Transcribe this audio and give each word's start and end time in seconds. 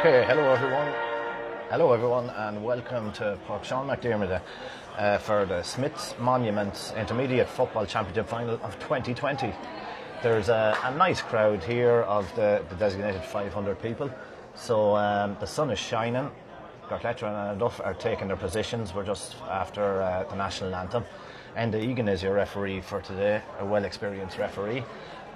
Okay, 0.00 0.24
hello 0.24 0.50
everyone. 0.50 0.94
Hello 1.68 1.92
everyone, 1.92 2.30
and 2.30 2.64
welcome 2.64 3.12
to 3.12 3.38
Park 3.46 3.64
Sean 3.64 3.86
McDermott 3.86 4.40
uh, 4.96 5.18
for 5.18 5.44
the 5.44 5.62
Smiths 5.62 6.14
Monuments 6.18 6.94
Intermediate 6.96 7.46
Football 7.46 7.84
Championship 7.84 8.26
Final 8.26 8.54
of 8.62 8.78
2020. 8.78 9.52
There's 10.22 10.48
a, 10.48 10.74
a 10.84 10.96
nice 10.96 11.20
crowd 11.20 11.62
here 11.62 12.00
of 12.04 12.34
the, 12.34 12.64
the 12.70 12.76
designated 12.76 13.22
500 13.22 13.82
people. 13.82 14.10
So 14.54 14.96
um, 14.96 15.36
the 15.38 15.46
sun 15.46 15.68
is 15.68 15.78
shining. 15.78 16.30
Gortletteragh 16.88 17.50
and 17.50 17.60
Duff 17.60 17.78
are 17.84 17.92
taking 17.92 18.28
their 18.28 18.38
positions. 18.38 18.94
We're 18.94 19.04
just 19.04 19.36
after 19.50 20.00
uh, 20.00 20.24
the 20.30 20.34
national 20.34 20.74
anthem. 20.74 21.04
Andy 21.56 21.80
Egan 21.80 22.08
is 22.08 22.22
your 22.22 22.32
referee 22.32 22.80
for 22.80 23.02
today, 23.02 23.42
a 23.58 23.66
well 23.66 23.84
experienced 23.84 24.38
referee 24.38 24.82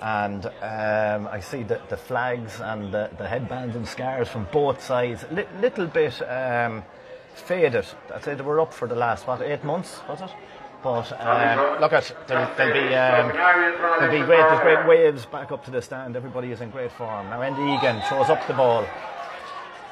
and 0.01 0.47
um, 0.47 1.29
I 1.29 1.41
see 1.41 1.63
the, 1.63 1.81
the 1.89 1.97
flags 1.97 2.61
and 2.61 2.93
the, 2.93 3.11
the, 3.17 3.27
headbands 3.27 3.77
and 3.77 3.87
scarves 3.87 4.29
from 4.29 4.47
both 4.53 4.83
sides, 4.83 5.25
li- 5.31 5.47
little 5.61 5.87
bit 5.87 6.21
um, 6.29 6.85
faded. 7.35 7.87
I'd 8.15 8.25
say 8.25 8.35
they 8.35 8.43
were 8.43 8.61
up 8.61 8.73
for 8.73 8.89
the 8.89 8.95
last 8.95 9.27
what 9.27 9.41
eight 9.43 9.65
months, 9.65 10.01
was 10.09 10.21
it? 10.21 10.31
But 10.83 11.19
um, 11.19 11.81
look 11.81 11.95
at 11.95 12.15
there'll, 12.27 12.55
there'll 12.57 12.75
be 12.75 12.95
um, 12.95 13.29
there'll 13.99 14.21
be 14.21 14.27
great 14.27 14.37
there's 14.37 14.61
great 14.61 14.87
waves 14.87 15.25
back 15.25 15.51
up 15.51 15.65
to 15.65 15.71
the 15.71 15.81
stand. 15.81 16.15
Everybody 16.15 16.53
is 16.53 16.61
in 16.61 16.69
great 16.69 16.93
form 16.93 17.31
now. 17.31 17.41
Andy 17.41 17.63
Egan 17.63 18.03
throws 18.03 18.29
up 18.29 18.47
the 18.47 18.53
ball. 18.53 18.87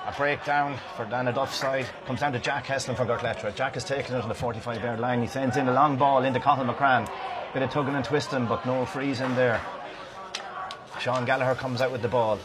A 0.04 0.12
breakdown 0.12 0.76
for 0.96 1.06
Dana 1.06 1.32
Duff's 1.32 1.56
side 1.56 1.86
comes 2.06 2.20
down 2.20 2.32
to 2.32 2.38
Jack 2.40 2.66
Heslin 2.66 2.96
for 2.96 3.06
Gortletteragh. 3.06 3.54
Jack 3.54 3.76
is 3.76 3.84
taking 3.84 4.16
it 4.16 4.22
on 4.22 4.28
the 4.28 4.34
45 4.34 4.82
yard 4.82 5.00
line. 5.00 5.22
He 5.22 5.28
sends 5.28 5.56
in 5.56 5.68
a 5.68 5.72
long 5.72 5.96
ball 5.96 6.24
into 6.24 6.40
Cathal 6.40 6.66
McCrann. 6.66 7.08
Bit 7.54 7.62
of 7.62 7.70
tugging 7.70 7.94
and 7.94 8.04
twisting, 8.04 8.46
but 8.46 8.66
no 8.66 8.84
freeze 8.84 9.20
in 9.20 9.34
there. 9.34 9.60
Sean 11.02 11.24
Gallagher 11.24 11.56
comes 11.56 11.80
out 11.80 11.90
with 11.90 12.00
the 12.00 12.06
ball, 12.06 12.38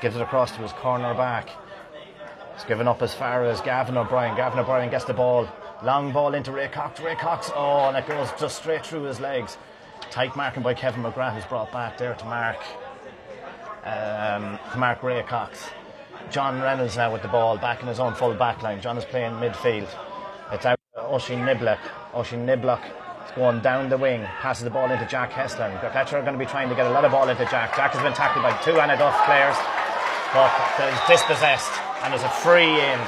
gives 0.00 0.16
it 0.16 0.22
across 0.22 0.52
to 0.52 0.62
his 0.62 0.72
corner 0.72 1.12
back. 1.12 1.50
It's 2.54 2.64
given 2.64 2.88
up 2.88 3.02
as 3.02 3.12
far 3.12 3.44
as 3.44 3.60
Gavin 3.60 3.98
O'Brien. 3.98 4.34
Gavin 4.36 4.58
O'Brien 4.58 4.88
gets 4.88 5.04
the 5.04 5.12
ball. 5.12 5.46
Long 5.82 6.10
ball 6.10 6.32
into 6.32 6.50
Ray 6.50 6.68
Cox. 6.68 6.98
Ray 6.98 7.14
Cox, 7.14 7.50
oh, 7.54 7.88
and 7.88 7.96
it 7.98 8.06
goes 8.06 8.30
just 8.40 8.56
straight 8.56 8.86
through 8.86 9.02
his 9.02 9.20
legs. 9.20 9.58
Tight 10.10 10.34
marking 10.34 10.62
by 10.62 10.72
Kevin 10.72 11.02
McGrath, 11.02 11.34
who's 11.34 11.44
brought 11.44 11.70
back 11.72 11.98
there 11.98 12.14
to 12.14 12.24
mark, 12.24 12.56
um, 13.84 14.58
to 14.72 14.78
mark 14.78 15.02
Ray 15.02 15.22
Cox. 15.22 15.62
John 16.30 16.58
Reynolds 16.58 16.96
now 16.96 17.12
with 17.12 17.20
the 17.20 17.28
ball, 17.28 17.58
back 17.58 17.82
in 17.82 17.88
his 17.88 18.00
own 18.00 18.14
full 18.14 18.32
back 18.32 18.62
line. 18.62 18.80
John 18.80 18.96
is 18.96 19.04
playing 19.04 19.32
midfield. 19.32 19.88
It's 20.52 20.64
out 20.64 20.78
Oisin 20.96 21.40
Niblock. 21.40 21.80
Oisin 22.14 22.46
Niblock 22.46 22.80
going 23.34 23.60
down 23.60 23.88
the 23.88 23.96
wing, 23.96 24.24
passes 24.40 24.64
the 24.64 24.70
ball 24.70 24.90
into 24.90 25.06
Jack 25.06 25.30
Heslin. 25.30 25.78
Fletcher 25.92 26.18
are 26.18 26.22
going 26.22 26.34
to 26.34 26.38
be 26.38 26.46
trying 26.46 26.68
to 26.68 26.74
get 26.74 26.86
a 26.86 26.90
lot 26.90 27.04
of 27.04 27.12
ball 27.12 27.28
into 27.28 27.44
Jack. 27.46 27.76
Jack 27.76 27.92
has 27.92 28.02
been 28.02 28.12
tackled 28.12 28.42
by 28.42 28.52
two 28.62 28.72
Annaduff 28.72 29.16
players, 29.24 29.56
but 30.34 30.50
there's 30.78 30.98
dispossessed, 31.08 31.72
and 32.02 32.12
there's 32.12 32.22
a 32.22 32.28
free 32.28 32.80
in. 32.80 32.98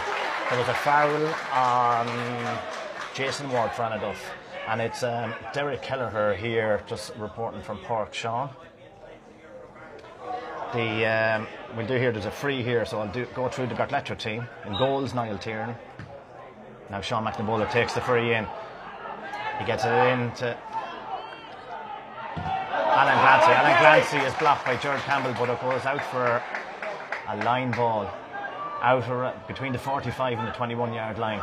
There 0.50 0.58
was 0.58 0.68
a 0.68 0.74
foul 0.74 1.26
on 1.54 2.58
Jason 3.14 3.50
Ward 3.50 3.72
for 3.72 3.82
Annaduff. 3.82 4.18
And 4.68 4.80
it's 4.80 5.02
um, 5.02 5.34
Derek 5.52 5.82
Kelleher 5.82 6.34
here, 6.34 6.82
just 6.86 7.14
reporting 7.16 7.62
from 7.62 7.80
Park 7.80 8.14
Sean. 8.14 8.50
The 10.72 11.04
um, 11.04 11.48
we'll 11.76 11.86
do 11.86 11.96
here. 11.96 12.12
There's 12.12 12.26
a 12.26 12.30
free 12.30 12.62
here, 12.62 12.86
so 12.86 13.00
I'll 13.00 13.12
do, 13.12 13.26
go 13.34 13.48
through 13.48 13.66
the 13.66 13.74
Gortletteragh 13.74 14.18
team. 14.18 14.46
In 14.66 14.72
goals, 14.78 15.14
Niall 15.14 15.38
Tiernan. 15.38 15.74
Now 16.90 17.00
Sean 17.00 17.24
McNabola 17.24 17.70
takes 17.70 17.92
the 17.94 18.00
free 18.00 18.34
in. 18.34 18.46
He 19.62 19.66
gets 19.66 19.84
it 19.84 19.92
in 19.92 20.32
to 20.42 20.58
Alan 22.34 23.14
Clancy. 23.14 23.52
Alan 23.52 23.78
Clancy 23.78 24.16
is 24.26 24.34
blocked 24.40 24.66
by 24.66 24.74
George 24.74 24.98
Campbell, 25.02 25.36
but 25.38 25.50
it 25.50 25.60
goes 25.60 25.86
out 25.86 26.02
for 26.06 26.42
a 27.28 27.36
line 27.44 27.70
ball 27.70 28.10
out 28.82 29.46
between 29.46 29.72
the 29.72 29.78
45 29.78 30.40
and 30.40 30.48
the 30.48 30.52
21 30.52 30.92
yard 30.92 31.16
line. 31.16 31.40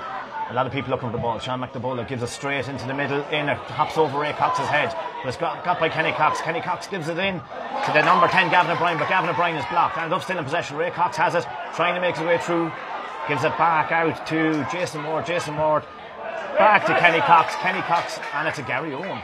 A 0.50 0.54
lot 0.54 0.66
of 0.66 0.74
people 0.74 0.90
looking 0.90 1.08
for 1.10 1.16
the 1.16 1.22
ball. 1.22 1.40
Sean 1.40 1.62
McNabola 1.62 2.06
gives 2.06 2.22
it 2.22 2.28
straight 2.28 2.68
into 2.68 2.86
the 2.86 2.94
middle, 2.94 3.24
in 3.28 3.48
it, 3.48 3.58
hops 3.58 3.98
over 3.98 4.20
Ray 4.20 4.34
Cox's 4.34 4.68
head. 4.68 4.94
But 5.24 5.30
it's 5.30 5.38
got, 5.38 5.64
got 5.64 5.80
by 5.80 5.88
Kenny 5.88 6.12
Cox. 6.12 6.42
Kenny 6.42 6.60
Cox 6.60 6.88
gives 6.88 7.08
it 7.08 7.18
in 7.18 7.36
to 7.40 7.92
the 7.94 8.02
number 8.02 8.28
10, 8.28 8.52
Gavin 8.52 8.76
O'Brien, 8.76 9.00
but 9.00 9.08
Gavin 9.08 9.30
O'Brien 9.30 9.56
is 9.56 9.66
blocked. 9.72 9.98
And 9.98 10.12
up 10.12 10.24
still 10.24 10.38
in 10.38 10.44
possession. 10.44 10.76
Ray 10.76 10.92
Cox 10.92 11.16
has 11.16 11.36
it, 11.36 11.46
trying 11.74 11.96
to 11.96 12.02
make 12.02 12.18
his 12.18 12.26
way 12.26 12.38
through. 12.38 12.70
Gives 13.30 13.46
it 13.46 13.58
back 13.58 13.94
out 13.94 14.28
to 14.28 14.68
Jason 14.70 15.06
Ward. 15.06 15.26
Jason 15.26 15.56
Ward 15.56 15.86
Back 16.58 16.86
to 16.88 17.00
Kenny 17.00 17.20
Cox. 17.20 17.56
Kenny 17.56 17.82
Cox, 17.82 18.20
and 18.34 18.48
it's 18.48 18.60
a 18.60 18.64
Gary 18.64 18.94
Owen. 18.94 19.22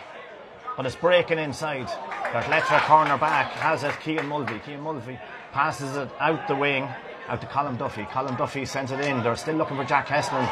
But 0.78 0.86
it's 0.86 0.96
breaking 0.96 1.40
inside. 1.40 1.88
Gortletteragh 2.32 2.82
corner 2.82 3.18
back 3.18 3.52
has 3.54 3.84
it. 3.84 3.98
Kean 4.02 4.26
Mulvey. 4.28 4.60
Kean 4.60 4.82
Mulvey 4.82 5.20
passes 5.52 5.96
it 5.96 6.10
out 6.20 6.48
the 6.48 6.56
wing, 6.56 6.88
out 7.28 7.40
to 7.42 7.48
Colin 7.48 7.78
Duffy. 7.78 8.06
Colin 8.12 8.36
Duffy 8.36 8.66
sends 8.66 8.92
it 8.92 9.00
in. 9.00 9.24
They're 9.24 9.36
still 9.36 9.56
looking 9.56 9.78
for 9.78 9.86
Jack 9.86 10.08
Heslin. 10.08 10.46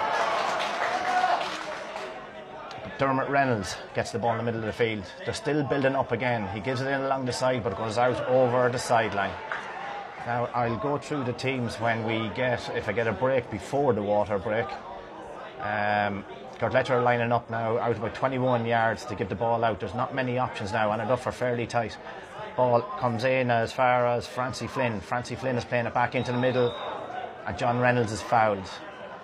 Dermot 3.00 3.28
Reynolds 3.28 3.76
gets 3.96 4.12
the 4.12 4.20
ball 4.20 4.32
in 4.32 4.38
the 4.38 4.44
middle 4.44 4.62
of 4.62 4.68
the 4.68 4.72
field. 4.72 5.04
They're 5.26 5.34
still 5.34 5.64
building 5.64 5.96
up 5.96 6.12
again. 6.12 6.48
He 6.54 6.60
gives 6.60 6.80
it 6.80 6.88
in 6.88 7.02
along 7.02 7.26
the 7.26 7.34
side, 7.34 7.64
but 7.64 7.76
goes 7.76 7.98
out 7.98 8.26
over 8.28 8.70
the 8.70 8.80
sideline. 8.80 9.34
Now 10.26 10.46
I'll 10.54 10.78
go 10.78 10.98
through 10.98 11.26
the 11.26 11.34
teams 11.34 11.76
when 11.82 12.06
we 12.06 12.30
get, 12.30 12.70
if 12.76 12.88
I 12.88 12.94
get 12.94 13.08
a 13.08 13.12
break 13.12 13.52
before 13.52 13.94
the 13.94 14.02
water 14.02 14.38
break. 14.38 14.68
Um, 15.60 16.24
Gortletteragh 16.60 16.92
are 16.92 17.02
lining 17.02 17.32
up 17.32 17.50
now 17.50 17.78
out 17.78 17.98
about 17.98 18.16
21 18.16 18.66
yards 18.66 19.06
to 19.06 19.16
give 19.16 19.30
the 19.30 19.36
ball 19.36 19.64
out. 19.64 19.80
There's 19.80 19.94
not 19.94 20.14
many 20.14 20.38
options 20.38 20.72
now, 20.72 20.92
and 20.92 21.02
enough 21.02 21.26
are 21.28 21.32
fairly 21.32 21.68
tight. 21.68 21.98
Ball 22.56 22.82
comes 23.00 23.24
in 23.24 23.50
as 23.50 23.74
far 23.74 24.06
as 24.06 24.28
Francie 24.28 24.68
Flynn. 24.68 25.02
Francie 25.02 25.36
Flynn 25.36 25.58
is 25.58 25.66
playing 25.66 25.88
it 25.88 25.94
back 25.94 26.16
into 26.16 26.32
the 26.32 26.38
middle, 26.38 26.74
and 27.48 27.58
John 27.58 27.80
Reynolds 27.80 28.12
is 28.12 28.22
fouled. 28.22 28.70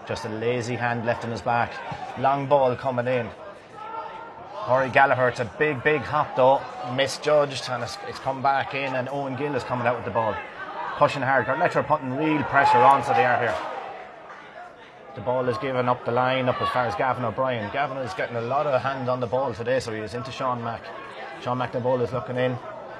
Just 0.07 0.25
a 0.25 0.29
lazy 0.29 0.75
hand 0.75 1.05
left 1.05 1.23
in 1.23 1.31
his 1.31 1.41
back. 1.41 1.71
Long 2.17 2.47
ball 2.47 2.75
coming 2.75 3.07
in. 3.07 3.29
Corey 4.53 4.89
Gallagher, 4.89 5.29
it's 5.29 5.39
a 5.39 5.51
big, 5.57 5.83
big 5.83 6.01
hop 6.01 6.35
though, 6.35 6.61
misjudged, 6.95 7.69
and 7.69 7.83
it's, 7.83 7.97
it's 8.07 8.19
come 8.19 8.41
back 8.41 8.73
in, 8.73 8.95
and 8.95 9.07
Owen 9.09 9.35
Gill 9.35 9.55
is 9.55 9.63
coming 9.63 9.87
out 9.87 9.95
with 9.95 10.05
the 10.05 10.11
ball. 10.11 10.35
Pushing 10.97 11.21
hard. 11.21 11.45
Gortletteragh 11.45 11.75
are 11.77 11.83
putting 11.83 12.15
real 12.17 12.43
pressure 12.43 12.77
on, 12.77 13.03
so 13.03 13.13
they 13.13 13.25
are 13.25 13.39
here. 13.39 13.78
The 15.15 15.21
ball 15.21 15.49
is 15.49 15.57
given 15.57 15.89
up 15.89 16.05
the 16.05 16.11
line, 16.11 16.47
up 16.47 16.61
as 16.61 16.69
far 16.69 16.85
as 16.85 16.93
Gavin 16.95 17.25
O'Brien. 17.25 17.71
Gavin 17.73 17.97
is 17.97 18.13
getting 18.13 18.35
a 18.35 18.41
lot 18.41 18.67
of 18.67 18.79
hand 18.81 19.09
on 19.09 19.19
the 19.19 19.27
ball 19.27 19.53
today, 19.53 19.79
so 19.79 19.91
he 19.91 19.99
is 19.99 20.13
into 20.13 20.31
Sean 20.31 20.63
Mack. 20.63 20.83
Sean 21.41 21.57
Mack, 21.57 21.71
the 21.71 21.79
ball 21.79 21.99
is 22.01 22.13
looking 22.13 22.37
in. 22.37 22.57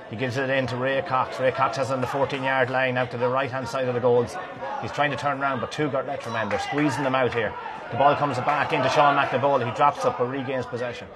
He 0.09 0.15
gives 0.15 0.37
it 0.37 0.49
in 0.49 0.65
to 0.67 0.75
Ray 0.75 1.03
Cox. 1.03 1.39
Ray 1.39 1.51
Cox 1.51 1.77
has 1.77 1.91
on 1.91 2.01
the 2.01 2.07
14 2.07 2.41
yard 2.41 2.71
line 2.71 2.97
out 2.97 3.11
to 3.11 3.17
the 3.17 3.29
right 3.29 3.51
hand 3.51 3.67
side 3.67 3.87
of 3.87 3.93
the 3.93 3.99
goals. 3.99 4.35
He's 4.81 4.91
trying 4.91 5.11
to 5.11 5.17
turn 5.17 5.39
around, 5.39 5.59
but 5.59 5.71
two 5.71 5.87
Gortletteragh 5.87 6.33
men, 6.33 6.49
they're 6.49 6.59
squeezing 6.59 7.03
them 7.03 7.13
out 7.13 7.33
here. 7.33 7.53
The 7.91 7.97
ball 7.97 8.15
comes 8.15 8.37
back 8.37 8.73
into 8.73 8.89
Sean 8.89 9.15
Mack, 9.15 9.31
the 9.31 9.37
ball. 9.37 9.59
He 9.59 9.71
drops 9.71 10.03
up 10.05 10.17
but 10.17 10.25
regains 10.25 10.65
possession. 10.65 11.07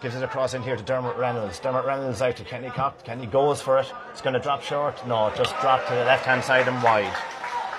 Gives 0.00 0.14
it 0.14 0.22
across 0.22 0.54
in 0.54 0.62
here 0.62 0.76
to 0.76 0.82
Dermot 0.84 1.16
Reynolds. 1.16 1.58
Dermot 1.58 1.84
Reynolds 1.84 2.22
out 2.22 2.36
to 2.36 2.44
Kenny 2.44 2.70
Cox. 2.70 3.02
Kenny 3.02 3.26
goes 3.26 3.60
for 3.60 3.78
it. 3.78 3.92
It's 4.12 4.20
going 4.20 4.34
to 4.34 4.40
drop 4.40 4.62
short. 4.62 5.04
No, 5.08 5.32
just 5.36 5.58
drop 5.60 5.84
to 5.88 5.94
the 5.94 6.04
left 6.04 6.24
hand 6.24 6.44
side 6.44 6.68
and 6.68 6.80
wide. 6.80 7.12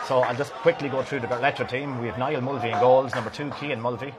So 0.09 0.21
I'll 0.21 0.35
just 0.35 0.53
quickly 0.53 0.89
go 0.89 1.03
through 1.03 1.19
the 1.19 1.27
Gortletteragh 1.27 1.69
team. 1.69 1.99
We 1.99 2.07
have 2.07 2.17
Niall 2.17 2.41
Mulvey 2.41 2.71
in 2.71 2.79
goals, 2.79 3.13
number 3.13 3.29
two, 3.29 3.51
Kean 3.59 3.79
Mulvey, 3.79 4.11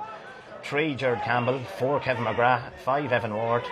three, 0.62 0.94
Jared 0.94 1.20
Campbell, 1.22 1.58
four, 1.80 1.98
Kevin 1.98 2.22
McGrath, 2.22 2.70
five, 2.84 3.10
Evan 3.10 3.34
Ward, 3.34 3.64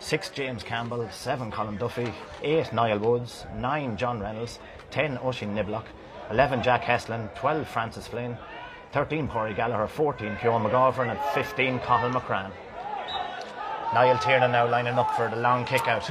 six, 0.00 0.28
James 0.28 0.64
Campbell, 0.64 1.08
seven, 1.12 1.52
Colin 1.52 1.76
Duffy, 1.76 2.12
eight, 2.42 2.72
Niall 2.72 2.98
Woods, 2.98 3.46
nine, 3.54 3.96
John 3.96 4.18
Reynolds, 4.18 4.58
ten, 4.90 5.18
Oisin 5.18 5.54
Niblock, 5.54 5.84
eleven, 6.32 6.64
Jack 6.64 6.82
Heslin, 6.82 7.32
twelve, 7.36 7.68
Francis 7.68 8.08
Flynn, 8.08 8.36
thirteen, 8.90 9.28
Corey 9.28 9.54
Gallagher, 9.54 9.86
fourteen, 9.86 10.36
Kieran 10.40 10.64
McGovern, 10.64 11.10
and 11.10 11.20
fifteen, 11.32 11.78
Cathal 11.78 12.10
McCrann. 12.10 12.50
Niall 13.94 14.18
Tiernan 14.18 14.50
now 14.50 14.68
lining 14.68 14.94
up 14.94 15.14
for 15.14 15.30
the 15.30 15.36
long 15.36 15.64
kick 15.64 15.86
out. 15.86 16.10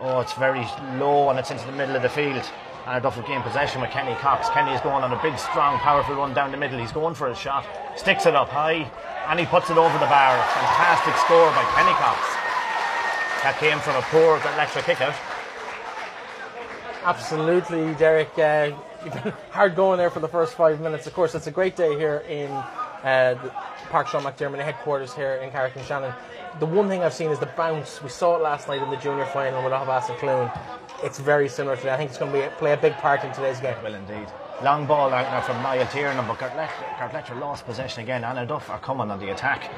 Oh, 0.00 0.20
it's 0.20 0.32
very 0.32 0.66
low 0.98 1.28
and 1.28 1.38
it's 1.38 1.50
into 1.50 1.66
the 1.66 1.72
middle 1.72 1.96
of 1.96 2.00
the 2.00 2.08
field 2.08 2.50
Annaduff 2.86 3.26
gain 3.26 3.42
possession 3.42 3.80
with 3.80 3.90
Kenny 3.90 4.14
Cox. 4.14 4.48
Kenny 4.50 4.70
is 4.70 4.80
going 4.80 5.02
on 5.02 5.12
a 5.12 5.20
big, 5.20 5.36
strong, 5.38 5.76
powerful 5.80 6.14
run 6.14 6.32
down 6.32 6.52
the 6.52 6.56
middle. 6.56 6.78
He's 6.78 6.92
going 6.92 7.14
for 7.14 7.26
a 7.26 7.34
shot, 7.34 7.66
sticks 7.96 8.26
it 8.26 8.36
up 8.36 8.48
high, 8.48 8.88
and 9.26 9.40
he 9.40 9.46
puts 9.46 9.70
it 9.70 9.76
over 9.76 9.92
the 9.98 10.06
bar. 10.06 10.38
Fantastic 10.54 11.16
score 11.26 11.50
by 11.50 11.66
Kenny 11.74 11.90
Cox. 11.98 12.22
That 13.42 13.56
came 13.58 13.80
from 13.80 13.96
a 13.96 14.02
poor 14.02 14.38
electric 14.54 14.84
kick 14.84 15.00
out. 15.00 15.16
Absolutely, 17.02 17.92
Derek. 17.94 18.30
Uh, 18.38 18.70
hard 19.50 19.74
going 19.74 19.98
there 19.98 20.10
for 20.10 20.20
the 20.20 20.28
first 20.28 20.54
five 20.54 20.80
minutes. 20.80 21.08
Of 21.08 21.14
course, 21.14 21.34
it's 21.34 21.48
a 21.48 21.52
great 21.52 21.74
day 21.74 21.98
here 21.98 22.18
in 22.28 22.50
uh, 23.02 23.34
Park 23.86 24.08
Sean 24.08 24.22
McDermott 24.22 24.62
headquarters 24.62 25.14
here 25.14 25.34
in 25.36 25.50
Carrick-on-Shannon. 25.50 26.12
The 26.60 26.66
one 26.66 26.88
thing 26.88 27.02
I've 27.02 27.14
seen 27.14 27.30
is 27.30 27.38
the 27.38 27.46
bounce. 27.46 28.02
We 28.02 28.08
saw 28.08 28.36
it 28.36 28.42
last 28.42 28.68
night 28.68 28.82
in 28.82 28.90
the 28.90 28.96
junior 28.96 29.26
final 29.26 29.62
with 29.62 29.72
and 29.72 30.18
Cloone 30.18 30.52
it's 31.02 31.18
very 31.18 31.48
similar 31.48 31.76
to 31.76 31.82
that. 31.84 31.94
I 31.94 31.96
think 31.96 32.10
it's 32.10 32.18
going 32.18 32.32
to 32.32 32.38
be 32.38 32.48
play 32.56 32.72
a 32.72 32.76
big 32.76 32.94
part 32.94 33.24
in 33.24 33.32
today's 33.32 33.60
game. 33.60 33.76
Well, 33.82 33.94
indeed. 33.94 34.26
Long 34.62 34.86
ball 34.86 35.12
out 35.12 35.30
now 35.30 35.40
from 35.42 35.62
Niall 35.62 35.86
Tiernan, 35.88 36.26
but 36.26 36.38
Gortletteragh 36.38 37.40
lost 37.40 37.66
possession 37.66 38.02
again. 38.02 38.22
Annaduff 38.22 38.70
are 38.70 38.78
coming 38.78 39.10
on 39.10 39.18
the 39.18 39.30
attack. 39.30 39.70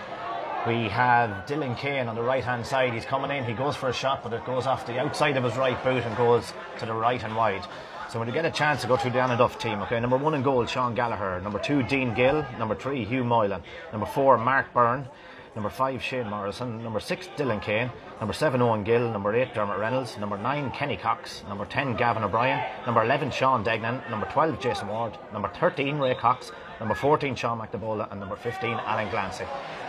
We 0.67 0.89
have 0.89 1.47
Dylan 1.47 1.77
Kane 1.77 2.09
on 2.09 2.15
the 2.15 2.23
right 2.23 2.45
hand 2.45 2.65
side. 2.65 2.93
He's 2.93 3.05
coming 3.05 3.31
in. 3.31 3.45
He 3.45 3.55
goes 3.55 3.75
for 3.75 3.89
a 3.89 3.93
shot, 3.93 4.23
but 4.23 4.33
it 4.33 4.45
goes 4.45 4.67
off 4.67 4.87
the 4.87 4.99
outside 4.99 5.37
of 5.37 5.45
his 5.45 5.57
right 5.57 5.83
boot 5.83 6.05
and 6.05 6.17
goes 6.17 6.53
to 6.79 6.87
the 6.87 6.95
right 6.95 7.23
and 7.23 7.35
wide. 7.35 7.65
So 8.09 8.19
when 8.19 8.27
you 8.27 8.33
get 8.33 8.47
a 8.47 8.51
chance 8.51 8.81
to 8.81 8.87
go 8.87 8.97
through 8.97 9.11
the 9.11 9.19
Annaduff 9.19 9.59
team, 9.61 9.83
okay, 9.83 10.01
number 10.01 10.17
one 10.17 10.33
in 10.33 10.43
goal, 10.43 10.65
Sean 10.65 10.95
Gallagher. 10.95 11.41
Number 11.43 11.59
two, 11.59 11.83
Dean 11.83 12.15
Gill. 12.15 12.45
Number 12.59 12.75
three, 12.75 13.05
Hugh 13.05 13.23
Moylan. 13.23 13.63
Number 13.93 14.07
four, 14.07 14.39
Mark 14.39 14.73
Byrne. 14.73 15.07
Number 15.55 15.69
five, 15.69 16.03
Shane 16.03 16.29
Morrison. 16.29 16.83
Number 16.83 17.01
six, 17.01 17.29
Dylan 17.37 17.61
Kane. 17.61 17.91
Number 18.21 18.33
seven, 18.33 18.63
Owen 18.63 18.83
Gill. 18.83 19.11
Number 19.11 19.35
eight, 19.35 19.53
Dermot 19.53 19.79
Reynolds. 19.79 20.17
Number 20.17 20.39
nine, 20.39 20.71
Kenny 20.71 20.97
Cox. 20.97 21.43
Number 21.49 21.67
ten, 21.67 21.97
Gavin 21.97 22.23
O'Brien. 22.23 22.65
Number 22.87 23.03
eleven, 23.03 23.31
Sean 23.31 23.63
Degnan. 23.63 24.01
Number 24.11 24.27
twelve, 24.33 24.59
Jason 24.59 24.89
Ward. 24.89 25.19
Number 25.33 25.49
thirteen, 25.49 25.99
Ray 25.99 26.15
Cox. 26.15 26.51
Number 26.81 26.95
14, 26.95 27.35
Sean 27.35 27.59
McNabola. 27.59 28.11
And 28.11 28.21
number 28.21 28.37
15, 28.37 28.71
Alan 28.71 29.09
Glancy. 29.09 29.47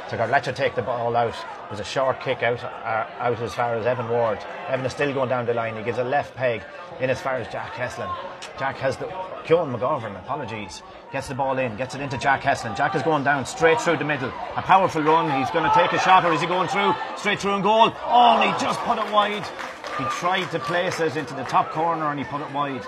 So 0.09 0.17
Gortletteragh 0.17 0.55
take 0.55 0.73
the 0.73 0.81
ball 0.81 1.15
out. 1.15 1.35
There's 1.67 1.79
a 1.79 1.83
short 1.83 2.19
kick 2.19 2.41
out, 2.41 2.63
uh, 2.63 3.05
out 3.19 3.39
as 3.41 3.53
far 3.53 3.75
as 3.75 3.85
Evan 3.85 4.09
Ward. 4.09 4.39
Evan 4.67 4.83
is 4.83 4.91
still 4.91 5.13
going 5.13 5.29
down 5.29 5.45
the 5.45 5.53
line. 5.53 5.77
He 5.77 5.83
gives 5.83 5.99
a 5.99 6.03
left 6.03 6.35
peg 6.35 6.63
in 6.99 7.11
as 7.11 7.21
far 7.21 7.35
as 7.35 7.47
Jack 7.51 7.73
Heslin. 7.73 8.11
Jack 8.57 8.77
has 8.77 8.97
the 8.97 9.05
Kieran 9.45 9.71
McGovern, 9.71 10.17
apologies. 10.17 10.81
Gets 11.11 11.27
the 11.27 11.35
ball 11.35 11.59
in, 11.59 11.75
gets 11.75 11.93
it 11.93 12.01
into 12.01 12.17
Jack 12.17 12.41
Heslin. 12.41 12.75
Jack 12.75 12.95
is 12.95 13.03
going 13.03 13.23
down 13.23 13.45
straight 13.45 13.79
through 13.79 13.97
the 13.97 14.03
middle. 14.03 14.29
A 14.55 14.63
powerful 14.63 15.03
run. 15.03 15.29
He's 15.39 15.51
going 15.51 15.69
to 15.69 15.75
take 15.75 15.93
a 15.93 15.99
shot, 15.99 16.25
or 16.25 16.33
is 16.33 16.41
he 16.41 16.47
going 16.47 16.69
through 16.69 16.95
straight 17.15 17.39
through 17.39 17.53
and 17.53 17.63
goal? 17.63 17.93
Oh, 18.05 18.41
he 18.41 18.49
just 18.59 18.79
put 18.79 18.97
it 18.97 19.13
wide. 19.13 19.45
He 19.99 20.05
tried 20.05 20.49
to 20.49 20.59
place 20.59 20.99
it 20.99 21.17
into 21.17 21.35
the 21.35 21.43
top 21.43 21.69
corner 21.69 22.07
and 22.07 22.17
he 22.17 22.25
put 22.25 22.41
it 22.41 22.51
wide. 22.51 22.83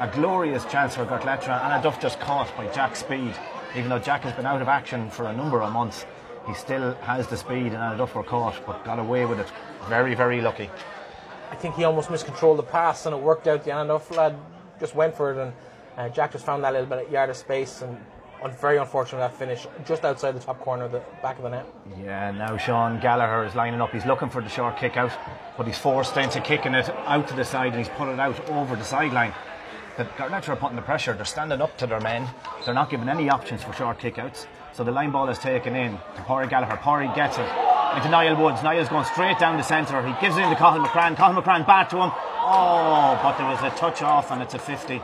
A 0.00 0.08
glorious 0.08 0.64
chance 0.64 0.96
for 0.96 1.06
Gortletteragh, 1.06 1.64
and 1.66 1.72
a 1.72 1.80
Duff 1.80 2.00
just 2.00 2.18
caught 2.18 2.50
by 2.56 2.66
Jack's 2.72 2.98
speed. 2.98 3.32
Even 3.76 3.90
though 3.90 4.00
Jack 4.00 4.22
has 4.22 4.32
been 4.32 4.46
out 4.46 4.60
of 4.60 4.66
action 4.66 5.08
for 5.08 5.26
a 5.26 5.32
number 5.32 5.62
of 5.62 5.72
months, 5.72 6.04
he 6.46 6.54
still 6.54 6.94
has 6.94 7.26
the 7.26 7.36
speed, 7.36 7.72
and 7.72 7.94
a 7.94 7.96
Duff 7.96 8.14
were 8.14 8.22
caught, 8.22 8.60
but 8.66 8.84
got 8.84 8.98
away 8.98 9.24
with 9.24 9.40
it. 9.40 9.50
Very, 9.88 10.14
very 10.14 10.40
lucky. 10.40 10.70
I 11.50 11.56
think 11.56 11.74
he 11.74 11.84
almost 11.84 12.10
miscontrolled 12.10 12.58
the 12.58 12.64
pass 12.64 13.06
and 13.06 13.14
it 13.14 13.22
worked 13.22 13.46
out. 13.46 13.64
The 13.64 13.70
Annaduff 13.70 14.14
lad 14.16 14.36
just 14.80 14.94
went 14.94 15.14
for 15.16 15.32
it, 15.32 15.38
and 15.38 15.52
uh, 15.96 16.08
Jack 16.08 16.32
just 16.32 16.44
found 16.44 16.64
that 16.64 16.72
little 16.72 16.88
bit 16.88 17.06
of 17.06 17.12
yard 17.12 17.30
of 17.30 17.36
space 17.36 17.82
and. 17.82 17.98
Very 18.60 18.76
unfortunate 18.76 19.20
that 19.20 19.34
finish 19.34 19.66
just 19.86 20.04
outside 20.04 20.32
the 20.32 20.38
top 20.38 20.60
corner 20.60 20.84
of 20.84 20.92
the 20.92 21.00
back 21.22 21.38
of 21.38 21.44
the 21.44 21.48
net. 21.48 21.66
Yeah, 21.98 22.30
now 22.30 22.58
Sean 22.58 23.00
Gallagher 23.00 23.42
is 23.46 23.54
lining 23.54 23.80
up. 23.80 23.90
He's 23.90 24.04
looking 24.04 24.28
for 24.28 24.42
the 24.42 24.50
short 24.50 24.76
kick 24.76 24.98
out, 24.98 25.12
but 25.56 25.66
he's 25.66 25.78
forced 25.78 26.14
into 26.18 26.42
kicking 26.42 26.74
it 26.74 26.90
out 27.06 27.26
to 27.28 27.34
the 27.34 27.44
side 27.46 27.68
and 27.68 27.78
he's 27.78 27.88
put 27.88 28.06
it 28.08 28.20
out 28.20 28.38
over 28.50 28.76
the 28.76 28.84
sideline. 28.84 29.32
The 29.96 30.04
Garnett 30.18 30.48
are 30.48 30.56
putting 30.56 30.74
the 30.74 30.82
pressure. 30.82 31.12
They're 31.12 31.24
standing 31.24 31.60
up 31.60 31.78
to 31.78 31.86
their 31.86 32.00
men. 32.00 32.28
They're 32.64 32.74
not 32.74 32.90
giving 32.90 33.08
any 33.08 33.30
options 33.30 33.62
for 33.62 33.72
short 33.72 34.00
kickouts. 34.00 34.46
So 34.72 34.82
the 34.82 34.90
line 34.90 35.12
ball 35.12 35.28
is 35.28 35.38
taken 35.38 35.76
in 35.76 35.92
to 35.92 36.22
Pori 36.22 36.50
Gallagher. 36.50 36.76
Pori 36.78 37.14
gets 37.14 37.38
it 37.38 37.48
into 37.96 38.08
Niall 38.08 38.34
Woods. 38.42 38.60
Niall's 38.64 38.88
going 38.88 39.04
straight 39.04 39.38
down 39.38 39.56
the 39.56 39.62
centre. 39.62 40.04
He 40.04 40.12
gives 40.20 40.36
it 40.36 40.42
into 40.42 40.56
Cathal 40.56 40.84
McCrann. 40.84 41.16
Cathal 41.16 41.40
McCrann 41.40 41.64
back 41.64 41.88
to 41.90 41.96
him. 41.98 42.10
Oh, 42.12 43.20
but 43.22 43.38
there 43.38 43.46
was 43.46 43.60
a 43.62 43.70
touch 43.78 44.02
off 44.02 44.32
and 44.32 44.42
it's 44.42 44.54
a 44.54 44.58
50. 44.58 45.00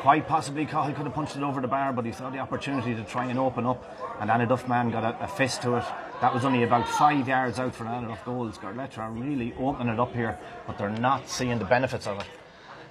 Quite 0.00 0.26
possibly 0.26 0.66
Cathal 0.66 0.92
could 0.92 1.04
have 1.06 1.14
punched 1.14 1.36
it 1.36 1.44
over 1.44 1.60
the 1.60 1.68
bar, 1.68 1.92
but 1.92 2.04
he 2.04 2.10
saw 2.10 2.28
the 2.28 2.38
opportunity 2.38 2.96
to 2.96 3.04
try 3.04 3.26
and 3.26 3.38
open 3.38 3.64
up. 3.64 3.84
And 4.20 4.28
Anna 4.28 4.46
Duffman 4.48 4.90
got 4.90 5.04
a, 5.04 5.22
a 5.22 5.28
fist 5.28 5.62
to 5.62 5.76
it. 5.76 5.84
That 6.20 6.34
was 6.34 6.44
only 6.44 6.64
about 6.64 6.88
five 6.88 7.28
yards 7.28 7.60
out 7.60 7.76
for 7.76 7.84
Annaduff 7.84 8.24
goals. 8.24 8.58
Gortletteragh 8.58 8.98
are 8.98 9.10
really 9.12 9.54
opening 9.56 9.94
it 9.94 10.00
up 10.00 10.12
here, 10.12 10.36
but 10.66 10.78
they're 10.78 10.90
not 10.90 11.28
seeing 11.28 11.60
the 11.60 11.64
benefits 11.64 12.08
of 12.08 12.18
it. 12.18 12.26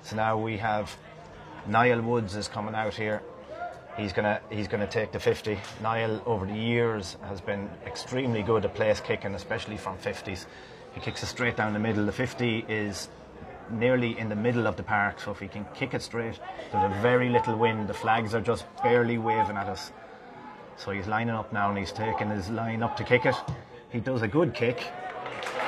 So 0.01 0.15
now 0.15 0.37
we 0.37 0.57
have 0.57 0.95
Niall 1.67 2.01
Woods 2.01 2.35
is 2.35 2.47
coming 2.47 2.75
out 2.75 2.93
here. 2.93 3.23
He's 3.97 4.13
gonna 4.13 4.39
he's 4.51 4.67
gonna 4.67 4.87
take 4.87 5.11
the 5.11 5.19
50. 5.19 5.57
Niall 5.81 6.21
over 6.25 6.45
the 6.45 6.53
years 6.55 7.17
has 7.23 7.41
been 7.41 7.69
extremely 7.87 8.43
good 8.43 8.65
at 8.65 8.75
place 8.75 8.99
kicking, 8.99 9.33
especially 9.33 9.77
from 9.77 9.97
50s. 9.97 10.45
He 10.93 10.99
kicks 11.01 11.23
it 11.23 11.27
straight 11.27 11.57
down 11.57 11.73
the 11.73 11.79
middle. 11.79 12.05
The 12.05 12.11
50 12.11 12.65
is 12.67 13.09
nearly 13.71 14.17
in 14.19 14.29
the 14.29 14.35
middle 14.35 14.67
of 14.67 14.75
the 14.77 14.83
park, 14.83 15.19
so 15.19 15.31
if 15.31 15.39
he 15.39 15.47
can 15.47 15.65
kick 15.73 15.93
it 15.95 16.03
straight, 16.03 16.39
there's 16.71 16.91
a 16.91 17.01
very 17.01 17.29
little 17.29 17.57
wind. 17.57 17.87
The 17.87 17.93
flags 17.93 18.35
are 18.35 18.41
just 18.41 18.65
barely 18.83 19.17
waving 19.17 19.57
at 19.57 19.67
us. 19.67 19.91
So 20.77 20.91
he's 20.91 21.07
lining 21.07 21.33
up 21.33 21.51
now 21.51 21.69
and 21.69 21.77
he's 21.77 21.91
taking 21.91 22.29
his 22.29 22.49
line 22.49 22.83
up 22.83 22.95
to 22.97 23.03
kick 23.03 23.25
it. 23.25 23.35
He 23.89 23.99
does 23.99 24.21
a 24.21 24.27
good 24.27 24.53
kick 24.53 24.85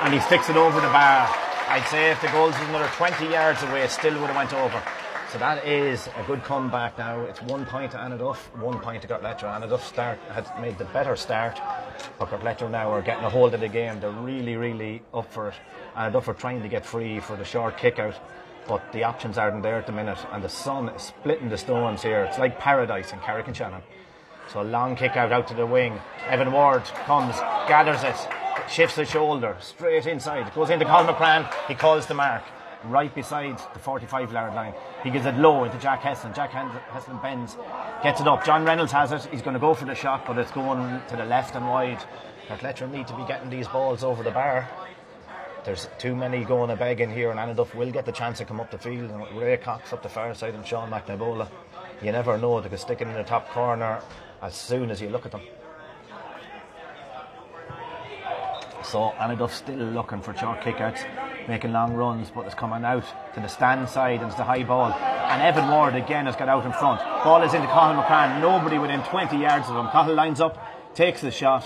and 0.02 0.14
he 0.14 0.20
sticks 0.20 0.48
it 0.48 0.56
over 0.56 0.80
the 0.80 0.88
bar. 0.88 1.28
I'd 1.68 1.86
say 1.90 2.10
if 2.10 2.20
the 2.20 2.28
goal 2.28 2.46
was 2.46 2.56
another 2.68 2.88
20 2.94 3.26
yards 3.26 3.62
away, 3.64 3.82
it 3.82 3.90
still 3.90 4.18
would 4.20 4.30
have 4.30 4.36
went 4.36 4.52
over. 4.52 4.82
So 5.30 5.36
that 5.36 5.66
is 5.66 6.08
a 6.16 6.22
good 6.26 6.42
comeback 6.42 6.96
now. 6.96 7.20
It's 7.20 7.42
one 7.42 7.66
point 7.66 7.92
to 7.92 7.98
Annaduff, 7.98 8.38
one 8.58 8.78
point 8.80 9.02
to 9.02 9.08
Gortletteragh. 9.08 9.60
Annaduff 9.60 9.82
start 9.82 10.18
had 10.30 10.48
made 10.58 10.78
the 10.78 10.86
better 10.86 11.16
start, 11.16 11.60
but 12.18 12.30
Gortletteragh 12.30 12.70
now 12.70 12.90
are 12.90 13.02
getting 13.02 13.24
a 13.24 13.28
hold 13.28 13.52
of 13.52 13.60
the 13.60 13.68
game. 13.68 14.00
They're 14.00 14.10
really, 14.10 14.56
really 14.56 15.02
up 15.12 15.30
for 15.30 15.48
it. 15.48 15.54
Annaduff 15.94 16.28
are 16.28 16.34
trying 16.34 16.62
to 16.62 16.68
get 16.68 16.86
free 16.86 17.20
for 17.20 17.36
the 17.36 17.44
short 17.44 17.76
kick 17.76 17.98
out, 17.98 18.14
but 18.66 18.90
the 18.92 19.04
options 19.04 19.36
aren't 19.36 19.62
there 19.62 19.76
at 19.76 19.86
the 19.86 19.92
minute, 19.92 20.18
and 20.32 20.42
the 20.42 20.48
sun 20.48 20.88
is 20.88 21.02
splitting 21.02 21.50
the 21.50 21.58
stones 21.58 22.02
here. 22.02 22.22
It's 22.22 22.38
like 22.38 22.58
paradise 22.58 23.12
in 23.12 23.18
Carrick-on-Shannon. 23.18 23.82
So 24.50 24.62
a 24.62 24.64
long 24.64 24.96
kick 24.96 25.14
out 25.18 25.30
out 25.30 25.46
to 25.48 25.54
the 25.54 25.66
wing. 25.66 26.00
Evan 26.28 26.52
Ward 26.52 26.84
comes, 27.04 27.38
gathers 27.68 28.02
it, 28.02 28.16
shifts 28.66 28.96
the 28.96 29.04
shoulder 29.04 29.58
straight 29.60 30.06
inside. 30.06 30.50
Goes 30.54 30.70
into 30.70 30.86
Cathal 30.86 31.12
McCrann. 31.12 31.52
He 31.68 31.74
calls 31.74 32.06
the 32.06 32.14
mark 32.14 32.44
right 32.84 33.14
beside 33.14 33.58
the 33.72 33.78
45 33.78 34.32
yard 34.32 34.54
line. 34.54 34.74
He 35.02 35.10
gives 35.10 35.26
it 35.26 35.36
low 35.36 35.64
into 35.64 35.78
Jack 35.78 36.02
Heslin. 36.02 36.34
Jack 36.34 36.52
Heslin 36.52 37.20
bends, 37.22 37.56
gets 38.02 38.20
it 38.20 38.28
up. 38.28 38.44
John 38.44 38.64
Reynolds 38.64 38.92
has 38.92 39.12
it. 39.12 39.26
He's 39.30 39.42
going 39.42 39.54
to 39.54 39.60
go 39.60 39.74
for 39.74 39.84
the 39.84 39.94
shot, 39.94 40.26
but 40.26 40.38
it's 40.38 40.52
going 40.52 41.00
to 41.08 41.16
the 41.16 41.24
left 41.24 41.54
and 41.54 41.68
wide. 41.68 42.02
Athletic 42.50 42.90
need 42.90 43.06
to 43.08 43.16
be 43.16 43.24
getting 43.26 43.50
these 43.50 43.68
balls 43.68 44.02
over 44.02 44.22
the 44.22 44.30
bar. 44.30 44.68
There's 45.64 45.88
too 45.98 46.16
many 46.16 46.44
going 46.44 46.70
a 46.70 46.76
begging 46.76 47.10
here, 47.10 47.30
and 47.30 47.38
Annaduff 47.38 47.74
will 47.74 47.90
get 47.90 48.06
the 48.06 48.12
chance 48.12 48.38
to 48.38 48.44
come 48.44 48.60
up 48.60 48.70
the 48.70 48.78
field. 48.78 49.10
And 49.10 49.38
Ray 49.38 49.56
Cox 49.58 49.92
up 49.92 50.02
the 50.02 50.08
far 50.08 50.32
side 50.34 50.54
and 50.54 50.66
Sean 50.66 50.90
McNabola, 50.90 51.48
you 52.02 52.12
never 52.12 52.38
know. 52.38 52.60
They 52.60 52.70
could 52.70 52.78
stick 52.78 53.00
it 53.02 53.08
in 53.08 53.14
the 53.14 53.24
top 53.24 53.50
corner 53.50 54.00
as 54.40 54.54
soon 54.54 54.90
as 54.90 55.02
you 55.02 55.10
look 55.10 55.26
at 55.26 55.32
them. 55.32 55.42
So 58.82 59.12
Annaduff 59.18 59.50
still 59.50 59.76
looking 59.76 60.22
for 60.22 60.34
short 60.34 60.62
kickouts, 60.62 61.04
making 61.48 61.72
long 61.72 61.94
runs, 61.94 62.30
but 62.30 62.44
it's 62.44 62.54
coming 62.54 62.84
out 62.84 63.04
to 63.34 63.40
the 63.40 63.48
stand 63.48 63.88
side 63.88 64.20
and 64.20 64.28
it's 64.28 64.36
the 64.36 64.44
high 64.44 64.62
ball. 64.62 64.92
And 64.92 65.42
Evan 65.42 65.68
Ward 65.70 65.94
again 65.94 66.26
has 66.26 66.36
got 66.36 66.48
out 66.48 66.66
in 66.66 66.72
front. 66.72 67.00
Ball 67.24 67.42
is 67.42 67.54
into 67.54 67.66
Cathal 67.68 68.00
McCrann, 68.02 68.40
nobody 68.40 68.78
within 68.78 69.02
20 69.04 69.38
yards 69.38 69.68
of 69.68 69.76
him. 69.76 69.90
Cathal 69.90 70.14
lines 70.14 70.40
up, 70.40 70.62
takes 70.94 71.22
the 71.22 71.30
shot, 71.30 71.64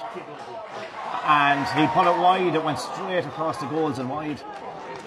and 1.27 1.67
he 1.79 1.87
put 1.93 2.07
it 2.07 2.19
wide. 2.21 2.55
It 2.55 2.65
went 2.65 2.79
straight 2.79 3.27
across 3.27 3.59
the 3.59 3.67
goals 3.67 3.99
and 3.99 4.09
wide. 4.09 4.41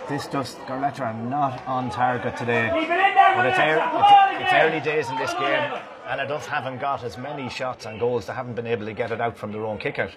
This 0.09 0.27
just 0.27 0.59
Gortletteragh 0.59 0.99
are 0.99 1.13
not 1.13 1.65
on 1.65 1.89
target 1.89 2.37
today. 2.37 2.69
But 2.69 3.45
it's, 3.47 3.57
ear- 3.57 3.81
it's, 3.93 4.43
it's 4.43 4.53
early 4.53 4.79
days 4.81 5.09
in 5.09 5.17
this 5.17 5.33
game, 5.33 5.71
and 6.07 6.19
Annaduff 6.21 6.45
haven't 6.45 6.79
got 6.79 7.03
as 7.03 7.17
many 7.17 7.49
shots 7.49 7.85
and 7.85 7.99
goals. 7.99 8.27
They 8.27 8.33
haven't 8.33 8.53
been 8.53 8.67
able 8.67 8.85
to 8.85 8.93
get 8.93 9.11
it 9.11 9.19
out 9.19 9.37
from 9.37 9.51
their 9.51 9.65
own 9.65 9.79
kick 9.79 9.97
out. 9.99 10.11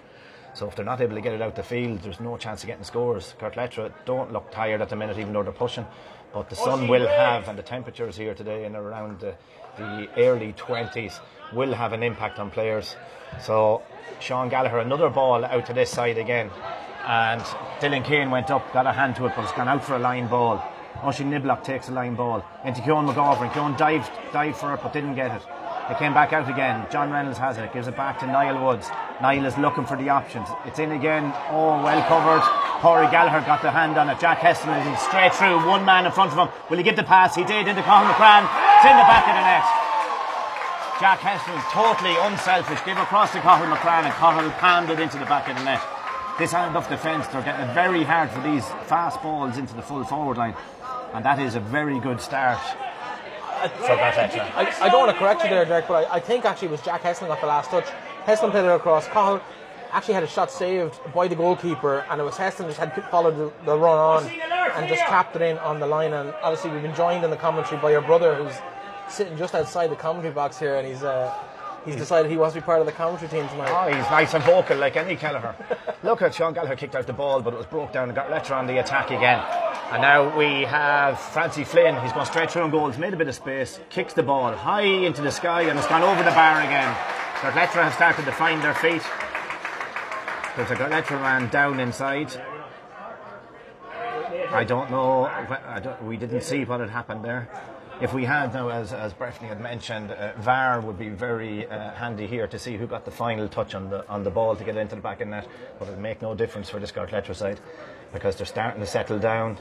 So 0.53 0.67
if 0.67 0.75
they're 0.75 0.85
not 0.85 1.01
able 1.01 1.15
to 1.15 1.21
get 1.21 1.33
it 1.33 1.41
out 1.41 1.55
the 1.55 1.63
field, 1.63 2.01
there's 2.01 2.19
no 2.19 2.37
chance 2.37 2.63
of 2.63 2.67
getting 2.67 2.83
scores. 2.83 3.35
Gortletteragh 3.39 3.93
don't 4.05 4.33
look 4.33 4.51
tired 4.51 4.81
at 4.81 4.89
the 4.89 4.95
minute, 4.95 5.17
even 5.17 5.33
though 5.33 5.43
they're 5.43 5.51
pushing. 5.51 5.85
But 6.33 6.49
the 6.49 6.55
sun 6.55 6.87
will 6.87 7.07
have, 7.07 7.47
and 7.47 7.57
the 7.57 7.63
temperatures 7.63 8.15
here 8.15 8.35
today 8.35 8.65
and 8.65 8.75
around 8.75 9.19
the, 9.19 9.35
the 9.77 10.07
early 10.17 10.53
20s 10.53 11.19
will 11.53 11.73
have 11.73 11.93
an 11.93 12.03
impact 12.03 12.39
on 12.39 12.51
players. 12.51 12.95
So 13.41 13.81
Sean 14.19 14.49
Gallagher, 14.49 14.79
another 14.79 15.09
ball 15.09 15.43
out 15.45 15.65
to 15.67 15.73
this 15.73 15.89
side 15.89 16.17
again. 16.17 16.49
And 17.05 17.41
Dylan 17.79 18.03
Kane 18.03 18.29
went 18.29 18.51
up, 18.51 18.71
got 18.73 18.85
a 18.85 18.91
hand 18.91 19.15
to 19.15 19.25
it, 19.25 19.33
but 19.35 19.43
it's 19.43 19.53
gone 19.53 19.67
out 19.67 19.83
for 19.83 19.95
a 19.95 19.99
line 19.99 20.27
ball. 20.27 20.63
Oisin 21.03 21.31
Niblock 21.31 21.63
takes 21.63 21.89
a 21.89 21.91
line 21.91 22.15
ball 22.15 22.43
into 22.65 22.81
Keown 22.81 23.07
McGovern. 23.07 23.53
Keown 23.53 23.77
dived, 23.77 24.11
dived 24.33 24.57
for 24.57 24.73
it, 24.73 24.81
but 24.83 24.93
didn't 24.93 25.15
get 25.15 25.31
it. 25.31 25.41
It 25.89 25.97
came 25.97 26.13
back 26.13 26.33
out 26.33 26.45
again. 26.45 26.85
John 26.91 27.09
Reynolds 27.09 27.39
has 27.39 27.57
it, 27.57 27.73
gives 27.73 27.87
it 27.87 27.97
back 27.97 28.19
to 28.19 28.27
Niall 28.27 28.63
Woods. 28.63 28.87
Niall 29.25 29.45
is 29.45 29.57
looking 29.57 29.89
for 29.89 29.97
the 29.97 30.09
options. 30.09 30.47
It's 30.63 30.77
in 30.77 30.91
again. 30.91 31.33
Oh, 31.49 31.81
well 31.81 31.97
covered. 32.05 32.45
Corey 32.77 33.09
Gallagher 33.09 33.41
got 33.41 33.63
the 33.63 33.71
hand 33.71 33.97
on 33.97 34.07
it. 34.07 34.19
Jack 34.19 34.37
Heslin 34.37 34.77
is 34.85 35.01
straight 35.01 35.33
through. 35.33 35.65
One 35.65 35.85
man 35.85 36.05
in 36.05 36.11
front 36.11 36.31
of 36.31 36.37
him. 36.37 36.53
Will 36.69 36.77
he 36.77 36.83
give 36.83 36.95
the 36.95 37.03
pass? 37.03 37.33
He 37.33 37.43
did 37.43 37.67
into 37.67 37.81
Cathal 37.81 38.05
McCrann. 38.05 38.45
It's 38.77 38.85
in 38.85 38.93
the 39.01 39.09
back 39.09 39.25
of 39.25 39.33
the 39.33 39.41
net. 39.41 39.65
Jack 41.01 41.25
Heslin 41.25 41.57
totally 41.73 42.13
unselfish. 42.21 42.85
Gave 42.85 43.01
across 43.01 43.33
to 43.33 43.41
Cathal 43.41 43.65
McCrann 43.65 44.05
and 44.05 44.13
Cathal 44.13 44.93
it 44.93 44.99
into 44.99 45.17
the 45.17 45.25
back 45.25 45.49
of 45.49 45.57
the 45.57 45.63
net. 45.63 45.81
This 46.37 46.53
Annaduff 46.53 46.87
defence, 46.87 47.25
they're 47.33 47.41
getting 47.41 47.67
it 47.67 47.73
very 47.73 48.03
hard 48.03 48.29
for 48.29 48.41
these 48.41 48.63
fast 48.85 49.23
balls 49.23 49.57
into 49.57 49.73
the 49.73 49.81
full 49.81 50.03
forward 50.03 50.37
line. 50.37 50.53
And 51.15 51.25
that 51.25 51.39
is 51.39 51.55
a 51.55 51.59
very 51.59 51.99
good 51.99 52.21
start 52.21 52.59
for 53.67 53.95
Gortletteragh. 53.95 54.51
I, 54.55 54.85
I 54.85 54.89
don't 54.89 54.99
want 54.99 55.11
to 55.11 55.17
correct 55.17 55.43
you 55.43 55.49
there, 55.49 55.65
Derek, 55.65 55.87
but 55.87 56.05
I, 56.07 56.15
I 56.15 56.19
think 56.19 56.45
actually 56.45 56.69
it 56.69 56.71
was 56.71 56.81
Jack 56.81 57.01
Heslin 57.01 57.27
got 57.27 57.41
the 57.41 57.47
last 57.47 57.69
touch. 57.69 57.85
Heslin 58.25 58.51
played 58.51 58.65
it 58.65 58.71
across. 58.71 59.07
Cahill 59.07 59.41
actually 59.91 60.13
had 60.13 60.23
a 60.23 60.27
shot 60.27 60.51
saved 60.51 60.99
by 61.13 61.27
the 61.27 61.35
goalkeeper, 61.35 62.05
and 62.09 62.21
it 62.21 62.23
was 62.23 62.35
Heslin 62.35 62.67
just 62.67 62.77
had 62.77 62.93
followed 63.09 63.37
the, 63.37 63.51
the 63.65 63.77
run 63.77 63.97
on 63.97 64.27
and 64.75 64.87
just 64.87 65.01
tapped 65.01 65.35
it 65.35 65.41
in 65.41 65.57
on 65.59 65.79
the 65.79 65.87
line. 65.87 66.13
And 66.13 66.33
obviously, 66.43 66.71
we've 66.71 66.81
been 66.81 66.95
joined 66.95 67.23
in 67.23 67.29
the 67.29 67.37
commentary 67.37 67.81
by 67.81 67.91
your 67.91 68.01
brother, 68.01 68.35
who's 68.35 68.53
sitting 69.09 69.37
just 69.37 69.55
outside 69.55 69.89
the 69.89 69.95
commentary 69.95 70.33
box 70.33 70.59
here, 70.59 70.75
and 70.75 70.87
he's 70.87 71.03
uh, 71.03 71.33
he's 71.85 71.95
decided 71.95 72.29
he 72.29 72.37
wants 72.37 72.53
to 72.53 72.61
be 72.61 72.65
part 72.65 72.79
of 72.79 72.85
the 72.85 72.91
commentary 72.91 73.29
team 73.29 73.47
tonight. 73.49 73.71
Oh, 73.71 73.87
he's 73.87 74.09
nice 74.11 74.33
and 74.33 74.43
vocal 74.43 74.77
like 74.77 74.95
any 74.95 75.15
Kelleher. 75.15 75.55
Look 76.03 76.21
at 76.21 76.35
Sean 76.35 76.53
Gallagher 76.53 76.75
kicked 76.75 76.95
out 76.95 77.07
the 77.07 77.13
ball, 77.13 77.41
but 77.41 77.53
it 77.53 77.57
was 77.57 77.65
broke 77.65 77.91
down 77.91 78.09
and 78.09 78.17
Gortletteragh 78.17 78.57
on 78.57 78.67
the 78.67 78.77
attack 78.77 79.09
again. 79.09 79.43
And 79.91 80.03
now 80.03 80.37
we 80.37 80.65
have 80.65 81.19
Francie 81.19 81.63
Flynn. 81.63 81.99
He's 82.03 82.13
gone 82.13 82.27
straight 82.27 82.51
through 82.51 82.61
on 82.61 82.69
goals, 82.69 82.99
made 82.99 83.11
a 83.13 83.17
bit 83.17 83.27
of 83.27 83.33
space, 83.33 83.79
kicks 83.89 84.13
the 84.13 84.21
ball 84.21 84.53
high 84.53 84.83
into 84.83 85.23
the 85.23 85.31
sky, 85.31 85.63
and 85.63 85.79
it's 85.79 85.87
gone 85.87 86.03
over 86.03 86.21
the 86.21 86.29
bar 86.29 86.61
again. 86.61 86.95
Gortletteragh 87.41 87.85
have 87.85 87.93
started 87.95 88.25
to 88.25 88.31
find 88.31 88.61
their 88.61 88.75
feet. 88.75 89.01
There's 90.55 90.69
a 90.69 90.75
Gortletteragh 90.75 91.21
man 91.21 91.49
down 91.49 91.79
inside. 91.79 92.39
I 94.51 94.63
don't 94.63 94.91
know. 94.91 95.25
I 95.25 95.79
don't, 95.79 96.03
we 96.03 96.17
didn't 96.17 96.41
see 96.41 96.65
what 96.65 96.81
had 96.81 96.91
happened 96.91 97.25
there. 97.25 97.49
If 97.99 98.13
we 98.13 98.25
had 98.25 98.53
now, 98.53 98.69
as, 98.69 98.93
as 98.93 99.13
Breifne 99.13 99.47
had 99.47 99.59
mentioned, 99.59 100.11
uh, 100.11 100.33
VAR 100.37 100.81
would 100.81 100.99
be 100.99 101.09
very 101.09 101.67
uh, 101.67 101.93
handy 101.95 102.27
here 102.27 102.47
to 102.47 102.59
see 102.59 102.77
who 102.77 102.85
got 102.85 103.05
the 103.05 103.11
final 103.11 103.49
touch 103.49 103.73
on 103.73 103.89
the 103.89 104.07
on 104.07 104.23
the 104.23 104.29
ball 104.29 104.55
to 104.55 104.63
get 104.63 104.77
into 104.77 104.95
the 104.95 105.01
back 105.01 105.19
of 105.19 105.27
net. 105.27 105.47
But 105.79 105.87
it 105.87 105.91
would 105.91 105.99
make 105.99 106.21
no 106.21 106.35
difference 106.35 106.69
for 106.69 106.79
the 106.79 106.85
Gortletteragh 106.85 107.35
side 107.35 107.59
because 108.13 108.35
they're 108.35 108.45
starting 108.45 108.81
to 108.81 108.87
settle 108.87 109.19
down. 109.19 109.57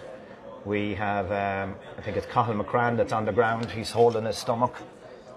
We 0.68 0.94
have, 0.96 1.32
um, 1.32 1.76
I 1.96 2.02
think 2.02 2.18
it's 2.18 2.26
Cathal 2.26 2.52
McCrann 2.52 2.98
that's 2.98 3.14
on 3.14 3.24
the 3.24 3.32
ground. 3.32 3.70
He's 3.70 3.90
holding 3.90 4.26
his 4.26 4.36
stomach. 4.36 4.74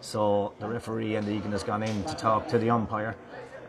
So 0.02 0.52
the 0.60 0.68
referee 0.68 1.16
and 1.16 1.26
the 1.26 1.32
Egan 1.32 1.54
has 1.54 1.64
gone 1.64 1.84
in 1.84 2.04
to 2.04 2.14
talk 2.16 2.50
to 2.50 2.60
the 2.60 2.70
umpire, 2.70 3.16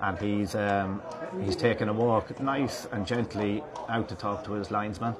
and 0.00 0.19
he's 0.19 0.57
um, 0.57 1.00
he's 1.40 1.54
taken 1.54 1.88
a 1.88 1.92
walk 1.92 2.40
nice 2.40 2.88
and 2.90 3.07
gently 3.07 3.62
out 3.88 4.09
to 4.09 4.16
talk 4.16 4.42
to 4.47 4.54
his 4.54 4.73
linesman. 4.73 5.14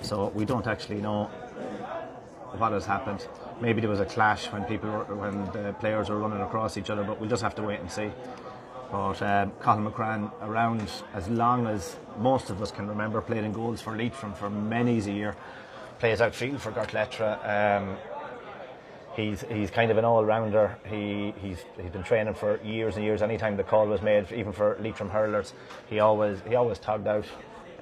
So 0.00 0.28
we 0.28 0.44
don't 0.44 0.68
actually 0.68 1.00
know 1.00 1.24
what 2.56 2.70
has 2.70 2.86
happened. 2.86 3.26
Maybe 3.60 3.80
there 3.80 3.90
was 3.90 3.98
a 3.98 4.06
clash 4.06 4.46
when 4.52 4.62
people 4.66 4.90
were, 4.90 5.16
when 5.16 5.44
the 5.46 5.74
players 5.80 6.08
were 6.08 6.18
running 6.18 6.40
across 6.40 6.76
each 6.76 6.90
other, 6.90 7.02
but 7.02 7.18
we'll 7.18 7.28
just 7.28 7.42
have 7.42 7.56
to 7.56 7.62
wait 7.62 7.80
and 7.80 7.90
see. 7.90 8.12
But 8.92 9.20
um, 9.22 9.50
Cathal 9.60 9.90
McCrann, 9.90 10.30
around 10.40 10.88
as 11.14 11.28
long 11.28 11.66
as 11.66 11.96
most 12.16 12.48
of 12.48 12.62
us 12.62 12.70
can 12.70 12.86
remember, 12.86 13.20
played 13.20 13.42
in 13.42 13.52
goals 13.52 13.80
for 13.80 13.96
Leitrim 13.96 14.34
for 14.34 14.48
many 14.48 14.98
a 14.98 15.02
year, 15.02 15.36
plays 16.00 16.20
outfield 16.22 16.60
for 16.60 16.72
Gortletteragh. 16.72 17.38
Um, 17.46 17.96
he's 19.14 19.42
he's 19.42 19.70
kind 19.70 19.90
of 19.90 19.98
an 19.98 20.04
all 20.04 20.24
rounder. 20.24 20.76
He 20.88 21.32
he's 21.40 21.58
he's 21.80 21.90
been 21.90 22.02
training 22.02 22.34
for 22.34 22.58
years 22.64 22.96
and 22.96 23.04
years. 23.04 23.22
Anytime 23.22 23.56
the 23.56 23.62
call 23.62 23.86
was 23.86 24.02
made, 24.02 24.32
even 24.32 24.52
for 24.52 24.76
Leitrim 24.80 25.10
hurlers, 25.10 25.52
he 25.88 26.00
always 26.00 26.38
he 26.48 26.56
always 26.56 26.78
tugged 26.78 27.06
out, 27.06 27.26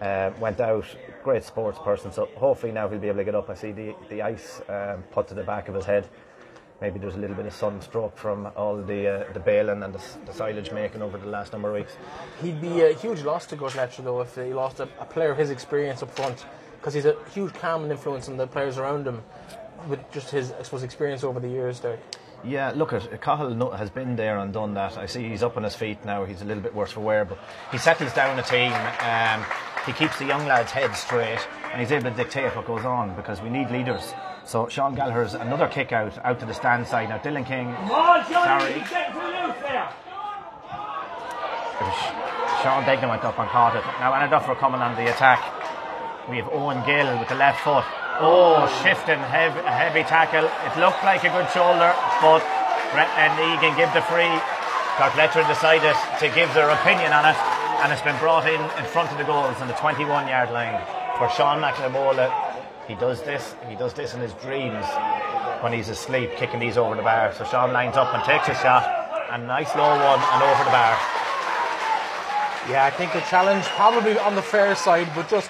uh, 0.01 0.33
went 0.39 0.61
out. 0.61 0.85
Great 1.23 1.45
sports 1.45 1.79
person. 1.79 2.13
So 2.13 2.29
hopefully 2.37 2.73
now 2.73 2.89
he'll 2.89 2.99
be 2.99 3.09
able 3.09 3.19
to 3.19 3.25
get 3.25 3.35
up. 3.35 3.49
I 3.49 3.55
see 3.55 3.73
the 3.73 3.95
the 4.11 4.21
ice 4.21 4.61
um, 4.69 5.05
put 5.13 5.29
to 5.29 5.35
the 5.35 5.45
back 5.45 5.69
of 5.69 5.75
his 5.75 5.85
head. 5.85 6.09
Maybe 6.81 7.01
there's 7.01 7.17
a 7.17 7.19
little 7.19 7.35
bit 7.35 7.47
of 7.47 7.53
sunstroke 7.53 8.17
from 8.17 8.49
all 8.57 8.77
the 8.77 9.29
uh, 9.29 9.33
the 9.33 9.41
baling 9.41 9.83
and 9.85 9.95
the, 9.95 10.03
the 10.27 10.33
silage 10.33 10.73
making 10.73 11.03
over 11.03 11.19
the 11.19 11.27
last 11.27 11.53
number 11.53 11.69
of 11.69 11.75
weeks. 11.77 11.97
He'd 12.43 12.61
be 12.61 12.83
a 12.83 12.93
huge 12.95 13.23
loss 13.23 13.47
to 13.47 13.57
Gortletteragh 13.57 14.03
though 14.03 14.21
if 14.21 14.35
he 14.35 14.53
lost 14.55 14.81
a, 14.81 14.89
a 15.01 15.05
player 15.05 15.31
of 15.31 15.39
his 15.39 15.51
experience 15.51 16.03
up 16.03 16.11
front 16.11 16.45
because 16.78 16.94
he's 16.94 17.06
a 17.06 17.16
huge 17.35 17.52
calming 17.54 17.90
influence 17.90 18.28
on 18.28 18.37
the 18.37 18.47
players 18.47 18.78
around 18.78 19.06
him 19.06 19.23
with 19.88 20.00
just 20.12 20.30
his 20.30 20.52
I 20.52 20.62
suppose 20.62 20.82
experience 20.82 21.25
over 21.25 21.40
the 21.40 21.49
years 21.49 21.80
there. 21.80 21.99
Yeah, 22.44 22.73
look 22.75 22.92
at 22.92 23.20
Cathal 23.20 23.76
has 23.76 23.90
been 23.90 24.14
there 24.14 24.38
and 24.38 24.52
done 24.52 24.75
that. 24.75 24.97
I 24.97 25.06
see 25.06 25.28
he's 25.28 25.42
up 25.42 25.56
on 25.56 25.64
his 25.64 25.75
feet 25.75 26.04
now. 26.04 26.25
He's 26.25 26.40
a 26.40 26.44
little 26.44 26.62
bit 26.62 26.73
worse 26.73 26.92
for 26.92 27.00
wear, 27.00 27.25
but 27.25 27.37
he 27.73 27.78
settles 27.78 28.12
down 28.12 28.38
a 28.38 28.42
team. 28.42 28.73
Um, 28.73 29.44
he 29.85 29.92
keeps 29.92 30.18
the 30.18 30.26
young 30.26 30.47
lads' 30.47 30.70
heads 30.70 31.00
straight, 31.00 31.40
and 31.73 31.80
he's 31.80 31.90
able 31.90 32.11
to 32.11 32.16
dictate 32.16 32.54
what 32.54 32.66
goes 32.66 32.85
on 32.85 33.16
because 33.16 33.40
we 33.40 33.50
need 33.50 33.70
leaders. 33.70 34.14
So 34.44 34.68
Sean 34.68 34.94
Gallagher's 34.94 35.35
another 35.35 35.66
kick 35.66 35.92
out 35.92 36.16
out 36.25 36.38
to 36.40 36.47
the 36.47 36.54
stand 36.54 36.87
side 36.87 37.08
now. 37.08 37.18
Dylan 37.18 37.44
King, 37.44 37.68
on, 37.68 38.25
Johnny, 38.30 38.61
sorry, 38.61 38.73
get 38.88 39.12
to 39.12 39.18
the 39.18 39.25
loose 39.25 39.62
there. 39.62 39.90
Sean 42.62 42.85
Degnan 42.85 43.08
went 43.08 43.25
up 43.25 43.38
and 43.38 43.49
caught 43.50 43.76
it. 43.76 43.85
Now 44.00 44.14
Anna 44.14 44.30
Duffer 44.30 44.54
coming 44.54 44.80
on 44.80 44.94
the 44.97 45.11
attack. 45.12 45.58
We 46.28 46.37
have 46.37 46.52
Owen 46.52 46.85
Gill 46.85 47.08
with 47.18 47.28
the 47.28 47.40
left 47.40 47.64
foot. 47.64 47.85
Oh, 48.20 48.68
shifting, 48.85 49.16
heavy, 49.16 49.64
heavy 49.64 50.04
tackle. 50.04 50.44
It 50.44 50.75
looked 50.76 51.00
like 51.00 51.25
a 51.25 51.32
good 51.32 51.49
shoulder, 51.56 51.88
but 52.20 52.44
Brett 52.92 53.08
and 53.16 53.32
Egan 53.40 53.73
give 53.80 53.88
the 53.97 54.04
free. 54.04 54.28
Gortletteragh 55.00 55.49
decided 55.49 55.97
to 56.20 56.26
give 56.37 56.52
their 56.52 56.68
opinion 56.68 57.16
on 57.16 57.25
it, 57.25 57.38
and 57.80 57.88
it's 57.92 58.02
been 58.02 58.18
brought 58.20 58.44
in 58.44 58.61
in 58.61 58.85
front 58.92 59.11
of 59.11 59.16
the 59.16 59.25
goals 59.25 59.56
on 59.64 59.68
the 59.68 59.78
21 59.80 60.28
yard 60.28 60.50
line. 60.50 60.76
For 61.16 61.30
Sean 61.30 61.62
McNabola, 61.64 62.28
he 62.87 62.94
does 62.94 63.23
this, 63.23 63.54
he 63.66 63.75
does 63.75 63.94
this 63.94 64.12
in 64.12 64.20
his 64.20 64.35
dreams 64.35 64.85
when 65.64 65.73
he's 65.73 65.88
asleep, 65.88 66.37
kicking 66.37 66.61
these 66.61 66.76
over 66.76 66.94
the 66.94 67.02
bar. 67.02 67.32
So 67.32 67.44
Sean 67.44 67.73
lines 67.73 67.97
up 67.97 68.12
and 68.12 68.23
takes 68.25 68.49
a 68.49 68.54
shot, 68.61 68.85
and 69.32 69.47
nice 69.47 69.75
low 69.75 69.97
one 69.97 70.20
and 70.20 70.42
over 70.44 70.64
the 70.64 70.76
bar. 70.76 70.92
Yeah, 72.68 72.85
I 72.85 72.92
think 72.92 73.14
the 73.14 73.25
challenge 73.30 73.64
probably 73.80 74.18
on 74.18 74.35
the 74.35 74.42
fair 74.42 74.75
side, 74.75 75.08
but 75.14 75.26
just 75.30 75.49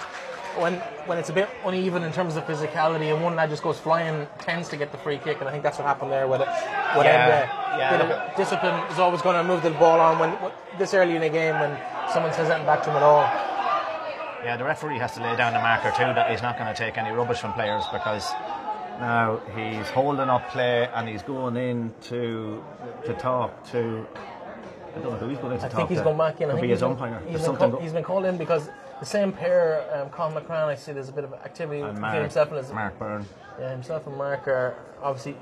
when 0.60 0.74
when 1.06 1.18
it's 1.18 1.28
a 1.30 1.32
bit 1.32 1.48
uneven 1.64 2.02
in 2.02 2.12
terms 2.12 2.36
of 2.36 2.44
physicality 2.44 3.12
and 3.14 3.22
one 3.22 3.34
lad 3.36 3.50
just 3.50 3.62
goes 3.62 3.78
flying, 3.78 4.26
tends 4.40 4.68
to 4.70 4.76
get 4.76 4.92
the 4.92 4.98
free 4.98 5.18
kick, 5.18 5.38
and 5.40 5.48
I 5.48 5.52
think 5.52 5.62
that's 5.62 5.78
what 5.78 5.86
happened 5.86 6.10
there 6.12 6.26
with 6.28 6.40
it. 6.40 6.48
With 6.96 7.06
Yeah, 7.06 7.76
yeah, 7.78 8.34
discipline 8.36 8.74
is 8.92 8.98
always 8.98 9.22
going 9.22 9.36
to 9.36 9.44
move 9.44 9.62
the 9.62 9.70
ball 9.70 10.00
on 10.00 10.18
when 10.18 10.30
when- 10.42 10.52
this 10.78 10.94
early 10.94 11.16
in 11.16 11.22
a 11.22 11.28
game 11.28 11.58
when 11.58 11.76
someone 12.12 12.32
says 12.32 12.48
anything 12.50 12.66
back 12.66 12.82
to 12.84 12.90
him 12.90 12.96
at 12.96 13.02
all. 13.02 13.22
Yeah, 14.44 14.56
the 14.56 14.64
referee 14.64 14.98
has 14.98 15.14
to 15.14 15.22
lay 15.22 15.34
down 15.36 15.52
the 15.52 15.58
marker 15.60 15.90
too 15.90 16.04
that 16.14 16.30
he's 16.30 16.42
not 16.42 16.56
going 16.58 16.72
to 16.72 16.78
take 16.78 16.96
any 16.96 17.10
rubbish 17.10 17.38
from 17.38 17.52
players 17.54 17.84
because 17.92 18.30
now 19.00 19.40
he's 19.56 19.88
holding 19.90 20.28
up 20.28 20.48
play 20.50 20.88
and 20.94 21.08
he's 21.08 21.22
going 21.22 21.56
in 21.56 21.92
to 22.02 22.62
to 23.06 23.14
talk 23.14 23.64
to. 23.72 24.06
I 24.96 25.00
don't 25.00 25.12
know 25.12 25.18
who 25.18 25.28
he's 25.28 25.38
going 25.38 25.52
in 25.54 25.58
to 25.60 25.66
I 25.66 25.68
talk 25.68 25.76
think 25.78 25.88
he's 25.90 25.98
to. 25.98 26.04
gone 26.04 26.18
back 26.18 26.40
in. 26.40 26.48
I 26.50 26.52
Could 26.52 26.60
think 26.60 26.62
be 26.62 26.68
he's 26.68 26.76
his 26.76 26.82
umpire. 26.82 27.20
He's 27.28 27.42
been, 27.46 27.56
call, 27.56 27.76
he's 27.80 27.92
been 27.92 28.02
called 28.04 28.24
in 28.24 28.36
because 28.36 28.68
the 29.00 29.06
same 29.06 29.32
pair, 29.32 29.84
um, 29.94 30.10
Cathal 30.10 30.40
McCrann, 30.40 30.66
I 30.66 30.74
see 30.74 30.92
there's 30.92 31.08
a 31.08 31.12
bit 31.12 31.24
of 31.24 31.32
activity 31.32 31.80
and 31.80 31.94
between 31.94 32.00
Mark, 32.00 32.22
himself 32.22 32.48
and 32.48 32.58
his 32.58 32.72
Mark 32.72 32.98
Byrne. 32.98 33.26
Yeah, 33.58 33.70
himself 33.70 34.06
and 34.06 34.16
Mark 34.16 34.48
are 34.48 34.76
obviously 35.02 35.36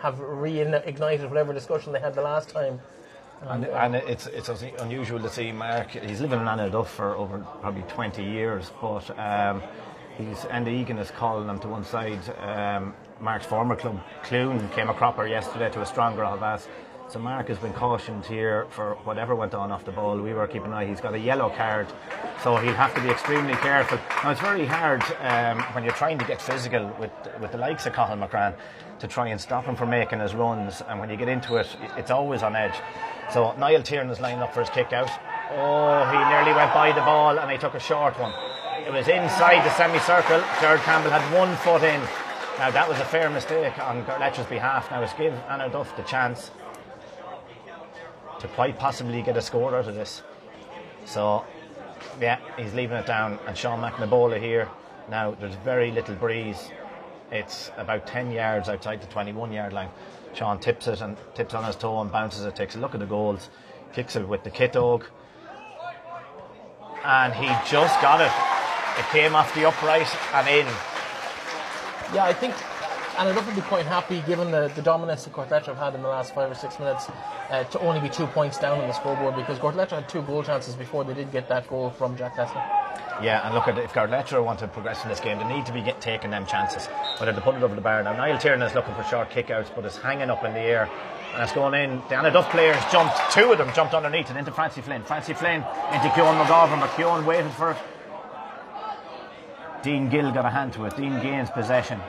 have 0.00 0.16
reignited 0.16 1.28
whatever 1.28 1.52
discussion 1.52 1.92
they 1.92 2.00
had 2.00 2.14
the 2.14 2.22
last 2.22 2.50
time. 2.50 2.80
And, 3.42 3.64
and 3.66 3.94
it's 3.94 4.26
it's 4.28 4.48
unusual 4.80 5.20
to 5.20 5.28
see 5.28 5.52
Mark. 5.52 5.90
He's 5.90 6.20
living 6.20 6.40
in 6.40 6.46
Annaduff 6.46 6.86
for 6.86 7.14
over 7.16 7.38
probably 7.60 7.82
20 7.82 8.24
years, 8.24 8.70
but 8.80 9.18
um, 9.18 9.62
he's 10.16 10.44
Andy 10.46 10.72
Egan 10.72 10.98
is 10.98 11.10
calling 11.10 11.48
him 11.48 11.58
to 11.60 11.68
one 11.68 11.84
side. 11.84 12.20
Um, 12.38 12.94
Mark's 13.20 13.46
former 13.46 13.76
club, 13.76 14.00
Cloone, 14.22 14.72
came 14.72 14.88
a 14.88 14.94
cropper 14.94 15.26
yesterday 15.26 15.70
to 15.70 15.82
a 15.82 15.86
stronger 15.86 16.22
Aughavas. 16.22 16.66
So 17.14 17.20
Mark 17.20 17.46
has 17.46 17.58
been 17.58 17.72
cautioned 17.72 18.26
here 18.26 18.66
for 18.70 18.96
whatever 19.04 19.36
went 19.36 19.54
on 19.54 19.70
off 19.70 19.84
the 19.84 19.92
ball. 19.92 20.20
We 20.20 20.34
were 20.34 20.48
keeping 20.48 20.66
an 20.66 20.72
eye. 20.72 20.86
He's 20.86 21.00
got 21.00 21.14
a 21.14 21.18
yellow 21.18 21.48
card, 21.48 21.86
so 22.42 22.56
he'll 22.56 22.74
have 22.74 22.92
to 22.92 23.00
be 23.00 23.08
extremely 23.08 23.52
careful. 23.52 24.00
Now 24.24 24.32
it's 24.32 24.40
very 24.40 24.66
hard 24.66 25.00
um, 25.20 25.62
when 25.76 25.84
you're 25.84 25.92
trying 25.92 26.18
to 26.18 26.24
get 26.24 26.42
physical 26.42 26.92
with 26.98 27.12
with 27.40 27.52
the 27.52 27.58
likes 27.58 27.86
of 27.86 27.92
Cathal 27.92 28.16
McCrann 28.16 28.56
to 28.98 29.06
try 29.06 29.28
and 29.28 29.40
stop 29.40 29.64
him 29.64 29.76
from 29.76 29.90
making 29.90 30.18
his 30.18 30.34
runs. 30.34 30.82
And 30.88 30.98
when 30.98 31.08
you 31.08 31.16
get 31.16 31.28
into 31.28 31.54
it, 31.54 31.68
it's 31.96 32.10
always 32.10 32.42
on 32.42 32.56
edge. 32.56 32.74
So 33.32 33.54
Niall 33.58 33.84
Tiernan 33.84 34.10
is 34.10 34.18
lined 34.18 34.40
up 34.40 34.52
for 34.52 34.62
his 34.62 34.70
kick 34.70 34.92
out. 34.92 35.10
Oh, 35.52 36.04
he 36.10 36.18
nearly 36.18 36.52
went 36.52 36.74
by 36.74 36.90
the 36.90 37.02
ball 37.02 37.38
and 37.38 37.48
he 37.48 37.58
took 37.58 37.74
a 37.74 37.80
short 37.80 38.18
one. 38.18 38.32
It 38.84 38.92
was 38.92 39.06
inside 39.06 39.64
the 39.64 39.72
semicircle. 39.76 40.42
Jared 40.60 40.80
Campbell 40.80 41.12
had 41.12 41.22
one 41.32 41.54
foot 41.58 41.84
in. 41.84 42.00
Now 42.58 42.72
that 42.72 42.88
was 42.88 42.98
a 42.98 43.04
fair 43.04 43.30
mistake 43.30 43.78
on 43.78 44.04
Gortletteragh's 44.04 44.48
behalf. 44.48 44.90
Now 44.90 45.00
it's 45.00 45.12
give 45.12 45.32
Annaduff 45.48 45.94
the 45.94 46.02
chance 46.02 46.50
to 48.44 48.48
quite 48.48 48.78
possibly 48.78 49.22
get 49.22 49.38
a 49.38 49.40
score 49.40 49.74
out 49.74 49.88
of 49.88 49.94
this. 49.94 50.22
So 51.06 51.46
yeah, 52.20 52.38
he's 52.58 52.74
leaving 52.74 52.98
it 52.98 53.06
down 53.06 53.38
and 53.46 53.56
Sean 53.56 53.80
McNabola 53.80 54.38
here. 54.38 54.68
Now 55.08 55.30
there's 55.30 55.54
very 55.64 55.90
little 55.90 56.14
breeze. 56.16 56.70
It's 57.32 57.70
about 57.78 58.06
10 58.06 58.30
yards 58.30 58.68
outside 58.68 59.00
the 59.00 59.06
21 59.06 59.50
yard 59.50 59.72
line. 59.72 59.88
Sean 60.34 60.60
tips 60.60 60.88
it 60.88 61.00
and 61.00 61.16
tips 61.34 61.54
on 61.54 61.64
his 61.64 61.74
toe 61.74 62.02
and 62.02 62.12
bounces 62.12 62.44
it, 62.44 62.54
takes 62.54 62.76
a 62.76 62.78
look 62.78 62.92
at 62.92 63.00
the 63.00 63.06
goals, 63.06 63.48
kicks 63.94 64.14
it 64.14 64.28
with 64.28 64.44
the 64.44 64.50
kit 64.50 64.72
dog. 64.72 65.06
And 67.02 67.32
he 67.32 67.46
just 67.70 67.98
got 68.02 68.20
it. 68.20 68.32
It 69.00 69.08
came 69.10 69.34
off 69.34 69.54
the 69.54 69.66
upright 69.66 70.14
and 70.34 70.48
in. 70.48 70.66
Yeah, 72.14 72.24
I 72.24 72.34
think, 72.34 72.54
and 73.18 73.38
I'd 73.38 73.54
be 73.54 73.60
quite 73.62 73.86
happy 73.86 74.22
given 74.22 74.50
the, 74.50 74.70
the 74.74 74.82
dominance 74.82 75.24
that 75.24 75.32
Gortletteragh 75.32 75.66
have 75.66 75.76
had 75.76 75.94
in 75.94 76.02
the 76.02 76.08
last 76.08 76.34
five 76.34 76.50
or 76.50 76.54
six 76.54 76.78
minutes 76.78 77.08
uh, 77.50 77.64
to 77.64 77.80
only 77.80 78.00
be 78.00 78.08
two 78.08 78.26
points 78.26 78.58
down 78.58 78.80
on 78.80 78.88
the 78.88 78.94
scoreboard 78.94 79.36
because 79.36 79.58
Gortletteragh 79.58 79.90
had 79.90 80.08
two 80.08 80.22
goal 80.22 80.42
chances 80.42 80.74
before 80.74 81.04
they 81.04 81.14
did 81.14 81.30
get 81.30 81.48
that 81.48 81.68
goal 81.68 81.90
from 81.90 82.16
Jack 82.16 82.34
Heslin. 82.34 82.64
Yeah, 83.22 83.46
and 83.46 83.54
look 83.54 83.68
at 83.68 83.78
if 83.78 83.92
Gortletteragh 83.92 84.44
want 84.44 84.58
to 84.60 84.68
progress 84.68 85.02
in 85.04 85.08
this 85.08 85.20
game, 85.20 85.38
they 85.38 85.44
need 85.44 85.66
to 85.66 85.72
be 85.72 85.82
get, 85.82 86.00
taking 86.00 86.30
them 86.30 86.46
chances. 86.46 86.86
Whether 87.18 87.32
they 87.32 87.40
put 87.40 87.54
it 87.54 87.62
over 87.62 87.74
the 87.74 87.80
bar. 87.80 88.02
Now 88.02 88.12
Niall 88.12 88.38
Tiernan 88.38 88.66
is 88.66 88.74
looking 88.74 88.94
for 88.94 89.04
short 89.04 89.30
kickouts, 89.30 89.74
but 89.74 89.84
it's 89.84 89.96
hanging 89.96 90.30
up 90.30 90.44
in 90.44 90.52
the 90.52 90.60
air. 90.60 90.90
And 91.34 91.42
it's 91.42 91.52
going 91.52 91.74
in. 91.74 91.96
The 92.08 92.14
Annaduff 92.16 92.50
players 92.50 92.82
jumped, 92.90 93.16
two 93.32 93.52
of 93.52 93.58
them 93.58 93.72
jumped 93.74 93.94
underneath 93.94 94.30
it 94.30 94.36
into 94.36 94.52
Francie 94.52 94.80
Flynn. 94.80 95.02
Francie 95.04 95.34
Flynn 95.34 95.64
into 95.92 96.10
Keown 96.14 96.44
McGovern, 96.44 96.80
but 96.80 96.94
Keown 96.96 97.24
waited 97.24 97.52
for 97.52 97.72
it. 97.72 97.76
Dean 99.82 100.08
Gill 100.08 100.32
got 100.32 100.46
a 100.46 100.50
hand 100.50 100.72
to 100.72 100.86
it. 100.86 100.96
Dean 100.96 101.20
gains 101.20 101.50
possession. 101.50 102.00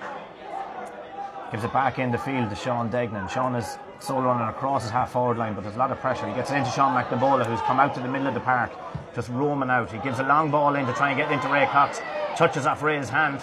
Gives 1.52 1.64
it 1.64 1.72
back 1.72 2.00
in 2.00 2.12
the 2.12 2.18
field 2.18 2.50
to 2.50 2.56
Sean 2.56 2.90
Degnan. 2.90 3.28
Sean 3.28 3.56
is 3.56 3.78
solo 4.00 4.25
running 4.25 4.48
across 4.48 4.84
his 4.84 4.92
half 4.92 5.12
forward 5.12 5.38
line, 5.38 5.54
but 5.54 5.64
there's 5.64 5.75
a 5.75 5.80
lot 5.80 5.92
of 5.92 6.00
pressure. 6.00 6.28
He 6.28 6.34
gets 6.34 6.52
it 6.52 6.56
into 6.56 6.72
Sean 6.72 6.96
McNabola, 6.96 7.46
who's 7.46 7.62
come 7.62 7.80
out 7.80 7.94
to 7.96 8.00
the 8.02 8.08
middle 8.08 8.28
of 8.28 8.34
the 8.34 8.40
park, 8.40 8.72
just 9.14 9.30
roaming 9.30 9.70
out. 9.70 9.92
He 9.92 10.00
gives 10.00 10.20
a 10.20 10.24
long 10.24 10.52
ball 10.52 10.75
in 10.75 10.86
to 10.86 10.94
try 10.94 11.12
and 11.12 11.18
get 11.18 11.32
into 11.32 11.48
Ray 11.48 11.66
Cox. 11.68 12.02
Touches 12.36 12.66
off 12.66 12.82
Ray's 12.82 13.10
hand. 13.10 13.42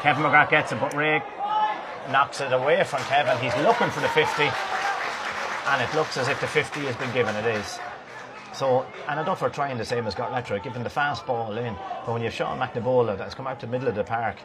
Kevin 0.00 0.24
McGrath 0.24 0.50
gets 0.50 0.72
it, 0.72 0.80
but 0.80 0.94
Ray 0.94 1.22
knocks 2.10 2.40
it 2.40 2.52
away 2.52 2.82
from 2.84 3.00
Kevin. 3.02 3.36
He's 3.38 3.56
looking 3.64 3.90
for 3.90 4.00
the 4.00 4.08
50, 4.08 4.42
and 4.42 5.82
it 5.82 5.94
looks 5.94 6.16
as 6.16 6.28
if 6.28 6.40
the 6.40 6.46
50 6.46 6.80
has 6.80 6.96
been 6.96 7.12
given. 7.12 7.34
It 7.36 7.46
is. 7.46 7.78
So, 8.54 8.86
Annaduff 9.06 9.42
are 9.42 9.50
trying 9.50 9.76
the 9.76 9.84
same 9.84 10.06
as 10.06 10.14
Gortletteragh, 10.14 10.62
giving 10.62 10.82
the 10.82 10.90
fast 10.90 11.26
ball 11.26 11.58
in. 11.58 11.74
But 12.06 12.12
when 12.12 12.22
you 12.22 12.28
have 12.28 12.34
Sean 12.34 12.58
McNabola 12.58 13.18
that's 13.18 13.34
come 13.34 13.46
out 13.46 13.60
to 13.60 13.66
the 13.66 13.72
middle 13.72 13.88
of 13.88 13.94
the 13.94 14.04
park, 14.04 14.36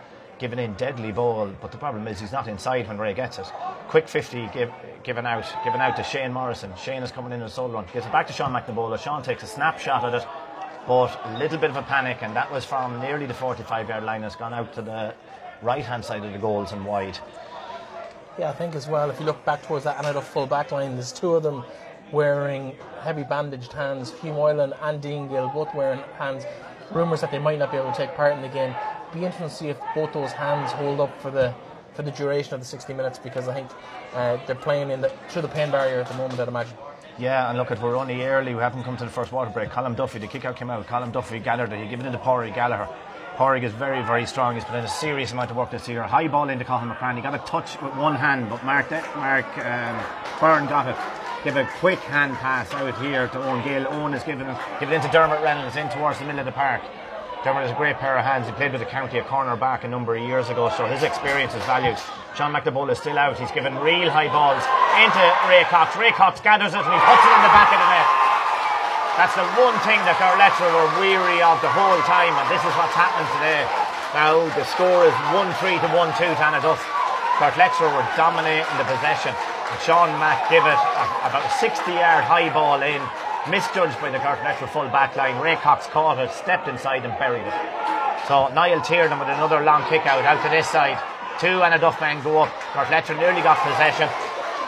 giving 0.41 0.57
in 0.57 0.73
deadly 0.73 1.11
ball, 1.11 1.53
but 1.61 1.71
the 1.71 1.77
problem 1.77 2.07
is 2.07 2.19
he's 2.19 2.31
not 2.31 2.47
inside 2.47 2.87
when 2.87 2.97
Ray 2.97 3.13
gets 3.13 3.37
it. 3.37 3.45
Quick 3.89 4.07
50 4.07 4.49
give, 4.51 4.71
given 5.03 5.27
out, 5.27 5.45
given 5.63 5.79
out 5.79 5.95
to 5.97 6.03
Shane 6.03 6.33
Morrison. 6.33 6.73
Shane 6.75 7.03
is 7.03 7.11
coming 7.11 7.31
in 7.31 7.43
a 7.43 7.49
solo 7.49 7.75
run, 7.75 7.85
gives 7.93 8.07
it 8.07 8.11
back 8.11 8.25
to 8.25 8.33
Sean 8.33 8.51
McNabola. 8.51 8.97
Sean 8.97 9.21
takes 9.21 9.43
a 9.43 9.47
snapshot 9.47 10.03
at 10.03 10.15
it, 10.15 10.27
but 10.87 11.17
a 11.25 11.37
little 11.37 11.59
bit 11.59 11.69
of 11.69 11.75
a 11.75 11.83
panic, 11.83 12.23
and 12.23 12.35
that 12.35 12.51
was 12.51 12.65
from 12.65 12.99
nearly 12.99 13.27
the 13.27 13.35
45 13.35 13.87
yard 13.87 14.03
line. 14.03 14.23
It's 14.23 14.35
gone 14.35 14.51
out 14.51 14.73
to 14.73 14.81
the 14.81 15.13
right 15.61 15.85
hand 15.85 16.03
side 16.03 16.25
of 16.25 16.33
the 16.33 16.39
goals 16.39 16.71
and 16.71 16.83
wide. 16.85 17.19
Yeah, 18.39 18.49
I 18.49 18.53
think 18.53 18.73
as 18.73 18.87
well, 18.87 19.11
if 19.11 19.19
you 19.19 19.27
look 19.27 19.45
back 19.45 19.61
towards 19.61 19.83
that 19.83 19.97
Annaduff 19.97 20.23
full 20.23 20.47
back 20.47 20.71
line, 20.71 20.95
there's 20.95 21.11
two 21.11 21.35
of 21.35 21.43
them 21.43 21.63
wearing 22.11 22.75
heavy 23.01 23.23
bandaged 23.23 23.73
hands. 23.73 24.11
Hugh 24.21 24.33
Moylan 24.33 24.73
and 24.81 24.99
Dean 24.99 25.27
Gill 25.27 25.49
both 25.49 25.73
wearing 25.75 25.99
hands. 26.17 26.45
Rumours 26.91 27.21
that 27.21 27.29
they 27.29 27.39
might 27.39 27.59
not 27.59 27.71
be 27.71 27.77
able 27.77 27.91
to 27.91 27.97
take 27.97 28.15
part 28.15 28.33
in 28.33 28.41
the 28.41 28.49
game. 28.49 28.75
Be 29.13 29.25
interesting 29.25 29.49
to 29.49 29.53
see 29.53 29.69
if 29.69 29.77
both 29.93 30.13
those 30.13 30.31
hands 30.31 30.71
hold 30.71 31.01
up 31.01 31.21
for 31.21 31.31
the 31.31 31.53
for 31.93 32.03
the 32.03 32.11
duration 32.11 32.53
of 32.53 32.61
the 32.61 32.65
60 32.65 32.93
minutes 32.93 33.19
because 33.19 33.49
I 33.49 33.53
think 33.53 33.69
uh, 34.13 34.37
they're 34.45 34.55
playing 34.55 34.91
in 34.91 35.01
the 35.01 35.09
through 35.27 35.41
the 35.41 35.49
pain 35.49 35.69
barrier 35.71 35.99
at 35.99 36.07
the 36.07 36.15
moment. 36.15 36.39
I'd 36.39 36.47
imagine. 36.47 36.73
Yeah, 37.17 37.49
and 37.49 37.57
look 37.57 37.71
at 37.71 37.81
we're 37.81 37.97
only 37.97 38.23
early. 38.23 38.55
We 38.55 38.61
haven't 38.61 38.83
come 38.83 38.95
to 38.97 39.03
the 39.03 39.11
first 39.11 39.33
water 39.33 39.51
break. 39.51 39.69
Colin 39.69 39.95
Duffy, 39.95 40.19
the 40.19 40.27
kick 40.27 40.45
out 40.45 40.55
came 40.55 40.69
out. 40.69 40.87
Colin 40.87 41.11
Duffy 41.11 41.39
gathered 41.39 41.73
it. 41.73 41.89
Given 41.89 42.05
it 42.05 42.11
to 42.11 42.17
Pori 42.17 42.55
Gallagher. 42.55 42.87
Porrig 43.35 43.63
is 43.63 43.71
very, 43.73 44.03
very 44.03 44.25
strong. 44.25 44.55
He's 44.55 44.63
put 44.63 44.75
in 44.75 44.83
a 44.83 44.87
serious 44.87 45.31
amount 45.31 45.51
of 45.51 45.57
work 45.57 45.71
this 45.71 45.87
year. 45.87 46.03
High 46.03 46.27
ball 46.27 46.49
into 46.49 46.65
Cathal 46.65 46.89
McCrann. 46.89 47.15
He 47.15 47.21
got 47.21 47.33
a 47.33 47.39
touch 47.39 47.81
with 47.81 47.95
one 47.95 48.15
hand, 48.15 48.49
but 48.49 48.63
Mark, 48.63 48.89
De- 48.89 49.01
Mark 49.15 49.45
um, 49.57 49.99
Byrne 50.39 50.67
got 50.67 50.87
it. 50.87 50.95
Give 51.43 51.55
a 51.55 51.67
quick 51.79 51.99
hand 51.99 52.35
pass 52.35 52.71
out 52.73 53.01
here 53.01 53.27
to 53.29 53.43
Owen 53.43 53.63
Gale. 53.63 53.87
Owen 53.89 54.13
is 54.13 54.21
giving 54.23 54.45
give 54.79 54.91
it 54.91 54.93
into 54.93 55.07
Dermot 55.09 55.41
Reynolds 55.41 55.75
in 55.75 55.89
towards 55.89 56.19
the 56.19 56.25
middle 56.25 56.39
of 56.39 56.45
the 56.45 56.51
park. 56.51 56.81
Dermot 57.41 57.65
has 57.65 57.73
a 57.73 57.81
great 57.81 57.97
pair 57.97 58.13
of 58.13 58.21
hands. 58.21 58.45
He 58.45 58.53
played 58.53 58.69
with 58.69 58.85
the 58.85 58.91
county 58.93 59.17
a 59.17 59.25
corner 59.25 59.57
back 59.57 59.81
a 59.81 59.89
number 59.89 60.13
of 60.13 60.21
years 60.21 60.53
ago, 60.53 60.69
so 60.77 60.85
his 60.85 61.01
experience 61.01 61.57
is 61.57 61.65
valued. 61.65 61.97
Sean 62.37 62.53
McNabola 62.53 62.93
is 62.93 63.01
still 63.01 63.17
out. 63.17 63.33
He's 63.33 63.49
given 63.49 63.73
real 63.81 64.13
high 64.13 64.29
balls 64.29 64.61
into 65.01 65.21
Ray 65.49 65.65
Cox. 65.65 65.97
Ray 65.97 66.13
Cox 66.13 66.37
gathers 66.37 66.77
it 66.77 66.85
and 66.85 66.93
he 66.93 67.01
puts 67.01 67.23
it 67.25 67.33
in 67.33 67.41
the 67.41 67.49
back 67.49 67.69
of 67.73 67.81
the 67.81 67.89
net. 67.89 68.09
That's 69.17 69.33
the 69.33 69.47
one 69.57 69.73
thing 69.81 69.97
that 70.05 70.21
Gortletteragh 70.21 70.69
were 70.69 70.89
weary 71.01 71.41
of 71.41 71.57
the 71.65 71.73
whole 71.73 71.97
time, 72.05 72.29
and 72.37 72.45
this 72.45 72.61
is 72.61 72.73
what's 72.77 72.93
happening 72.93 73.25
today. 73.41 73.65
Now 74.13 74.45
the 74.53 74.65
score 74.69 75.09
is 75.09 75.15
1-3 75.33 75.81
to 75.81 75.89
1-2 75.97 76.21
to 76.21 76.43
Annaduff. 76.45 76.81
Gortletteragh 77.41 77.89
were 77.89 78.05
dominating 78.13 78.69
the 78.77 78.85
possession. 78.85 79.33
And 79.33 79.77
Sean 79.81 80.13
Mack 80.21 80.45
give 80.53 80.61
it 80.61 80.77
a, 80.77 81.05
about 81.25 81.41
a 81.41 81.53
60-yard 81.57 82.21
high 82.21 82.53
ball 82.53 82.85
in, 82.85 83.01
misjudged 83.49 83.99
by 83.99 84.09
the 84.11 84.19
Gortletteragh 84.19 84.69
full 84.69 84.87
back 84.89 85.15
line. 85.15 85.41
Ray 85.41 85.55
Cox 85.55 85.87
caught 85.87 86.19
it, 86.19 86.31
stepped 86.31 86.67
inside 86.67 87.05
and 87.05 87.17
buried 87.17 87.45
it. 87.45 88.27
So 88.27 88.47
Niall 88.53 88.81
Tiernan 88.81 89.19
with 89.19 89.29
another 89.29 89.61
long 89.61 89.83
kick 89.89 90.05
out 90.05 90.23
out 90.23 90.43
to 90.43 90.49
this 90.49 90.67
side. 90.67 91.01
Two 91.39 91.59
Annaduff 91.61 91.99
men 91.99 92.21
go 92.23 92.43
up. 92.43 92.49
Gortletteragh 92.73 93.17
nearly 93.17 93.41
got 93.41 93.57
possession, 93.57 94.09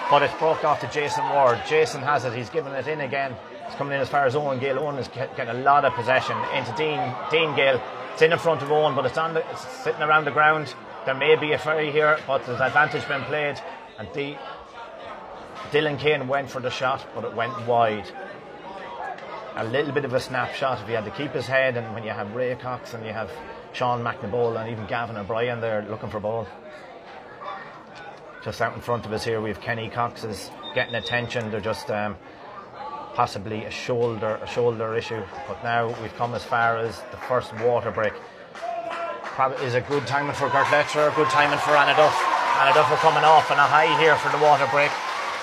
but 0.10 0.24
it's 0.24 0.34
broke 0.36 0.64
off 0.64 0.82
to 0.82 0.88
Jason 0.88 1.24
Ward. 1.30 1.62
Jason 1.68 2.02
has 2.02 2.26
it. 2.26 2.34
He's 2.34 2.50
given 2.50 2.74
it 2.74 2.88
in 2.88 3.02
again. 3.02 3.36
It's 3.68 3.76
coming 3.76 3.94
in 3.94 4.02
as 4.02 4.10
far 4.10 4.26
as 4.26 4.36
Owen 4.36 4.60
Gale. 4.60 4.80
Owen 4.80 4.98
is 4.98 5.08
getting 5.08 5.50
a 5.50 5.54
lot 5.54 5.86
of 5.86 5.94
possession 5.94 6.38
into 6.56 6.74
Dean 6.76 7.00
Dean 7.32 7.56
Gale. 7.56 7.82
It's 8.14 8.22
in 8.22 8.32
the 8.32 8.38
front 8.38 8.62
of 8.62 8.72
Owen, 8.72 8.96
but 8.96 9.06
it's 9.06 9.18
on 9.18 9.34
the, 9.34 9.50
it's 9.50 9.68
sitting 9.84 10.02
around 10.02 10.26
the 10.26 10.32
ground. 10.32 10.74
There 11.06 11.16
may 11.16 11.36
be 11.36 11.52
a 11.54 11.58
ferry 11.58 11.92
here, 11.92 12.20
but 12.28 12.46
there's 12.46 12.62
advantage 12.62 13.08
been 13.08 13.24
played. 13.24 13.60
And 13.98 14.08
D, 14.14 14.38
Dylan 15.72 16.00
Kane 16.00 16.28
went 16.28 16.50
for 16.50 16.60
the 16.62 16.70
shot, 16.70 17.06
but 17.16 17.24
it 17.24 17.34
went 17.34 17.68
wide. 17.68 18.06
A 19.56 19.64
little 19.64 19.92
bit 19.92 20.04
of 20.04 20.14
a 20.14 20.20
snapshot 20.20 20.82
if 20.82 20.88
he 20.88 20.94
had 20.94 21.06
to 21.06 21.12
keep 21.12 21.32
his 21.32 21.46
head, 21.46 21.78
and 21.78 21.94
when 21.94 22.04
you 22.04 22.10
have 22.10 22.34
Ray 22.34 22.56
Cox 22.56 22.96
and 22.96 23.06
you 23.06 23.14
have 23.14 23.30
Sean 23.72 24.04
McNabola 24.04 24.62
and 24.62 24.72
even 24.72 24.88
Gavin 24.88 25.16
O'Brien 25.16 25.62
there 25.62 25.86
looking 25.88 26.10
for 26.10 26.20
ball. 26.20 26.48
Just 28.44 28.62
out 28.62 28.74
in 28.74 28.82
front 28.82 29.06
of 29.06 29.14
us 29.14 29.24
here, 29.24 29.40
we 29.42 29.50
have 29.50 29.62
Kenny 29.62 29.90
Cox 29.90 30.24
is 30.24 30.50
getting 30.74 30.96
attention. 30.96 31.52
They're 31.52 31.62
just 31.62 31.92
um, 31.92 32.18
possibly 33.14 33.66
a 33.66 33.72
shoulder 33.72 34.40
a 34.42 34.48
shoulder 34.48 34.96
issue. 34.96 35.22
But 35.48 35.64
now 35.64 35.88
we've 36.02 36.16
come 36.16 36.34
as 36.34 36.44
far 36.44 36.78
as 36.78 37.00
the 37.12 37.18
first 37.18 37.54
water 37.60 37.92
break. 37.92 38.14
Probably 39.24 39.66
is 39.66 39.76
a 39.76 39.82
good 39.82 40.08
timing 40.08 40.34
for 40.34 40.50
Gortletteragh, 40.50 41.14
a 41.14 41.16
good 41.16 41.30
timing 41.30 41.60
for 41.60 41.72
Annaduff. 41.72 42.14
Annaduff 42.58 42.90
are 42.90 42.98
coming 42.98 43.24
off 43.24 43.52
on 43.52 43.58
a 43.60 43.68
high 43.70 43.98
here 44.00 44.16
for 44.18 44.30
the 44.36 44.44
water 44.44 44.68
break. 44.72 44.92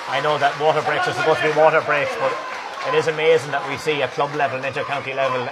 I 0.09 0.21
know 0.21 0.37
that 0.39 0.59
water 0.61 0.83
breaks 0.83 1.07
are 1.07 1.15
supposed 1.15 1.41
to 1.41 1.53
be 1.53 1.59
water 1.59 1.81
breaks, 1.83 2.11
but 2.19 2.35
it 2.89 2.95
is 2.95 3.07
amazing 3.09 3.51
that 3.51 3.69
we 3.69 3.77
see 3.77 4.03
at 4.03 4.11
club 4.13 4.35
level 4.35 4.57
and 4.57 4.67
inter-county 4.67 5.15
level 5.15 5.49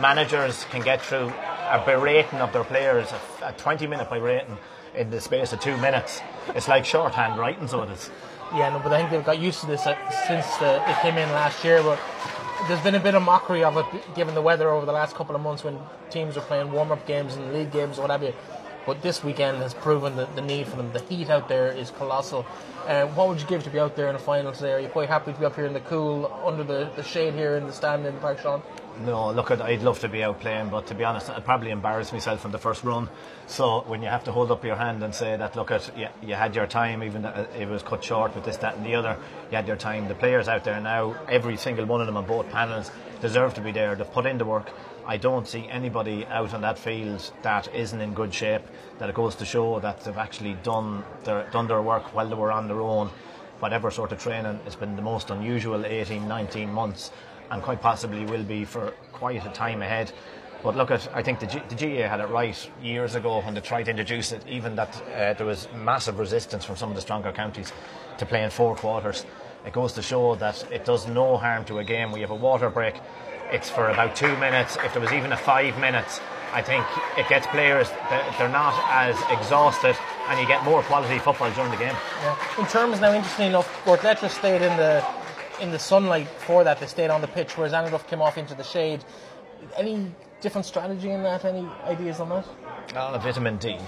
managers 0.00 0.64
can 0.70 0.80
get 0.80 1.02
through 1.02 1.32
a 1.70 1.82
berating 1.84 2.40
of 2.40 2.52
their 2.52 2.64
players, 2.64 3.08
a, 3.42 3.48
a 3.48 3.52
20 3.52 3.86
minute 3.86 4.08
berating 4.08 4.56
in 4.94 5.10
the 5.10 5.20
space 5.20 5.52
of 5.52 5.60
two 5.60 5.76
minutes. 5.78 6.20
It's 6.54 6.68
like 6.68 6.84
shorthand 6.84 7.38
writing, 7.38 7.68
so 7.68 7.82
it 7.82 7.90
is. 7.90 8.10
Yeah, 8.54 8.70
no, 8.70 8.78
but 8.78 8.92
I 8.92 8.98
think 8.98 9.10
they've 9.10 9.24
got 9.24 9.38
used 9.38 9.60
to 9.60 9.66
this 9.66 9.86
uh, 9.86 9.96
since 10.26 10.46
the, 10.56 10.82
it 10.88 10.96
came 11.02 11.18
in 11.18 11.28
last 11.30 11.62
year. 11.64 11.82
But 11.82 11.98
there's 12.66 12.80
been 12.80 12.94
a 12.94 13.00
bit 13.00 13.14
of 13.14 13.22
mockery 13.22 13.62
of 13.62 13.76
it 13.76 14.14
given 14.14 14.34
the 14.34 14.42
weather 14.42 14.70
over 14.70 14.86
the 14.86 14.92
last 14.92 15.14
couple 15.14 15.36
of 15.36 15.42
months 15.42 15.64
when 15.64 15.78
teams 16.10 16.36
are 16.36 16.40
playing 16.42 16.72
warm 16.72 16.90
up 16.90 17.06
games 17.06 17.36
and 17.36 17.52
league 17.52 17.70
games 17.70 17.98
or 17.98 18.02
whatever. 18.02 18.32
But 18.86 19.02
this 19.02 19.22
weekend 19.22 19.58
has 19.58 19.74
proven 19.74 20.16
the, 20.16 20.26
the 20.34 20.40
need 20.42 20.66
for 20.66 20.76
them. 20.76 20.92
The 20.92 21.00
heat 21.00 21.28
out 21.30 21.48
there 21.48 21.68
is 21.68 21.90
colossal. 21.90 22.46
Uh, 22.86 23.06
what 23.08 23.28
would 23.28 23.40
you 23.40 23.46
give 23.46 23.62
to 23.64 23.70
be 23.70 23.78
out 23.78 23.96
there 23.96 24.08
in 24.08 24.16
a 24.16 24.18
final 24.18 24.52
today? 24.52 24.72
Are 24.72 24.80
you 24.80 24.88
quite 24.88 25.08
happy 25.08 25.32
to 25.32 25.38
be 25.38 25.44
up 25.44 25.56
here 25.56 25.66
in 25.66 25.74
the 25.74 25.80
cool, 25.80 26.32
under 26.44 26.64
the, 26.64 26.90
the 26.96 27.02
shade 27.02 27.34
here 27.34 27.56
in 27.56 27.66
the 27.66 27.72
stand 27.72 28.06
in 28.06 28.14
the 28.14 28.20
Park 28.20 28.40
Sean? 28.40 28.62
No, 29.04 29.30
look, 29.30 29.50
I'd 29.50 29.82
love 29.82 30.00
to 30.00 30.08
be 30.08 30.24
out 30.24 30.40
playing, 30.40 30.70
but 30.70 30.86
to 30.88 30.94
be 30.94 31.04
honest, 31.04 31.30
I'd 31.30 31.44
probably 31.44 31.70
embarrass 31.70 32.12
myself 32.12 32.44
in 32.44 32.50
the 32.50 32.58
first 32.58 32.82
run. 32.82 33.08
So 33.46 33.84
when 33.86 34.02
you 34.02 34.08
have 34.08 34.24
to 34.24 34.32
hold 34.32 34.50
up 34.50 34.64
your 34.64 34.74
hand 34.74 35.04
and 35.04 35.14
say 35.14 35.36
that, 35.36 35.54
look, 35.54 35.70
at 35.70 35.96
you, 35.96 36.08
you 36.20 36.34
had 36.34 36.56
your 36.56 36.66
time, 36.66 37.04
even 37.04 37.22
though 37.22 37.46
it 37.56 37.68
was 37.68 37.82
cut 37.82 38.02
short 38.02 38.34
with 38.34 38.44
this, 38.44 38.56
that, 38.56 38.76
and 38.76 38.84
the 38.84 38.96
other, 38.96 39.16
you 39.50 39.56
had 39.56 39.68
your 39.68 39.76
time. 39.76 40.08
The 40.08 40.16
players 40.16 40.48
out 40.48 40.64
there 40.64 40.80
now, 40.80 41.14
every 41.28 41.56
single 41.56 41.86
one 41.86 42.00
of 42.00 42.06
them 42.08 42.16
on 42.16 42.26
both 42.26 42.50
panels, 42.50 42.90
deserve 43.20 43.54
to 43.54 43.60
be 43.60 43.70
there. 43.70 43.94
They've 43.94 44.10
put 44.10 44.26
in 44.26 44.38
the 44.38 44.44
work. 44.44 44.72
I 45.08 45.16
don't 45.16 45.48
see 45.48 45.66
anybody 45.70 46.26
out 46.26 46.52
on 46.52 46.60
that 46.60 46.78
field 46.78 47.32
that 47.40 47.74
isn't 47.74 47.98
in 47.98 48.12
good 48.12 48.32
shape. 48.32 48.60
That 48.98 49.08
it 49.08 49.14
goes 49.14 49.34
to 49.36 49.46
show 49.46 49.80
that 49.80 50.04
they've 50.04 50.18
actually 50.18 50.54
done 50.62 51.02
their 51.24 51.48
done 51.50 51.66
their 51.66 51.80
work 51.80 52.14
while 52.14 52.28
they 52.28 52.34
were 52.34 52.52
on 52.52 52.68
their 52.68 52.82
own. 52.82 53.08
Whatever 53.60 53.90
sort 53.90 54.12
of 54.12 54.20
training, 54.20 54.60
it's 54.66 54.76
been 54.76 54.96
the 54.96 55.02
most 55.02 55.30
unusual 55.30 55.86
18, 55.86 56.28
19 56.28 56.70
months 56.70 57.10
and 57.50 57.62
quite 57.62 57.80
possibly 57.80 58.26
will 58.26 58.44
be 58.44 58.66
for 58.66 58.92
quite 59.12 59.44
a 59.46 59.48
time 59.50 59.80
ahead. 59.80 60.12
But 60.62 60.76
look 60.76 60.90
at, 60.90 61.08
I 61.14 61.22
think 61.22 61.40
the, 61.40 61.46
G, 61.46 61.62
the 61.68 61.74
GA 61.74 62.02
had 62.02 62.20
it 62.20 62.28
right 62.28 62.70
years 62.82 63.14
ago 63.14 63.40
when 63.40 63.54
they 63.54 63.60
tried 63.60 63.84
to 63.84 63.90
introduce 63.92 64.32
it, 64.32 64.42
even 64.46 64.74
that 64.76 65.02
uh, 65.14 65.32
there 65.34 65.46
was 65.46 65.68
massive 65.74 66.18
resistance 66.18 66.64
from 66.64 66.76
some 66.76 66.90
of 66.90 66.96
the 66.96 67.00
stronger 67.00 67.32
counties 67.32 67.72
to 68.18 68.26
play 68.26 68.42
in 68.42 68.50
four 68.50 68.74
quarters. 68.74 69.24
It 69.64 69.72
goes 69.72 69.92
to 69.94 70.02
show 70.02 70.34
that 70.36 70.70
it 70.70 70.84
does 70.84 71.06
no 71.06 71.36
harm 71.36 71.64
to 71.66 71.78
a 71.78 71.84
game. 71.84 72.10
We 72.12 72.20
have 72.20 72.30
a 72.30 72.34
water 72.34 72.70
break, 72.70 72.94
it's 73.50 73.70
for 73.70 73.88
about 73.88 74.16
two 74.16 74.36
minutes. 74.38 74.76
If 74.84 74.92
there 74.92 75.02
was 75.02 75.12
even 75.12 75.32
a 75.32 75.36
five 75.36 75.78
minutes, 75.78 76.20
I 76.52 76.62
think 76.62 76.84
it 77.16 77.28
gets 77.28 77.46
players, 77.48 77.88
they're 78.38 78.48
not 78.48 78.74
as 78.90 79.16
exhausted 79.30 79.96
and 80.28 80.40
you 80.40 80.46
get 80.46 80.62
more 80.64 80.82
quality 80.82 81.18
football 81.18 81.50
during 81.52 81.70
the 81.70 81.76
game. 81.76 81.96
Yeah. 82.22 82.36
In 82.58 82.66
terms 82.66 83.00
now, 83.00 83.12
interesting 83.12 83.48
enough, 83.48 83.84
Gortletteragh 83.84 84.30
stayed 84.30 84.62
in 84.62 84.76
the 84.76 85.04
in 85.60 85.70
the 85.70 85.78
sunlight 85.78 86.28
for 86.28 86.64
that. 86.64 86.78
They 86.80 86.86
stayed 86.86 87.10
on 87.10 87.20
the 87.20 87.28
pitch, 87.28 87.56
whereas 87.56 87.72
Annaduff 87.72 88.06
came 88.06 88.22
off 88.22 88.38
into 88.38 88.54
the 88.54 88.62
shade. 88.62 89.04
Any 89.76 90.12
different 90.40 90.66
strategy 90.66 91.10
in 91.10 91.22
that? 91.24 91.44
Any 91.44 91.66
ideas 91.84 92.20
on 92.20 92.28
that? 92.28 92.46
Oh, 92.94 93.18
vitamin 93.18 93.56
D. 93.58 93.78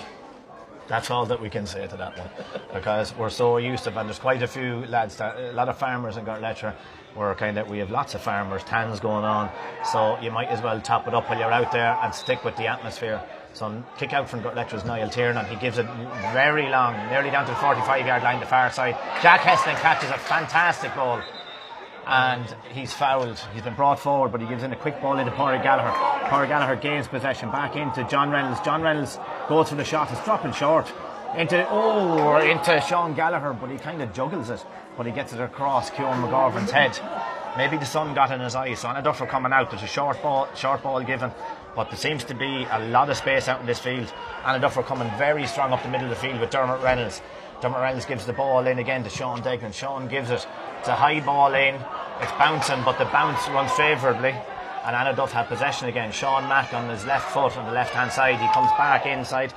That's 0.90 1.09
all 1.09 1.24
that 1.26 1.40
we 1.40 1.48
can 1.48 1.66
say 1.66 1.87
to 1.87 1.96
that 1.98 2.18
one, 2.18 2.29
because 2.74 3.16
we're 3.16 3.31
so 3.31 3.59
used 3.59 3.85
to. 3.85 3.96
And 3.96 4.09
there's 4.09 4.18
quite 4.18 4.42
a 4.42 4.48
few 4.48 4.85
lads, 4.87 5.14
that, 5.18 5.38
a 5.38 5.53
lot 5.53 5.68
of 5.68 5.79
farmers 5.79 6.16
in 6.16 6.24
Gortletteragh. 6.24 6.74
We're 7.14 7.37
kind 7.37 7.57
of 7.59 7.70
we 7.70 7.79
have 7.79 7.92
lots 7.92 8.16
of 8.16 8.22
farmers, 8.22 8.64
tans 8.64 8.98
going 8.98 9.24
on, 9.24 9.50
so 9.85 10.18
you 10.20 10.33
might 10.33 10.48
as 10.48 10.61
well 10.61 10.81
top 10.81 11.07
it 11.07 11.14
up 11.14 11.31
while 11.31 11.38
you're 11.38 11.53
out 11.53 11.70
there 11.70 11.96
and 12.03 12.12
stick 12.12 12.44
with 12.44 12.57
the 12.57 12.66
atmosphere. 12.66 13.22
So 13.53 13.85
kick 13.98 14.12
out 14.12 14.29
from 14.29 14.42
Gortletteragh's 14.42 14.85
Niall 14.85 15.11
Tiernan. 15.11 15.46
He 15.46 15.55
gives 15.57 15.79
it 15.79 15.87
very 16.33 16.68
long, 16.68 16.94
nearly 17.09 17.31
down 17.31 17.46
to 17.46 17.53
the 17.53 17.59
45 17.59 18.07
yard 18.07 18.24
line, 18.24 18.40
the 18.40 18.46
far 18.46 18.72
side. 18.72 18.96
Jack 19.22 19.42
Heslin 19.42 19.76
catches 19.81 20.11
a 20.11 20.18
fantastic 20.18 20.92
ball 20.96 21.22
and 22.06 22.44
he's 22.72 22.92
fouled. 22.92 23.38
He's 23.52 23.62
been 23.62 23.74
brought 23.74 23.98
forward, 23.98 24.32
but 24.32 24.40
he 24.40 24.46
gives 24.46 24.62
in 24.62 24.72
a 24.72 24.76
quick 24.76 25.00
ball 25.00 25.18
into 25.18 25.32
Porry 25.32 25.58
Gallagher. 25.58 25.92
Porry 26.28 26.48
Gallagher 26.48 26.76
gains 26.76 27.08
possession 27.08 27.50
back 27.50 27.76
into 27.76 28.04
John 28.04 28.30
Reynolds. 28.30 28.60
John 28.60 28.82
Reynolds 28.82 29.18
goes 29.48 29.68
for 29.68 29.76
the 29.76 29.84
shot. 29.84 30.10
It's 30.10 30.24
dropping 30.24 30.52
short 30.52 30.92
into 31.36 31.66
oh 31.70 32.38
into 32.40 32.80
Sean 32.80 33.14
Gallagher, 33.14 33.52
but 33.52 33.70
he 33.70 33.78
kind 33.78 34.02
of 34.02 34.12
juggles 34.12 34.50
it, 34.50 34.64
but 34.96 35.06
he 35.06 35.12
gets 35.12 35.32
it 35.32 35.40
across 35.40 35.90
Kieran 35.90 36.20
McGovern's 36.22 36.70
head. 36.70 36.98
maybe 37.56 37.76
the 37.76 37.86
sun 37.86 38.14
got 38.14 38.30
in 38.30 38.40
his 38.40 38.54
eyes. 38.54 38.80
So 38.80 38.88
Annaduff 38.88 39.20
are 39.20 39.26
coming 39.26 39.52
out. 39.52 39.70
There's 39.70 39.82
a 39.82 39.86
short 39.86 40.20
ball, 40.22 40.48
short 40.54 40.82
ball 40.82 41.02
given, 41.02 41.30
but 41.74 41.90
there 41.90 41.98
seems 41.98 42.24
to 42.24 42.34
be 42.34 42.66
a 42.70 42.80
lot 42.88 43.10
of 43.10 43.16
space 43.16 43.48
out 43.48 43.60
in 43.60 43.66
this 43.66 43.78
field. 43.78 44.12
Annaduff 44.42 44.76
are 44.76 44.82
coming 44.82 45.10
very 45.18 45.46
strong 45.46 45.72
up 45.72 45.82
the 45.82 45.88
middle 45.88 46.10
of 46.10 46.10
the 46.10 46.20
field 46.20 46.40
with 46.40 46.50
Dermot 46.50 46.82
Reynolds. 46.82 47.22
Dermot 47.60 47.80
Reynolds 47.80 48.06
gives 48.06 48.26
the 48.26 48.32
ball 48.32 48.66
in 48.66 48.78
again 48.78 49.04
to 49.04 49.10
Sean 49.10 49.42
Degnan. 49.42 49.72
Sean 49.72 50.08
gives 50.08 50.30
it. 50.30 50.46
It's 50.81 50.88
a 50.88 50.95
high 50.95 51.21
ball 51.21 51.53
in. 51.53 51.75
It's 52.23 52.33
bouncing, 52.33 52.83
but 52.85 52.97
the 52.97 53.05
bounce 53.05 53.47
runs 53.51 53.71
favourably. 53.73 54.31
And 54.31 54.97
Annaduff 54.97 55.31
had 55.31 55.47
possession 55.47 55.88
again. 55.88 56.11
Sean 56.11 56.49
Mack 56.49 56.73
on 56.73 56.88
his 56.88 57.05
left 57.05 57.33
foot 57.33 57.55
on 57.59 57.66
the 57.66 57.73
left 57.73 57.93
hand 57.93 58.11
side. 58.11 58.40
He 58.40 58.49
comes 58.55 58.71
back 58.79 59.05
inside, 59.05 59.53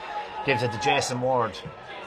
gives 0.46 0.64
it 0.64 0.74
to 0.74 0.80
Jason 0.82 1.22
Ward. 1.22 1.58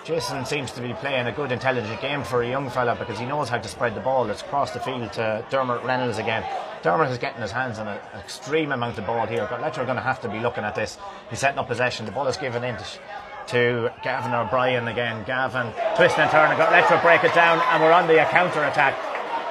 Jason 0.04 0.44
seems 0.44 0.70
to 0.72 0.82
be 0.82 0.92
playing 0.92 1.26
a 1.28 1.32
good, 1.32 1.50
intelligent 1.50 1.98
game 2.02 2.22
for 2.24 2.42
a 2.42 2.48
young 2.48 2.68
fella 2.68 2.94
because 2.94 3.18
he 3.18 3.24
knows 3.24 3.48
how 3.48 3.56
to 3.56 3.68
spread 3.68 3.94
the 3.94 4.00
ball. 4.00 4.28
It's 4.28 4.42
across 4.42 4.72
the 4.72 4.80
field 4.80 5.10
to 5.14 5.42
Dermot 5.48 5.82
Reynolds 5.82 6.18
again. 6.18 6.44
Dermot 6.82 7.10
is 7.10 7.16
getting 7.16 7.40
his 7.40 7.52
hands 7.52 7.78
on 7.78 7.88
an 7.88 7.98
extreme 8.18 8.70
amount 8.70 8.98
of 8.98 9.06
ball 9.06 9.26
here. 9.26 9.48
But 9.50 9.62
Letcher 9.62 9.80
are 9.80 9.86
going 9.86 9.96
to 9.96 10.02
have 10.02 10.20
to 10.20 10.28
be 10.28 10.40
looking 10.40 10.62
at 10.62 10.74
this. 10.74 10.98
He's 11.30 11.38
setting 11.38 11.58
up 11.58 11.68
possession. 11.68 12.04
The 12.04 12.12
ball 12.12 12.26
is 12.28 12.36
given 12.36 12.62
in 12.64 12.76
to, 12.76 12.84
to 13.48 13.90
Gavin 14.02 14.34
O'Brien 14.34 14.88
again. 14.88 15.24
Gavin 15.24 15.72
twist 15.96 16.18
and 16.18 16.30
turn. 16.30 16.56
Letcher 16.58 17.00
break 17.02 17.24
it 17.24 17.34
down, 17.34 17.60
and 17.70 17.82
we're 17.82 17.92
on 17.92 18.06
the 18.06 18.16
counter 18.30 18.64
attack. 18.64 18.94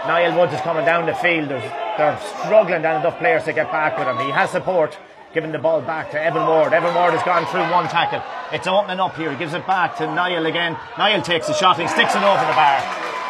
Niall 0.08 0.38
Woods 0.38 0.53
is 0.53 0.62
coming 0.62 0.86
down 0.86 1.05
the 1.05 1.15
field. 1.15 1.49
There's, 1.49 1.63
they're 1.97 2.19
struggling 2.43 2.81
down 2.81 3.01
enough 3.01 3.17
players 3.17 3.43
to 3.45 3.53
get 3.53 3.71
back 3.71 3.97
with 3.97 4.08
him. 4.08 4.17
He 4.17 4.31
has 4.31 4.51
support. 4.51 4.97
Giving 5.34 5.51
the 5.51 5.60
ball 5.60 5.81
back 5.81 6.12
to 6.12 6.21
Evan 6.21 6.47
Ward. 6.47 6.71
Evan 6.71 6.95
Ward 6.95 7.12
has 7.12 7.21
gone 7.23 7.45
through 7.47 7.67
one 7.67 7.89
tackle. 7.89 8.23
It's 8.53 8.67
opening 8.67 9.01
up 9.01 9.17
here. 9.17 9.31
He 9.31 9.38
gives 9.38 9.53
it 9.53 9.67
back 9.67 9.97
to 9.97 10.08
Niall 10.08 10.45
again. 10.45 10.77
Niall 10.97 11.21
takes 11.21 11.49
a 11.49 11.53
shot. 11.53 11.75
He 11.77 11.88
sticks 11.88 12.15
it 12.15 12.23
over 12.23 12.39
the 12.39 12.55
bar. 12.55 12.79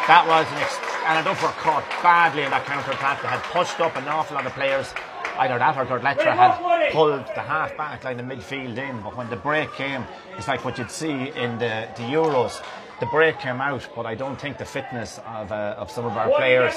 That 0.06 0.22
was 0.22 0.46
an 0.46 0.62
ex- 0.62 0.78
and 1.06 1.26
an 1.26 1.34
caught 1.34 1.82
badly 2.02 2.42
in 2.42 2.50
that 2.50 2.66
counter 2.66 2.92
attack. 2.92 3.22
They 3.22 3.28
had 3.28 3.42
pushed 3.50 3.80
up 3.80 3.96
an 3.96 4.06
awful 4.06 4.36
lot 4.36 4.46
of 4.46 4.52
players. 4.52 4.94
Either 5.38 5.58
that 5.58 5.76
or 5.76 5.84
Gortletteragh 5.86 6.36
had 6.36 6.92
pulled 6.92 7.26
the 7.26 7.40
half 7.40 7.76
back 7.76 8.04
line, 8.04 8.16
the 8.16 8.22
midfield 8.22 8.78
in. 8.78 9.00
But 9.02 9.16
when 9.16 9.28
the 9.30 9.36
break 9.36 9.72
came, 9.74 10.04
it's 10.36 10.48
like 10.48 10.64
what 10.64 10.78
you'd 10.78 10.90
see 10.90 11.30
in 11.30 11.58
the, 11.58 11.88
the 11.96 12.02
Euros 12.02 12.62
the 12.98 13.06
break 13.06 13.38
came 13.38 13.60
out, 13.60 13.86
but 13.94 14.06
I 14.06 14.14
don't 14.14 14.40
think 14.40 14.56
the 14.56 14.64
fitness 14.64 15.20
of, 15.26 15.52
uh, 15.52 15.74
of 15.76 15.90
some 15.90 16.06
of 16.06 16.16
our 16.16 16.30
players, 16.30 16.74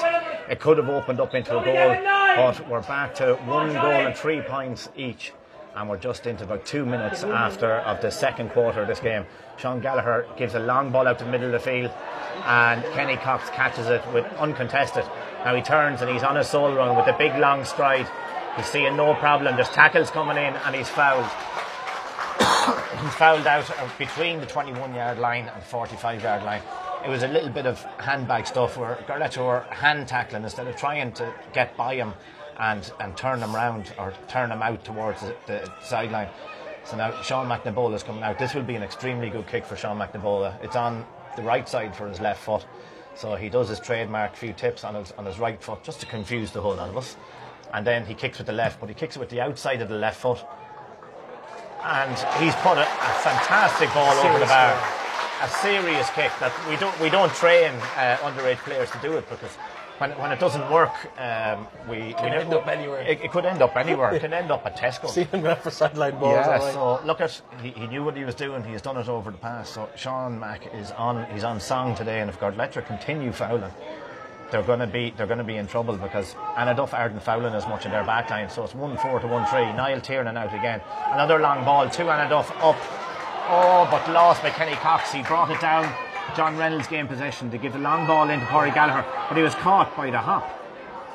it 0.50 0.60
could 0.60 0.76
have 0.76 0.88
opened 0.88 1.18
up 1.18 1.34
into 1.34 1.58
a 1.58 1.64
goal. 1.64 1.96
But 2.04 2.68
we're 2.68 2.82
back 2.82 3.14
to 3.16 3.36
one 3.46 3.72
goal 3.72 3.90
and 3.90 4.14
three 4.14 4.42
points 4.42 4.90
each. 4.96 5.32
And 5.74 5.88
we're 5.88 5.98
just 5.98 6.26
into 6.26 6.44
about 6.44 6.66
two 6.66 6.84
minutes 6.84 7.22
after 7.24 7.76
of 7.76 8.02
the 8.02 8.10
second 8.10 8.50
quarter 8.50 8.82
of 8.82 8.88
this 8.88 9.00
game. 9.00 9.24
Sean 9.56 9.80
Gallagher 9.80 10.26
gives 10.36 10.54
a 10.54 10.58
long 10.58 10.90
ball 10.90 11.06
out 11.06 11.18
to 11.20 11.24
the 11.24 11.30
middle 11.30 11.46
of 11.46 11.52
the 11.52 11.60
field, 11.60 11.92
and 12.44 12.84
Kenny 12.92 13.16
Cox 13.16 13.48
catches 13.50 13.86
it 13.86 14.02
with 14.12 14.26
uncontested. 14.34 15.04
Now 15.44 15.54
he 15.54 15.62
turns 15.62 16.02
and 16.02 16.10
he's 16.10 16.22
on 16.22 16.36
a 16.36 16.44
sole 16.44 16.74
run 16.74 16.96
with 16.96 17.06
a 17.06 17.16
big 17.16 17.34
long 17.36 17.64
stride. 17.64 18.08
He's 18.56 18.66
seeing 18.66 18.96
no 18.96 19.14
problem. 19.14 19.54
There's 19.56 19.68
tackles 19.68 20.10
coming 20.10 20.36
in, 20.36 20.54
and 20.54 20.74
he's 20.74 20.88
fouled 20.88 21.24
he's 23.02 23.14
fouled 23.14 23.46
out 23.46 23.70
between 23.98 24.40
the 24.40 24.46
21 24.46 24.94
yard 24.94 25.18
line 25.18 25.48
and 25.54 25.62
45 25.62 26.22
yard 26.22 26.42
line. 26.42 26.62
It 27.04 27.08
was 27.08 27.22
a 27.22 27.28
little 27.28 27.48
bit 27.48 27.66
of 27.66 27.82
handbag 27.98 28.46
stuff 28.46 28.76
where 28.76 28.96
Gortletteragh 29.06 29.46
were 29.46 29.60
hand 29.74 30.08
tackling 30.08 30.42
instead 30.42 30.66
of 30.66 30.76
trying 30.76 31.12
to 31.12 31.32
get 31.52 31.76
by 31.76 31.94
him 31.94 32.12
and, 32.58 32.92
and 33.00 33.16
turn 33.16 33.40
him 33.40 33.54
round 33.54 33.92
or 33.98 34.12
turn 34.28 34.50
him 34.50 34.62
out 34.62 34.84
towards 34.84 35.22
the, 35.22 35.34
the 35.46 35.72
sideline. 35.82 36.28
So 36.84 36.96
now 36.96 37.22
Sean 37.22 37.48
McNabola 37.48 37.94
is 37.94 38.02
coming 38.02 38.22
out. 38.22 38.38
This 38.38 38.54
will 38.54 38.62
be 38.62 38.74
an 38.74 38.82
extremely 38.82 39.30
good 39.30 39.46
kick 39.46 39.64
for 39.64 39.76
Sean 39.76 39.98
McNabola. 39.98 40.62
It's 40.62 40.76
on 40.76 41.06
the 41.36 41.42
right 41.42 41.68
side 41.68 41.94
for 41.96 42.08
his 42.08 42.20
left 42.20 42.42
foot. 42.42 42.66
So 43.14 43.34
he 43.36 43.48
does 43.48 43.68
his 43.68 43.80
trademark 43.80 44.36
few 44.36 44.52
tips 44.52 44.84
on 44.84 44.94
his 44.94 45.12
on 45.12 45.24
his 45.24 45.38
right 45.38 45.62
foot 45.62 45.82
just 45.82 46.00
to 46.00 46.06
confuse 46.06 46.50
the 46.50 46.60
whole 46.60 46.74
lot 46.74 46.88
of 46.88 46.96
us. 46.96 47.16
And 47.72 47.86
then 47.86 48.04
he 48.04 48.14
kicks 48.14 48.38
with 48.38 48.46
the 48.46 48.52
left, 48.52 48.80
but 48.80 48.88
he 48.88 48.94
kicks 48.94 49.16
it 49.16 49.20
with 49.20 49.28
the 49.28 49.40
outside 49.40 49.80
of 49.80 49.88
the 49.88 49.96
left 49.96 50.20
foot 50.20 50.44
and 51.84 52.18
he's 52.42 52.54
put 52.56 52.76
a, 52.76 52.82
a 52.82 53.12
fantastic 53.24 53.92
ball 53.94 54.12
over 54.26 54.38
the 54.38 54.46
bar. 54.46 54.78
A 55.42 55.48
serious 55.48 56.08
kick 56.10 56.30
that 56.40 56.52
we 56.68 56.76
don't 56.76 56.98
we 57.00 57.08
don't 57.08 57.32
train 57.32 57.72
uh, 57.96 58.18
underage 58.18 58.58
players 58.58 58.90
to 58.90 58.98
do 58.98 59.16
it 59.16 59.28
because 59.30 59.56
when, 59.96 60.10
when 60.12 60.32
it 60.32 60.40
doesn't 60.40 60.70
work, 60.70 60.92
um, 61.18 61.66
we, 61.86 62.14
can 62.14 62.30
we 62.30 62.36
end 62.36 62.54
up 62.54 62.66
anywhere. 62.66 63.02
It, 63.02 63.20
it, 63.20 63.30
could 63.30 63.44
end 63.44 63.60
up 63.60 63.76
anywhere. 63.76 64.10
it 64.14 64.20
can 64.20 64.32
end 64.32 64.50
up 64.50 64.64
at 64.64 64.74
Tesco. 64.74 65.10
See 65.10 65.24
him 65.24 65.42
going 65.42 65.56
for 65.56 65.70
sideline 65.70 66.18
balls. 66.18 66.36
Yeah. 66.36 66.58
Right. 66.58 66.72
So 66.72 67.00
look 67.04 67.20
at 67.20 67.40
he, 67.62 67.70
he, 67.70 67.86
knew 67.86 68.02
what 68.02 68.16
he 68.16 68.24
was 68.24 68.34
doing. 68.34 68.64
He's 68.64 68.80
done 68.80 68.96
it 68.96 69.08
over 69.08 69.30
the 69.30 69.36
past. 69.36 69.74
So 69.74 69.88
Sean 69.96 70.38
Mack 70.38 70.74
is 70.74 70.90
on. 70.92 71.26
He's 71.32 71.44
on 71.44 71.60
song 71.60 71.94
today, 71.94 72.20
and 72.20 72.30
if 72.30 72.38
Gortletteragh 72.40 72.86
continue 72.86 73.32
fouling, 73.32 73.72
they're 74.50 74.62
going 74.62 74.80
to 74.80 74.86
be 74.86 75.12
they're 75.16 75.26
going 75.26 75.38
to 75.38 75.44
be 75.44 75.56
in 75.56 75.66
trouble 75.66 75.96
because 75.96 76.34
Annaduff 76.56 76.92
aren't 76.92 77.22
fouling 77.22 77.54
as 77.54 77.66
much 77.66 77.84
in 77.84 77.90
their 77.90 78.04
back 78.04 78.30
line. 78.30 78.48
So 78.50 78.64
it's 78.64 78.74
one 78.74 78.96
four 78.98 79.20
to 79.20 79.26
one 79.26 79.46
three. 79.46 79.72
Niall 79.72 80.00
Tiernan 80.00 80.36
out 80.36 80.54
again. 80.54 80.80
Another 81.08 81.38
long 81.38 81.64
ball 81.64 81.88
to 81.88 82.02
Annaduff 82.02 82.50
up. 82.62 82.76
Oh, 83.52 83.88
but 83.90 84.08
lost 84.12 84.42
by 84.42 84.50
Kenny 84.50 84.74
Cox. 84.76 85.12
He 85.12 85.22
brought 85.22 85.50
it 85.50 85.60
down. 85.60 85.92
John 86.36 86.56
Reynolds 86.56 86.86
gained 86.86 87.08
possession 87.08 87.50
to 87.50 87.58
give 87.58 87.72
the 87.72 87.78
long 87.78 88.06
ball 88.06 88.30
into 88.30 88.46
Corey 88.46 88.70
Gallagher, 88.70 89.04
but 89.28 89.36
he 89.36 89.42
was 89.42 89.54
caught 89.56 89.96
by 89.96 90.10
the 90.10 90.18
hop. 90.18 90.48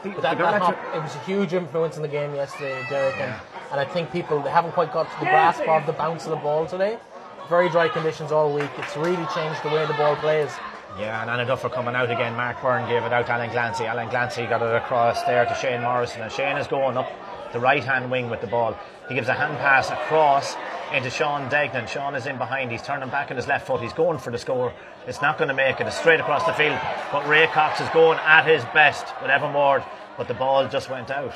The, 0.03 0.09
that, 0.21 0.37
that 0.37 0.61
hop, 0.61 0.77
it 0.93 1.01
was 1.01 1.15
a 1.15 1.19
huge 1.19 1.53
influence 1.53 1.95
in 1.95 2.01
the 2.01 2.09
game 2.09 2.35
yesterday, 2.35 2.85
Derek, 2.89 3.15
and, 3.17 3.33
and 3.71 3.79
I 3.79 3.85
think 3.85 4.11
people 4.11 4.41
they 4.41 4.49
haven't 4.49 4.73
quite 4.73 4.91
got 4.91 5.09
to 5.09 5.19
the 5.19 5.25
grasp 5.25 5.61
of 5.67 5.85
the 5.85 5.93
bounce 5.93 6.25
of 6.25 6.31
the 6.31 6.35
ball 6.37 6.65
today. 6.65 6.99
Very 7.47 7.69
dry 7.69 7.87
conditions 7.87 8.31
all 8.31 8.53
week. 8.53 8.69
It's 8.77 8.97
really 8.97 9.25
changed 9.33 9.63
the 9.63 9.69
way 9.69 9.85
the 9.85 9.93
ball 9.93 10.15
plays. 10.17 10.51
Yeah, 10.97 11.21
and 11.21 11.29
Anna 11.29 11.45
Duffer 11.45 11.67
coming 11.67 11.93
out 11.93 12.09
again. 12.09 12.35
Mark 12.35 12.61
Byrne 12.61 12.87
gave 12.87 13.03
it 13.03 13.11
out 13.11 13.25
to 13.25 13.33
Alan 13.33 13.49
Glancy. 13.49 13.85
Alan 13.85 14.07
Glancy 14.07 14.47
got 14.47 14.61
it 14.61 14.75
across 14.75 15.21
there 15.23 15.45
to 15.45 15.53
Shane 15.55 15.81
Morrison, 15.81 16.21
and 16.21 16.31
Shane 16.31 16.55
is 16.55 16.67
going 16.67 16.95
up 16.95 17.11
the 17.51 17.59
right 17.59 17.83
hand 17.83 18.09
wing 18.09 18.29
with 18.29 18.39
the 18.39 18.47
ball. 18.47 18.77
He 19.09 19.15
gives 19.15 19.27
a 19.27 19.33
hand 19.33 19.57
pass 19.57 19.89
across 19.89 20.55
into 20.93 21.09
Sean 21.09 21.49
Degnan. 21.49 21.87
Sean 21.87 22.15
is 22.15 22.27
in 22.27 22.37
behind. 22.37 22.71
He's 22.71 22.81
turning 22.81 23.09
back 23.09 23.29
on 23.29 23.35
his 23.35 23.45
left 23.45 23.67
foot. 23.67 23.81
He's 23.81 23.91
going 23.91 24.19
for 24.19 24.31
the 24.31 24.37
score. 24.37 24.73
It's 25.05 25.21
not 25.21 25.37
going 25.37 25.49
to 25.49 25.53
make 25.53 25.81
it. 25.81 25.87
It's 25.87 25.97
straight 25.97 26.21
across 26.21 26.45
the 26.45 26.53
field. 26.53 26.79
But 27.11 27.27
Ray 27.27 27.47
Cox 27.47 27.81
is 27.81 27.89
going 27.89 28.17
at 28.19 28.45
his 28.45 28.63
best 28.73 29.05
with 29.21 29.29
Evan 29.29 29.53
Ward, 29.53 29.83
but 30.17 30.29
the 30.29 30.33
ball 30.33 30.65
just 30.69 30.89
went 30.89 31.11
out. 31.11 31.33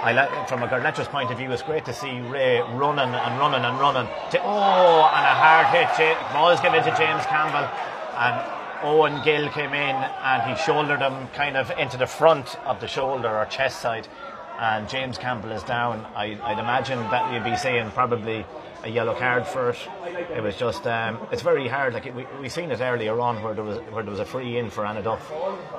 I 0.00 0.12
like, 0.12 0.48
from 0.48 0.62
a 0.62 0.68
Gortletteragh's 0.68 1.08
point 1.08 1.30
of 1.32 1.38
view, 1.38 1.50
it's 1.50 1.62
great 1.62 1.84
to 1.86 1.92
see 1.92 2.20
Ray 2.20 2.60
running 2.60 3.12
and 3.12 3.38
running 3.38 3.64
and 3.64 3.80
running. 3.80 4.06
To, 4.30 4.40
oh, 4.42 5.10
and 5.12 5.26
a 5.26 5.34
hard 5.34 5.66
hit. 5.74 6.16
Ball 6.32 6.50
is 6.50 6.60
given 6.60 6.84
to 6.84 6.90
James 6.96 7.26
Campbell, 7.26 7.68
and 8.16 8.58
Owen 8.82 9.20
Gill 9.24 9.48
came 9.50 9.74
in 9.74 9.96
and 10.22 10.42
he 10.48 10.64
shouldered 10.64 11.00
him 11.00 11.26
kind 11.34 11.56
of 11.56 11.70
into 11.78 11.96
the 11.96 12.06
front 12.06 12.56
of 12.64 12.80
the 12.80 12.86
shoulder 12.86 13.28
or 13.28 13.44
chest 13.46 13.80
side. 13.80 14.06
And 14.60 14.88
James 14.88 15.18
Campbell 15.18 15.50
is 15.50 15.64
down. 15.64 16.06
I, 16.14 16.28
would 16.48 16.58
imagine 16.58 16.98
that 17.10 17.32
you'd 17.32 17.44
be 17.44 17.56
seeing 17.56 17.90
probably 17.90 18.44
a 18.84 18.88
yellow 18.88 19.14
card 19.14 19.46
for 19.46 19.70
it. 19.70 19.78
It 20.34 20.42
was 20.42 20.56
just, 20.56 20.86
um, 20.86 21.18
it's 21.32 21.42
very 21.42 21.68
hard. 21.68 21.94
Like 21.94 22.06
it, 22.06 22.14
we 22.14 22.26
we 22.40 22.48
seen 22.48 22.70
it 22.70 22.80
earlier 22.80 23.20
on 23.20 23.42
where 23.42 23.54
there 23.54 23.64
was 23.64 23.78
where 23.92 24.02
there 24.02 24.10
was 24.10 24.20
a 24.20 24.24
free 24.24 24.58
in 24.58 24.70
for 24.70 24.84
Annaduff. 24.84 25.20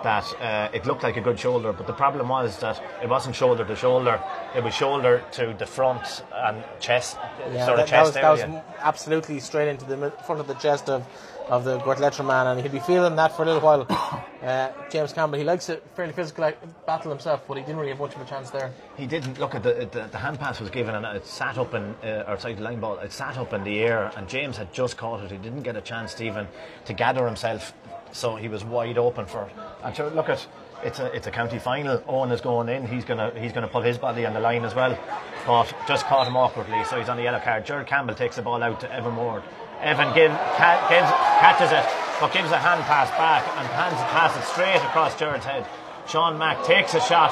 That 0.03 0.25
uh, 0.41 0.69
it 0.73 0.85
looked 0.85 1.03
like 1.03 1.17
a 1.17 1.21
good 1.21 1.39
shoulder, 1.39 1.73
but 1.73 1.87
the 1.87 1.93
problem 1.93 2.29
was 2.29 2.59
that 2.59 2.81
it 3.01 3.09
wasn't 3.09 3.35
shoulder 3.35 3.65
to 3.65 3.75
shoulder. 3.75 4.21
It 4.55 4.63
was 4.63 4.73
shoulder 4.73 5.23
to 5.33 5.53
the 5.57 5.65
front 5.65 6.23
and 6.33 6.63
chest, 6.79 7.17
yeah, 7.51 7.65
sort 7.65 7.77
that, 7.77 7.83
of 7.83 7.89
chest 7.89 8.13
that 8.15 8.29
was, 8.29 8.39
area. 8.41 8.53
That 8.53 8.67
was 8.67 8.75
absolutely 8.81 9.39
straight 9.39 9.69
into 9.69 9.85
the 9.85 10.11
front 10.25 10.41
of 10.41 10.47
the 10.47 10.55
chest 10.55 10.89
of 10.89 11.07
of 11.49 11.63
the 11.63 11.79
Gortletteragh 11.79 12.25
man, 12.25 12.47
and 12.47 12.61
he'll 12.61 12.71
be 12.71 12.79
feeling 12.79 13.15
that 13.15 13.35
for 13.35 13.43
a 13.43 13.45
little 13.45 13.61
while. 13.61 14.23
Uh, 14.39 14.71
James 14.89 15.11
Campbell, 15.11 15.37
he 15.37 15.43
likes 15.43 15.67
a 15.67 15.75
fairly 15.95 16.13
physical 16.13 16.49
battle 16.87 17.11
himself, 17.11 17.43
but 17.45 17.57
he 17.57 17.61
didn't 17.61 17.75
really 17.75 17.89
have 17.89 17.99
much 17.99 18.15
of 18.15 18.21
a 18.21 18.25
chance 18.25 18.49
there. 18.49 18.71
He 18.95 19.05
didn't 19.05 19.37
look 19.37 19.53
at 19.53 19.63
the 19.63 19.89
the, 19.91 20.07
the 20.09 20.17
hand 20.17 20.39
pass 20.39 20.61
was 20.61 20.69
given, 20.69 20.95
and 20.95 21.05
it 21.05 21.25
sat 21.25 21.57
up 21.57 21.73
in 21.73 21.93
uh, 22.05 22.23
or 22.25 22.39
sorry, 22.39 22.53
the 22.53 22.61
line 22.61 22.79
ball. 22.79 22.97
It 22.99 23.11
sat 23.11 23.37
up 23.37 23.51
in 23.51 23.65
the 23.65 23.79
air, 23.81 24.13
and 24.15 24.29
James 24.29 24.55
had 24.55 24.71
just 24.71 24.95
caught 24.95 25.21
it. 25.25 25.31
He 25.31 25.37
didn't 25.37 25.63
get 25.63 25.75
a 25.75 25.81
chance 25.81 26.13
to 26.15 26.23
even 26.25 26.47
to 26.85 26.93
gather 26.93 27.25
himself, 27.25 27.73
so 28.13 28.37
he 28.37 28.47
was 28.47 28.63
wide 28.63 28.97
open 28.97 29.25
for 29.25 29.43
it. 29.43 29.51
And 29.83 29.93
to 29.95 30.07
look 30.07 30.29
at. 30.29 30.47
It's 30.81 30.99
a 30.99 31.13
it's 31.13 31.27
a 31.27 31.31
county 31.31 31.59
final. 31.59 32.01
Owen 32.07 32.31
is 32.31 32.39
going 32.39 32.69
in. 32.69 32.87
He's 32.87 33.03
gonna 33.03 33.33
he's 33.37 33.51
gonna 33.51 33.67
put 33.67 33.85
his 33.85 33.97
body 33.97 34.25
on 34.25 34.33
the 34.33 34.39
line 34.39 34.63
as 34.63 34.73
well, 34.73 34.97
but 35.45 35.73
just 35.85 36.05
caught 36.05 36.25
him 36.25 36.37
awkwardly. 36.37 36.81
So 36.85 36.97
he's 36.97 37.09
on 37.09 37.17
the 37.17 37.23
yellow 37.23 37.41
card. 37.41 37.65
Jared 37.65 37.87
Campbell 37.87 38.15
takes 38.15 38.37
the 38.37 38.41
ball 38.41 38.63
out 38.63 38.79
to 38.79 39.13
Ward. 39.17 39.43
Evan 39.81 40.13
give, 40.13 40.31
ca- 40.59 40.83
gives, 40.91 41.09
catches 41.39 41.71
it, 41.71 41.85
but 42.19 42.33
gives 42.33 42.51
a 42.51 42.59
hand 42.59 42.83
pass 42.83 43.09
back 43.15 43.47
and 43.57 43.65
hands 43.71 43.95
the 43.95 44.07
pass 44.11 44.35
it 44.35 44.43
straight 44.43 44.83
across 44.91 45.15
Jared's 45.17 45.45
head. 45.45 45.65
Sean 46.07 46.37
Mack 46.37 46.63
takes 46.65 46.93
a 46.95 47.01
shot 47.01 47.31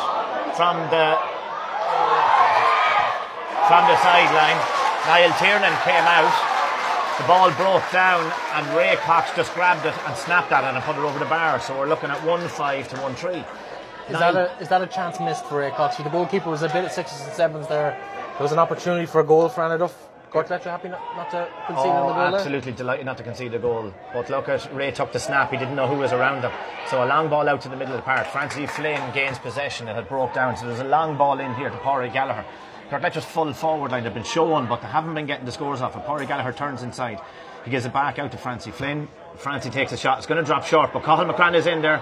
from 0.56 0.78
the 0.90 1.18
from 3.68 3.84
the 3.92 3.98
sideline. 4.00 4.56
Niall 5.08 5.36
Tiernan 5.40 5.76
came 5.84 6.06
out. 6.08 6.32
The 7.20 7.26
ball 7.28 7.52
broke 7.58 7.84
down, 7.92 8.32
and 8.54 8.68
Ray 8.78 8.96
Cox 8.98 9.36
just 9.36 9.54
grabbed 9.54 9.86
it 9.86 9.94
and 10.06 10.16
snapped 10.16 10.52
at 10.52 10.64
it 10.64 10.76
and 10.76 10.84
put 10.84 10.96
it 10.96 11.02
over 11.02 11.18
the 11.20 11.26
bar. 11.26 11.60
So 11.60 11.78
we're 11.78 11.88
looking 11.88 12.12
at 12.12 12.24
one 12.24 12.48
five 12.48 12.88
to 12.90 13.02
one 13.02 13.16
three. 13.16 13.44
Is 14.08 14.20
that 14.20 14.36
a 14.36 14.52
is 14.62 14.70
that 14.70 14.82
a 14.82 14.88
chance 14.88 15.20
missed 15.20 15.46
for 15.46 15.58
Ray 15.58 15.72
Cox? 15.72 15.98
The 15.98 16.04
goalkeeper 16.10 16.50
was 16.50 16.62
a 16.62 16.70
bit 16.70 16.86
at 16.86 16.94
sixes 16.94 17.20
and 17.26 17.34
sevens 17.34 17.68
there. 17.68 17.92
There 18.38 18.44
was 18.44 18.52
an 18.52 18.60
opportunity 18.60 19.06
for 19.08 19.20
a 19.20 19.24
goal 19.26 19.50
for 19.50 19.64
Anna 19.64 19.78
Happy 20.46 20.90
not, 20.90 21.02
not 21.16 21.30
to 21.32 21.48
concede 21.66 21.86
Oh, 21.86 22.04
goal 22.04 22.14
there? 22.14 22.36
absolutely 22.40 22.72
delighted 22.72 23.06
not 23.06 23.18
to 23.18 23.24
concede 23.24 23.54
a 23.54 23.60
goal. 23.60 23.94
But 24.14 24.30
look 24.30 24.50
at 24.50 24.74
Ray 24.74 24.92
took 24.92 25.12
the 25.12 25.20
snap. 25.20 25.52
He 25.52 25.58
didn't 25.58 25.76
know 25.76 25.88
who 25.88 25.98
was 25.98 26.14
around 26.14 26.42
him. 26.44 26.52
So 26.90 27.04
a 27.04 27.08
long 27.08 27.30
ball 27.30 27.48
out 27.50 27.62
to 27.62 27.70
the 27.70 27.76
middle 27.76 27.94
of 27.96 28.00
the 28.00 28.04
park. 28.04 28.28
Francie 28.28 28.68
Flynn 28.68 29.02
gains 29.14 29.40
possession. 29.40 29.88
It 29.88 29.96
had 29.96 30.08
broke 30.08 30.34
down. 30.34 30.56
So 30.58 30.68
there's 30.68 30.80
a 30.80 30.84
long 30.86 31.18
ball 31.18 31.40
in 31.40 31.54
here 31.56 31.70
to 31.70 31.78
Pori 31.78 32.12
Gallagher. 32.12 32.46
Gortletteragh's 32.90 33.26
full 33.26 33.52
forward 33.54 33.92
line 33.92 34.04
have 34.04 34.14
been 34.14 34.24
shown, 34.24 34.68
but 34.68 34.82
they 34.82 34.88
haven't 34.88 35.14
been 35.14 35.26
getting 35.26 35.46
the 35.46 35.52
scores 35.52 35.82
off 35.82 35.96
it. 35.96 36.04
Pori 36.04 36.28
Gallagher 36.28 36.54
turns 36.54 36.84
inside. 36.84 37.20
He 37.66 37.72
gives 37.72 37.86
it 37.86 37.92
back 37.92 38.18
out 38.18 38.32
to 38.32 38.38
Francie 38.38 38.72
Flynn. 38.72 39.10
Francie 39.36 39.70
takes 39.70 39.92
a 39.92 39.98
shot. 39.98 40.20
It's 40.20 40.28
going 40.28 40.40
to 40.42 40.46
drop 40.46 40.64
short, 40.66 40.94
but 40.94 41.04
Cathal 41.04 41.26
McCrann 41.26 41.54
is 41.56 41.68
in 41.68 41.82
there. 41.82 42.02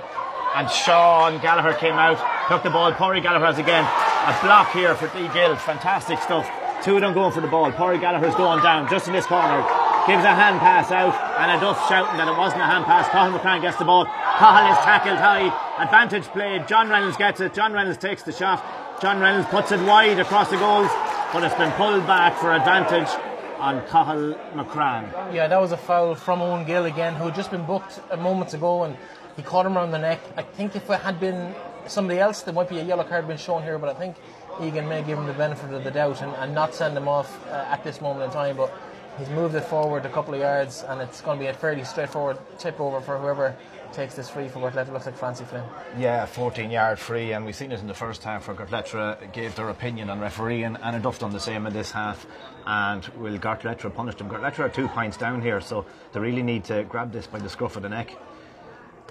And 0.55 0.69
Sean 0.69 1.41
Gallagher 1.41 1.73
came 1.77 1.95
out, 1.95 2.17
took 2.47 2.61
the 2.63 2.69
ball. 2.69 2.93
Pori 2.93 3.21
Gallagher 3.21 3.45
has 3.45 3.57
again 3.57 3.83
a 3.83 4.39
block 4.45 4.71
here 4.71 4.93
for 4.95 5.07
D. 5.07 5.27
Gill. 5.33 5.55
Fantastic 5.55 6.19
stuff. 6.19 6.47
Two 6.85 6.93
of 6.93 7.01
them 7.01 7.15
going 7.15 7.31
for 7.31 7.41
the 7.41 7.47
ball. 7.47 7.71
Pori 7.71 7.99
Gallagher's 7.99 8.35
going 8.35 8.61
down 8.61 8.87
just 8.87 9.07
in 9.07 9.13
this 9.13 9.25
corner. 9.25 9.57
Gives 10.05 10.23
a 10.23 10.35
hand 10.35 10.59
pass 10.59 10.91
out, 10.91 11.15
and 11.41 11.51
a 11.51 11.59
Duff 11.59 11.89
shouting 11.89 12.15
that 12.17 12.27
it 12.27 12.37
wasn't 12.37 12.61
a 12.61 12.65
hand 12.65 12.85
pass. 12.85 13.09
Cathal 13.09 13.39
McCrann 13.39 13.59
gets 13.63 13.77
the 13.77 13.85
ball. 13.85 14.05
Cathal 14.05 14.71
is 14.71 14.77
tackled 14.85 15.17
high. 15.17 15.49
Advantage 15.81 16.25
played. 16.25 16.67
John 16.67 16.87
Reynolds 16.87 17.17
gets 17.17 17.41
it. 17.41 17.55
John 17.55 17.73
Reynolds 17.73 17.97
takes 17.97 18.21
the 18.21 18.31
shot. 18.31 18.63
John 19.01 19.19
Reynolds 19.19 19.49
puts 19.49 19.71
it 19.71 19.79
wide 19.81 20.19
across 20.19 20.51
the 20.51 20.57
goals, 20.57 20.91
but 21.33 21.41
it's 21.41 21.55
been 21.55 21.71
pulled 21.71 22.05
back 22.05 22.37
for 22.37 22.53
advantage 22.53 23.09
on 23.57 23.81
Cathal 23.87 24.35
McCrann. 24.53 25.33
Yeah, 25.33 25.47
that 25.47 25.59
was 25.59 25.71
a 25.71 25.77
foul 25.77 26.13
from 26.13 26.39
Owen 26.39 26.65
Gill 26.65 26.85
again, 26.85 27.15
who 27.15 27.25
had 27.25 27.33
just 27.33 27.49
been 27.49 27.65
booked 27.65 27.99
a 28.11 28.17
moments 28.17 28.53
ago, 28.53 28.83
and 28.83 28.95
he 29.35 29.41
caught 29.41 29.65
him 29.65 29.75
around 29.75 29.89
the 29.89 29.97
neck. 29.97 30.19
I 30.37 30.43
think 30.43 30.75
if 30.75 30.87
it 30.87 30.99
had 30.99 31.19
been 31.19 31.55
somebody 31.87 32.19
else, 32.19 32.43
there 32.43 32.53
might 32.53 32.69
be 32.69 32.77
a 32.77 32.83
yellow 32.83 33.03
card 33.03 33.27
been 33.27 33.37
shown 33.37 33.63
here, 33.63 33.79
but 33.79 33.89
I 33.89 33.97
think 33.97 34.17
Egan 34.61 34.87
may 34.87 35.03
give 35.03 35.17
him 35.17 35.25
the 35.25 35.33
benefit 35.33 35.73
of 35.73 35.83
the 35.83 35.91
doubt 35.91 36.21
and, 36.21 36.33
and 36.35 36.53
not 36.53 36.73
send 36.73 36.97
him 36.97 37.07
off 37.07 37.45
uh, 37.47 37.65
at 37.69 37.83
this 37.83 38.01
moment 38.01 38.25
in 38.25 38.31
time. 38.31 38.57
But 38.57 38.73
he's 39.17 39.29
moved 39.29 39.55
it 39.55 39.65
forward 39.65 40.05
a 40.05 40.09
couple 40.09 40.33
of 40.33 40.39
yards, 40.39 40.83
and 40.83 41.01
it's 41.01 41.21
going 41.21 41.37
to 41.37 41.43
be 41.43 41.47
a 41.47 41.53
fairly 41.53 41.83
straightforward 41.83 42.37
tip 42.57 42.79
over 42.79 43.01
for 43.01 43.17
whoever 43.17 43.55
takes 43.91 44.15
this 44.15 44.29
free 44.29 44.47
for 44.47 44.59
Gortlet. 44.59 44.87
It 44.87 44.93
looks 44.93 45.05
like 45.05 45.17
Francie 45.17 45.45
Flynn. 45.45 45.63
Yeah, 45.97 46.25
14 46.25 46.69
yard 46.69 46.99
free, 46.99 47.33
and 47.33 47.45
we've 47.45 47.55
seen 47.55 47.71
it 47.71 47.79
in 47.79 47.87
the 47.87 47.93
first 47.93 48.23
half 48.23 48.47
where 48.47 48.55
Gortletteragh 48.55 49.31
gave 49.33 49.55
their 49.55 49.69
opinion 49.69 50.09
on 50.09 50.19
refereeing, 50.19 50.75
Annaduff 50.75 51.19
done 51.19 51.31
the 51.31 51.39
same 51.39 51.65
in 51.65 51.73
this 51.73 51.91
half. 51.91 52.25
And 52.65 53.05
will 53.17 53.37
Gortletteragh 53.37 53.93
punish 53.93 54.15
them? 54.15 54.29
Gortletteragh 54.29 54.59
are 54.59 54.69
two 54.69 54.87
points 54.87 55.17
down 55.17 55.41
here, 55.41 55.61
so 55.61 55.85
they 56.13 56.19
really 56.19 56.43
need 56.43 56.63
to 56.65 56.83
grab 56.83 57.11
this 57.11 57.27
by 57.27 57.39
the 57.39 57.49
scruff 57.49 57.75
of 57.75 57.83
the 57.83 57.89
neck. 57.89 58.15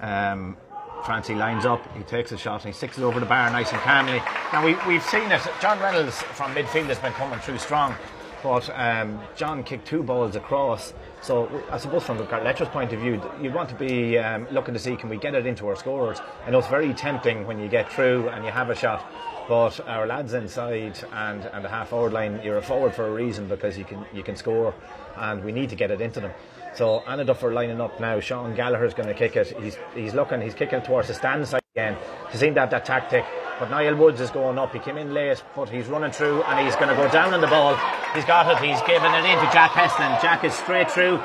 Um, 0.00 0.57
Francie 1.04 1.34
lines 1.34 1.66
up, 1.66 1.86
he 1.96 2.02
takes 2.04 2.32
a 2.32 2.38
shot, 2.38 2.64
and 2.64 2.72
he 2.72 2.76
sticks 2.76 2.96
it 2.96 3.02
over 3.02 3.20
the 3.20 3.26
bar 3.26 3.50
nice 3.50 3.70
and 3.72 3.80
calmly. 3.82 4.22
Now, 4.52 4.64
we, 4.64 4.74
we've 4.86 5.02
seen 5.04 5.30
it. 5.30 5.40
John 5.60 5.78
Reynolds 5.80 6.22
from 6.22 6.54
midfield 6.54 6.86
has 6.86 6.98
been 6.98 7.12
coming 7.12 7.38
through 7.40 7.58
strong, 7.58 7.94
but 8.42 8.70
um, 8.74 9.20
John 9.36 9.62
kicked 9.64 9.86
two 9.86 10.02
balls 10.02 10.34
across. 10.34 10.94
So, 11.20 11.62
I 11.70 11.78
suppose 11.78 12.04
from 12.04 12.18
the 12.18 12.24
Gortletteragh's 12.24 12.70
point 12.70 12.92
of 12.92 13.00
view, 13.00 13.20
you 13.40 13.50
want 13.50 13.68
to 13.68 13.74
be 13.74 14.18
um, 14.18 14.46
looking 14.50 14.74
to 14.74 14.80
see 14.80 14.96
can 14.96 15.10
we 15.10 15.18
get 15.18 15.34
it 15.34 15.46
into 15.46 15.68
our 15.68 15.76
scorers. 15.76 16.20
Know 16.48 16.58
it's 16.58 16.68
very 16.68 16.94
tempting 16.94 17.46
when 17.46 17.58
you 17.58 17.68
get 17.68 17.92
through 17.92 18.30
and 18.30 18.44
you 18.44 18.50
have 18.50 18.70
a 18.70 18.74
shot, 18.74 19.04
but 19.48 19.80
our 19.87 20.07
lads 20.07 20.35
inside 20.35 20.98
and, 21.12 21.44
and 21.44 21.64
the 21.64 21.68
half 21.68 21.90
forward 21.90 22.12
line, 22.12 22.40
you're 22.42 22.59
a 22.59 22.62
forward 22.62 22.94
for 22.94 23.07
a 23.07 23.12
reason 23.12 23.48
because 23.48 23.76
you 23.76 23.85
can 23.85 24.04
you 24.12 24.22
can 24.22 24.37
score, 24.37 24.74
and 25.16 25.44
we 25.44 25.52
need 25.52 25.70
to 25.70 25.76
get 25.76 25.90
it 25.90 26.00
into 26.00 26.20
them. 26.20 26.33
So 26.74 27.02
Annaduff 27.07 27.42
are 27.42 27.52
lining 27.52 27.80
up 27.80 28.00
now. 28.00 28.18
Sean 28.20 28.54
Gallagher's 28.54 28.94
going 28.94 29.09
to 29.09 29.14
kick 29.14 29.37
it. 29.37 29.57
He's 29.61 29.76
he's 29.94 30.14
looking. 30.14 30.40
He's 30.40 30.54
kicking 30.54 30.83
towards 30.83 31.09
the 31.09 31.14
stand 31.14 31.46
side 31.46 31.62
again. 31.74 31.96
He 32.30 32.38
seemed 32.38 32.57
to 32.57 32.62
have 32.62 32.70
that 32.70 32.85
tactic. 32.85 33.24
But 33.61 33.70
Niall 33.70 33.94
Woods 33.94 34.20
is 34.20 34.30
going 34.30 34.59
up. 34.59 34.72
He 34.72 34.80
came 34.80 34.96
in 34.96 35.14
late, 35.14 35.42
but 35.54 35.68
he's 35.68 35.87
running 35.87 36.11
through 36.11 36.42
and 36.42 36.66
he's 36.66 36.74
going 36.74 36.88
to 36.88 36.96
go 36.96 37.09
down 37.11 37.33
on 37.33 37.40
the 37.40 37.46
ball. 37.46 37.76
He's 38.14 38.24
got 38.24 38.50
it. 38.50 38.59
He's 38.59 38.80
given 38.83 39.14
it 39.14 39.24
into 39.24 39.46
Jack 39.54 39.70
Heslin. 39.78 40.20
Jack 40.20 40.42
is 40.42 40.54
straight 40.54 40.90
through 40.90 41.22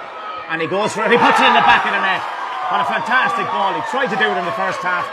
and 0.49 0.61
he 0.61 0.67
goes 0.67 0.93
for 0.93 1.05
it. 1.05 1.11
He 1.13 1.17
puts 1.17 1.39
it 1.39 1.45
in 1.45 1.53
the 1.53 1.65
back 1.65 1.85
of 1.85 1.93
the 1.93 2.01
net. 2.01 2.21
What 2.69 2.81
a 2.81 2.89
fantastic 2.89 3.49
ball. 3.49 3.73
He 3.73 3.81
tried 3.89 4.13
to 4.13 4.17
do 4.17 4.29
it 4.29 4.37
in 4.37 4.45
the 4.45 4.57
first 4.57 4.81
half, 4.85 5.05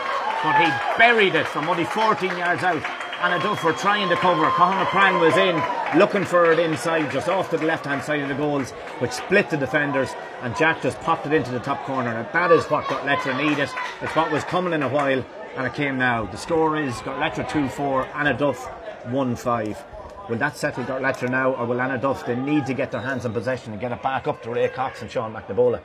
but 0.43 0.57
he 0.57 0.99
buried 0.99 1.35
it 1.35 1.47
from 1.47 1.69
only 1.69 1.85
14 1.85 2.37
yards 2.37 2.63
out. 2.63 2.83
Annaduff 3.21 3.65
were 3.65 3.73
trying 3.73 4.09
to 4.11 4.17
cover. 4.17 4.45
Conor 4.51 4.85
McCran 4.85 5.21
was 5.21 5.37
in, 5.37 5.99
looking 5.99 6.25
for 6.25 6.53
it 6.53 6.59
inside, 6.59 7.11
just 7.11 7.29
off 7.29 7.49
to 7.51 7.57
the 7.57 7.65
left 7.65 7.87
hand 7.87 8.03
side 8.03 8.21
of 8.21 8.29
the 8.29 8.35
goals, 8.35 8.73
which 9.01 9.13
split 9.13 9.49
the 9.49 9.57
defenders, 9.57 10.11
and 10.43 10.55
Jack 10.55 10.83
just 10.83 11.01
popped 11.01 11.25
it 11.27 11.33
into 11.33 11.51
the 11.51 11.59
top 11.59 11.83
corner. 11.85 12.15
And 12.15 12.29
that 12.33 12.53
is 12.53 12.65
what 12.67 12.85
Gortletteragh 12.85 13.39
needed. 13.39 13.71
It's 14.03 14.15
what 14.15 14.31
was 14.31 14.45
coming 14.45 14.75
in 14.75 14.83
a 14.83 14.89
while, 14.89 15.25
and 15.57 15.67
it 15.67 15.73
came 15.75 15.97
now. 15.97 16.27
The 16.27 16.37
score 16.37 16.77
is 16.77 16.95
Gortletteragh 16.97 17.49
2 17.49 17.69
4, 17.69 18.05
Annaduff 18.05 19.11
1 19.11 19.37
5. 19.37 19.85
Will 20.29 20.37
that 20.39 20.57
settle 20.57 20.85
Letra 20.85 21.31
now, 21.31 21.55
or 21.55 21.67
will 21.67 21.77
Annaduff? 21.77 22.27
They 22.27 22.37
need 22.37 22.67
to 22.67 22.75
get 22.75 22.91
their 22.91 23.01
hands 23.01 23.25
in 23.25 23.33
possession 23.33 23.73
and 23.73 23.81
get 23.81 23.93
it 23.93 24.03
back 24.03 24.27
up 24.27 24.43
to 24.43 24.51
Ray 24.51 24.69
Cox 24.69 25.01
and 25.01 25.11
Sean 25.11 25.33
McNabola. 25.33 25.81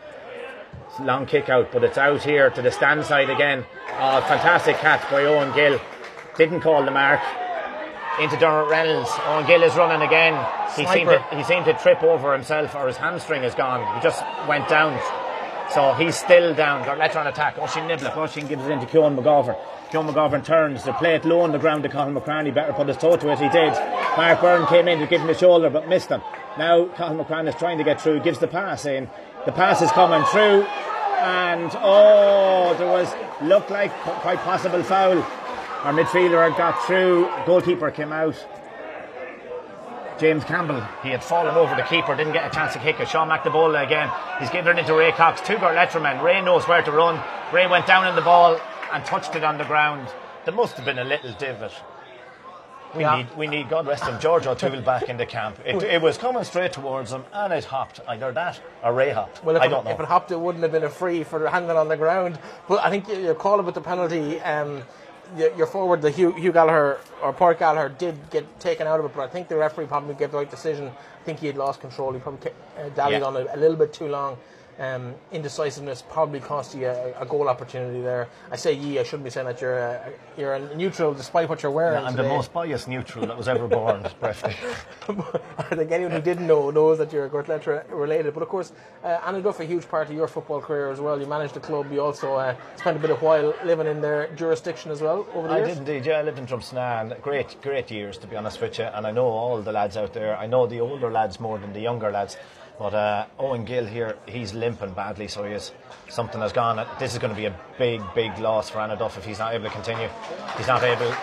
Long 0.99 1.25
kick 1.25 1.49
out, 1.49 1.71
but 1.71 1.83
it's 1.83 1.97
out 1.97 2.21
here 2.21 2.49
to 2.49 2.61
the 2.61 2.71
stand 2.71 3.05
side 3.05 3.29
again. 3.29 3.65
Oh, 3.93 4.21
fantastic 4.27 4.75
catch 4.77 5.09
by 5.09 5.23
Owen 5.25 5.53
Gill. 5.55 5.79
Didn't 6.37 6.61
call 6.61 6.83
the 6.83 6.91
mark. 6.91 7.21
Into 8.19 8.35
Dermot 8.37 8.69
Reynolds. 8.69 9.09
Owen 9.25 9.47
Gill 9.47 9.63
is 9.63 9.75
running 9.75 10.05
again. 10.05 10.33
He 10.75 10.85
seemed, 10.85 11.09
to, 11.09 11.23
he 11.35 11.43
seemed 11.43 11.65
to 11.65 11.73
trip 11.73 12.03
over 12.03 12.33
himself, 12.33 12.75
or 12.75 12.87
his 12.87 12.97
hamstring 12.97 13.43
is 13.43 13.55
gone. 13.55 13.95
He 13.95 14.01
just 14.01 14.21
went 14.47 14.67
down. 14.67 14.99
So 15.73 15.93
he's 15.93 16.17
still 16.17 16.53
down. 16.53 16.83
Letra 16.83 17.21
on 17.21 17.27
attack. 17.27 17.57
Oisin 17.57 17.87
Niblock. 17.87 18.17
Oisin 18.17 18.47
gives 18.47 18.65
it 18.65 18.71
into 18.71 18.85
Keown 18.85 19.15
McGovern. 19.15 19.57
Keown 19.89 20.05
McGovern 20.07 20.43
turns. 20.43 20.83
The 20.83 20.91
play 20.91 21.15
it 21.15 21.23
low 21.23 21.41
on 21.41 21.53
the 21.53 21.59
ground 21.59 21.83
to 21.83 21.89
Cathal 21.89 22.13
McCrann. 22.13 22.45
He 22.45 22.51
better 22.51 22.73
put 22.73 22.89
his 22.89 22.97
toe 22.97 23.15
to 23.15 23.31
it. 23.31 23.39
He 23.39 23.47
did. 23.47 23.71
Mark 24.17 24.41
Byrne 24.41 24.67
came 24.67 24.89
in 24.89 24.99
to 24.99 25.07
give 25.07 25.21
him 25.21 25.27
the 25.27 25.33
shoulder, 25.33 25.69
but 25.69 25.87
missed 25.87 26.09
him. 26.09 26.21
Now 26.57 26.87
Cathal 26.87 27.23
McCrann 27.23 27.47
is 27.47 27.55
trying 27.55 27.77
to 27.77 27.85
get 27.85 28.01
through. 28.01 28.19
Gives 28.19 28.39
the 28.39 28.47
pass 28.47 28.85
in. 28.85 29.09
The 29.45 29.51
pass 29.51 29.81
is 29.81 29.91
coming 29.91 30.23
through. 30.27 30.63
And 31.21 31.71
oh, 31.75 32.75
there 32.77 32.87
was 32.87 33.13
looked 33.41 33.69
like 33.69 33.91
quite 34.21 34.39
possible 34.39 34.83
foul. 34.83 35.21
Our 35.83 35.93
midfielder 35.93 36.55
got 36.57 36.83
through. 36.85 37.29
Goalkeeper 37.45 37.91
came 37.91 38.13
out. 38.13 38.35
James 40.19 40.43
Campbell, 40.43 40.79
he 41.01 41.09
had 41.09 41.23
fallen 41.23 41.55
over 41.55 41.75
the 41.75 41.81
keeper, 41.81 42.15
didn't 42.15 42.33
get 42.33 42.45
a 42.45 42.53
chance 42.53 42.73
to 42.73 42.79
kick 42.79 42.99
it. 42.99 43.09
Sean 43.09 43.27
McNabola 43.27 43.83
again. 43.83 44.11
He's 44.39 44.51
giving 44.51 44.77
it 44.77 44.79
into 44.79 44.93
Ray 44.93 45.11
Cox. 45.11 45.41
Two 45.41 45.55
Letterman. 45.55 46.21
Ray 46.21 46.41
knows 46.41 46.67
where 46.67 46.83
to 46.83 46.91
run. 46.91 47.19
Ray 47.51 47.65
went 47.65 47.87
down 47.87 48.07
in 48.07 48.15
the 48.15 48.21
ball 48.21 48.59
and 48.93 49.03
touched 49.03 49.35
it 49.35 49.43
on 49.43 49.57
the 49.57 49.63
ground. 49.63 50.07
There 50.45 50.53
must 50.53 50.75
have 50.75 50.85
been 50.85 50.99
a 50.99 51.03
little 51.03 51.33
divot. 51.33 51.73
We 52.95 53.01
Yeah. 53.03 53.17
need, 53.17 53.37
we 53.37 53.47
need, 53.47 53.69
God 53.69 53.87
rest 53.87 54.03
him, 54.03 54.19
George 54.19 54.47
O'Toole 54.47 54.81
back 54.81 55.03
in 55.09 55.17
the 55.17 55.25
camp. 55.25 55.57
It, 55.65 55.81
it 55.83 56.01
was 56.01 56.17
coming 56.17 56.43
straight 56.43 56.73
towards 56.73 57.11
him 57.11 57.23
and 57.31 57.53
it 57.53 57.63
hopped. 57.65 58.01
Either 58.07 58.31
that 58.33 58.59
or 58.83 58.93
Ray 58.93 59.11
hopped. 59.11 59.43
Well, 59.43 59.55
if, 59.55 59.61
I 59.61 59.65
it, 59.65 59.69
don't 59.69 59.85
know. 59.85 59.91
if 59.91 59.99
it 59.99 60.05
hopped, 60.05 60.31
it 60.31 60.39
wouldn't 60.39 60.61
have 60.63 60.71
been 60.73 60.83
a 60.83 60.89
free 60.89 61.23
for 61.23 61.47
handling 61.47 61.77
on 61.77 61.87
the 61.87 61.97
ground. 61.97 62.37
But 62.67 62.83
I 62.83 62.89
think 62.89 63.07
you- 63.07 63.15
your 63.15 63.35
call 63.35 63.59
about 63.59 63.75
the 63.75 63.81
penalty, 63.81 64.41
um, 64.41 64.83
your, 65.37 65.55
your 65.55 65.67
forward, 65.67 66.01
the 66.01 66.09
Hugh, 66.11 66.33
Hugh 66.33 66.51
Gallagher 66.51 66.99
or 67.23 67.31
Port 67.31 67.59
Gallagher, 67.59 67.89
did 67.89 68.29
get 68.29 68.59
taken 68.59 68.87
out 68.87 68.99
of 68.99 69.05
it. 69.05 69.13
But 69.15 69.23
I 69.23 69.27
think 69.27 69.47
the 69.47 69.55
referee 69.55 69.85
probably 69.85 70.15
gave 70.15 70.31
the 70.31 70.37
right 70.37 70.49
decision. 70.51 70.87
I 70.89 71.23
think 71.23 71.39
he 71.39 71.47
had 71.47 71.55
lost 71.55 71.79
control. 71.79 72.11
He 72.11 72.19
probably 72.19 72.51
uh, 72.77 72.89
dallied 72.89 73.21
Yeah. 73.21 73.25
on 73.27 73.37
it 73.37 73.47
a 73.53 73.57
little 73.57 73.77
bit 73.77 73.93
too 73.93 74.07
long. 74.09 74.37
Um, 74.81 75.13
indecisiveness 75.31 76.01
probably 76.01 76.39
cost 76.39 76.73
you 76.73 76.87
a, 76.87 77.13
a 77.19 77.25
goal 77.27 77.47
opportunity 77.47 78.01
there. 78.01 78.27
I 78.49 78.55
say 78.55 78.73
ye. 78.73 78.97
I 78.97 79.03
shouldn't 79.03 79.25
be 79.25 79.29
saying 79.29 79.45
that 79.45 79.61
you're 79.61 79.77
a, 79.77 80.11
you're 80.35 80.55
a 80.55 80.75
neutral 80.75 81.13
despite 81.13 81.49
what 81.49 81.61
you're 81.61 81.71
wearing. 81.71 82.03
I'm 82.03 82.15
the 82.15 82.23
today. 82.23 82.35
most 82.35 82.51
biased 82.51 82.87
neutral 82.87 83.27
that 83.27 83.37
was 83.37 83.47
ever 83.47 83.67
born, 83.67 84.01
Brefty. 84.19 84.55
I 85.59 85.75
think 85.75 85.91
anyone 85.91 86.13
who 86.13 86.21
didn't 86.21 86.47
know 86.47 86.71
knows 86.71 86.97
that 86.97 87.13
you're 87.13 87.29
Gortletteragh 87.29 87.91
related. 87.91 88.33
But 88.33 88.41
of 88.41 88.49
course, 88.49 88.73
uh, 89.03 89.19
Annaduff, 89.19 89.59
a 89.59 89.65
huge 89.65 89.87
part 89.87 90.09
of 90.09 90.15
your 90.15 90.27
football 90.27 90.59
career 90.59 90.89
as 90.89 90.99
well. 90.99 91.19
You 91.21 91.27
managed 91.27 91.53
the 91.53 91.59
club. 91.59 91.91
You 91.91 92.01
also 92.01 92.33
uh, 92.33 92.55
spent 92.75 92.97
a 92.97 92.99
bit 92.99 93.11
of 93.11 93.21
while 93.21 93.53
living 93.63 93.85
in 93.85 94.01
their 94.01 94.29
jurisdiction 94.35 94.89
as 94.89 94.99
well 94.99 95.27
over 95.35 95.47
the 95.47 95.53
I 95.53 95.57
years. 95.57 95.69
did 95.69 95.77
indeed, 95.77 96.05
yeah. 96.07 96.17
I 96.17 96.23
lived 96.23 96.39
in 96.39 96.47
Drumsna. 96.47 97.21
Great, 97.21 97.61
great 97.61 97.91
years, 97.91 98.17
to 98.17 98.25
be 98.25 98.35
honest 98.35 98.59
with 98.59 98.79
you. 98.79 98.85
And 98.85 99.05
I 99.05 99.11
know 99.11 99.27
all 99.27 99.61
the 99.61 99.71
lads 99.71 99.95
out 99.95 100.11
there. 100.11 100.35
I 100.35 100.47
know 100.47 100.65
the 100.65 100.79
older 100.79 101.11
lads 101.11 101.39
more 101.39 101.59
than 101.59 101.71
the 101.71 101.81
younger 101.81 102.09
lads. 102.09 102.35
But 102.81 102.95
uh, 102.95 103.25
Owen 103.37 103.63
Gill 103.63 103.85
here, 103.85 104.17
he's 104.25 104.55
limping 104.55 104.93
badly, 104.93 105.27
so 105.27 105.43
he 105.43 105.53
is. 105.53 105.71
Something 106.09 106.41
has 106.41 106.51
gone. 106.51 106.83
This 106.97 107.13
is 107.13 107.19
going 107.19 107.29
to 107.29 107.39
be 107.39 107.45
a 107.45 107.55
big, 107.77 108.01
big 108.15 108.35
loss 108.39 108.71
for 108.71 108.79
Annaduff 108.79 109.19
if 109.19 109.23
he's 109.23 109.37
not 109.37 109.53
able 109.53 109.65
to 109.65 109.69
continue. 109.69 110.09
He's 110.57 110.65
not 110.65 110.81
able. 110.81 111.13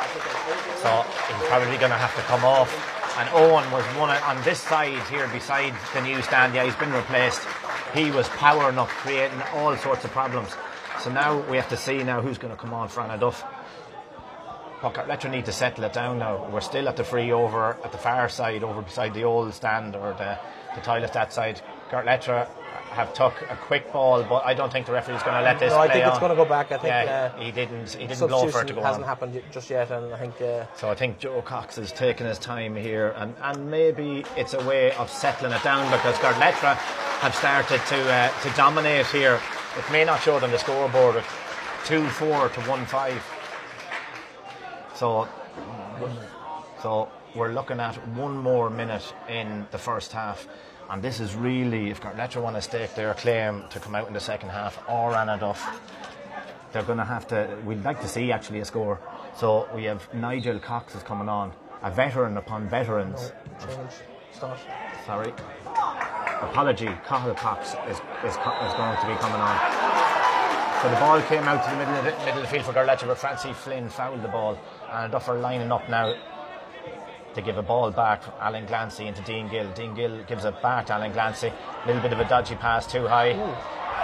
So 0.79 1.05
he's 1.27 1.49
probably 1.49 1.77
going 1.79 1.91
to 1.91 1.99
have 1.99 2.15
to 2.15 2.23
come 2.23 2.45
off. 2.45 2.71
And 3.19 3.29
Owen 3.31 3.69
was 3.73 3.85
one 3.99 4.09
on 4.09 4.41
this 4.45 4.61
side 4.61 5.03
here 5.11 5.27
beside 5.33 5.75
the 5.95 6.03
new 6.03 6.23
stand. 6.23 6.55
Yeah, 6.55 6.65
he's 6.65 6.77
been 6.77 6.93
replaced. 6.93 7.41
He 7.93 8.13
was 8.13 8.29
powering 8.29 8.79
up, 8.79 8.87
creating 8.87 9.43
all 9.55 9.77
sorts 9.79 10.05
of 10.05 10.13
problems. 10.13 10.55
So 11.01 11.11
now 11.11 11.41
we 11.51 11.57
have 11.57 11.69
to 11.71 11.77
see 11.77 12.05
now 12.05 12.21
who's 12.21 12.39
going 12.39 12.55
to 12.55 12.61
come 12.61 12.73
on 12.73 12.87
for 12.87 13.01
Annaduff. 13.01 13.43
Letra 14.81 15.29
need 15.29 15.47
to 15.47 15.53
settle 15.53 15.83
it 15.83 15.93
down 15.93 16.21
now. 16.21 16.49
We're 16.53 16.61
still 16.61 16.89
at 16.89 16.97
the 16.97 17.03
free 17.03 17.33
over 17.33 17.77
at 17.83 17.91
the 17.91 17.99
far 17.99 18.29
side, 18.29 18.63
over 18.63 18.81
beside 18.81 19.13
the 19.13 19.25
old 19.25 19.53
stand 19.55 19.97
or 19.97 20.13
the, 20.13 20.39
the 20.75 20.81
toilet 20.81 21.13
that 21.13 21.33
side. 21.33 21.61
Letra 21.91 22.47
have 22.91 23.15
took 23.15 23.35
a 23.51 23.57
quick 23.57 23.93
ball, 23.93 24.23
but 24.25 24.45
I 24.45 24.55
don't 24.55 24.73
think 24.73 24.87
the 24.87 24.93
referee 24.93 25.15
is 25.15 25.23
going 25.23 25.37
to 25.37 25.43
let 25.43 25.59
this 25.59 25.73
No, 25.73 25.79
I 25.79 25.89
think 25.89 26.07
it's 26.07 26.19
going 26.19 26.31
to 26.31 26.37
go 26.37 26.45
back. 26.45 26.73
I 26.73 26.77
think 26.77 26.89
yeah, 26.89 27.33
uh, 27.35 27.41
he 27.41 27.51
didn't. 27.51 27.91
He 27.93 28.07
didn't 28.07 28.29
blow 28.29 28.49
for 28.49 28.63
it 28.63 28.69
to 28.69 28.75
go 28.75 28.83
hasn't 28.83 29.05
on. 29.05 29.09
happened 29.09 29.43
just 29.53 29.71
yet, 29.71 29.91
and 29.91 30.13
I 30.13 30.19
think 30.19 30.41
uh, 30.41 30.67
So 30.77 30.89
I 30.91 30.95
think 30.95 31.19
Joe 31.19 31.41
Cox 31.43 31.79
is 31.79 31.93
taking 31.93 32.27
his 32.27 32.39
time 32.39 32.75
here, 32.77 33.15
and, 33.17 33.35
and 33.43 33.71
maybe 33.71 34.25
it's 34.37 34.55
a 34.55 34.65
way 34.67 34.93
of 34.93 35.11
settling 35.11 35.53
it 35.53 35.63
down 35.63 35.91
because 35.91 36.17
Gortletteragh 36.17 36.77
have 37.21 37.35
started 37.35 37.81
to 37.87 38.13
uh, 38.13 38.41
to 38.43 38.51
dominate 38.57 39.07
here. 39.07 39.41
It 39.77 39.93
may 39.93 40.05
not 40.05 40.21
show 40.23 40.37
on 40.37 40.51
the 40.51 40.59
scoreboard, 40.59 41.17
at 41.17 41.25
two 41.85 42.07
four 42.09 42.49
to 42.49 42.61
one 42.63 42.85
five. 42.87 43.23
So, 44.95 45.29
so 46.83 47.09
we're 47.35 47.53
looking 47.53 47.81
at 47.81 47.95
one 48.09 48.37
more 48.37 48.71
minute 48.71 49.15
in 49.29 49.67
the 49.71 49.79
first 49.79 50.13
half, 50.13 50.47
and 50.91 51.03
this 51.03 51.21
is 51.21 51.35
really 51.35 51.91
if 51.91 52.01
Gortletteragh 52.01 52.43
want 52.43 52.57
to 52.57 52.63
stake 52.63 52.95
their 52.95 53.15
claim 53.15 53.65
to 53.71 53.81
come 53.81 53.95
out 53.95 54.09
in 54.09 54.15
the 54.15 54.21
second 54.21 54.51
half 54.51 54.79
or 54.89 55.13
Annaduff 55.13 55.61
they're 56.73 56.83
going 56.83 56.99
to 56.99 57.05
have 57.05 57.27
to. 57.29 57.59
We'd 57.65 57.85
like 57.85 58.01
to 58.03 58.09
see 58.09 58.33
actually 58.33 58.61
a 58.61 58.65
score. 58.65 59.01
So 59.37 59.69
we 59.75 59.85
have 59.85 60.13
Nigel 60.15 60.59
Cox 60.59 60.95
is 60.95 61.03
coming 61.03 61.29
on, 61.29 61.53
a 61.83 61.91
veteran 61.91 62.37
upon 62.37 62.69
veterans. 62.69 63.33
change. 63.61 63.93
Start. 64.33 64.59
Sorry, 65.07 65.33
apology. 66.43 66.91
Cathal 67.07 67.35
Cox 67.35 67.71
is, 67.89 67.97
is 67.97 68.37
is 68.37 68.37
going 68.37 68.97
to 68.97 69.07
be 69.07 69.17
coming 69.17 69.41
on. 69.41 69.57
So 70.83 70.91
the 70.91 70.97
ball 70.97 71.21
came 71.23 71.43
out 71.45 71.65
to 71.65 71.71
the 71.71 71.77
middle 71.77 71.95
of 71.95 72.05
the, 72.05 72.11
middle 72.25 72.43
of 72.43 72.43
the 72.43 72.49
field 72.49 72.65
for 72.65 72.73
Gortletteragh, 72.73 73.09
but 73.09 73.19
Francie 73.19 73.53
Flynn 73.53 73.89
fouled 73.89 74.23
the 74.23 74.29
ball, 74.29 74.59
and 74.93 75.11
Duffer 75.11 75.39
lining 75.39 75.73
up 75.73 75.89
now 75.89 76.15
to 77.39 77.45
give 77.45 77.57
a 77.57 77.63
ball 77.63 77.93
back 77.93 78.25
from 78.25 78.35
Alan 78.41 78.67
Glancy 78.67 79.07
into 79.07 79.23
Dean 79.23 79.49
Gill. 79.49 79.71
Dean 79.73 79.95
Gill 79.95 80.25
gives 80.25 80.45
it 80.45 80.61
back 80.61 80.87
to 80.87 80.95
Alan 80.95 81.13
Glancy. 81.13 81.53
A 81.85 81.87
little 81.87 82.03
bit 82.03 82.13
of 82.13 82.19
a 82.19 82.29
dodgy 82.29 82.57
pass 82.57 82.85
too 82.85 83.07
high. 83.07 83.33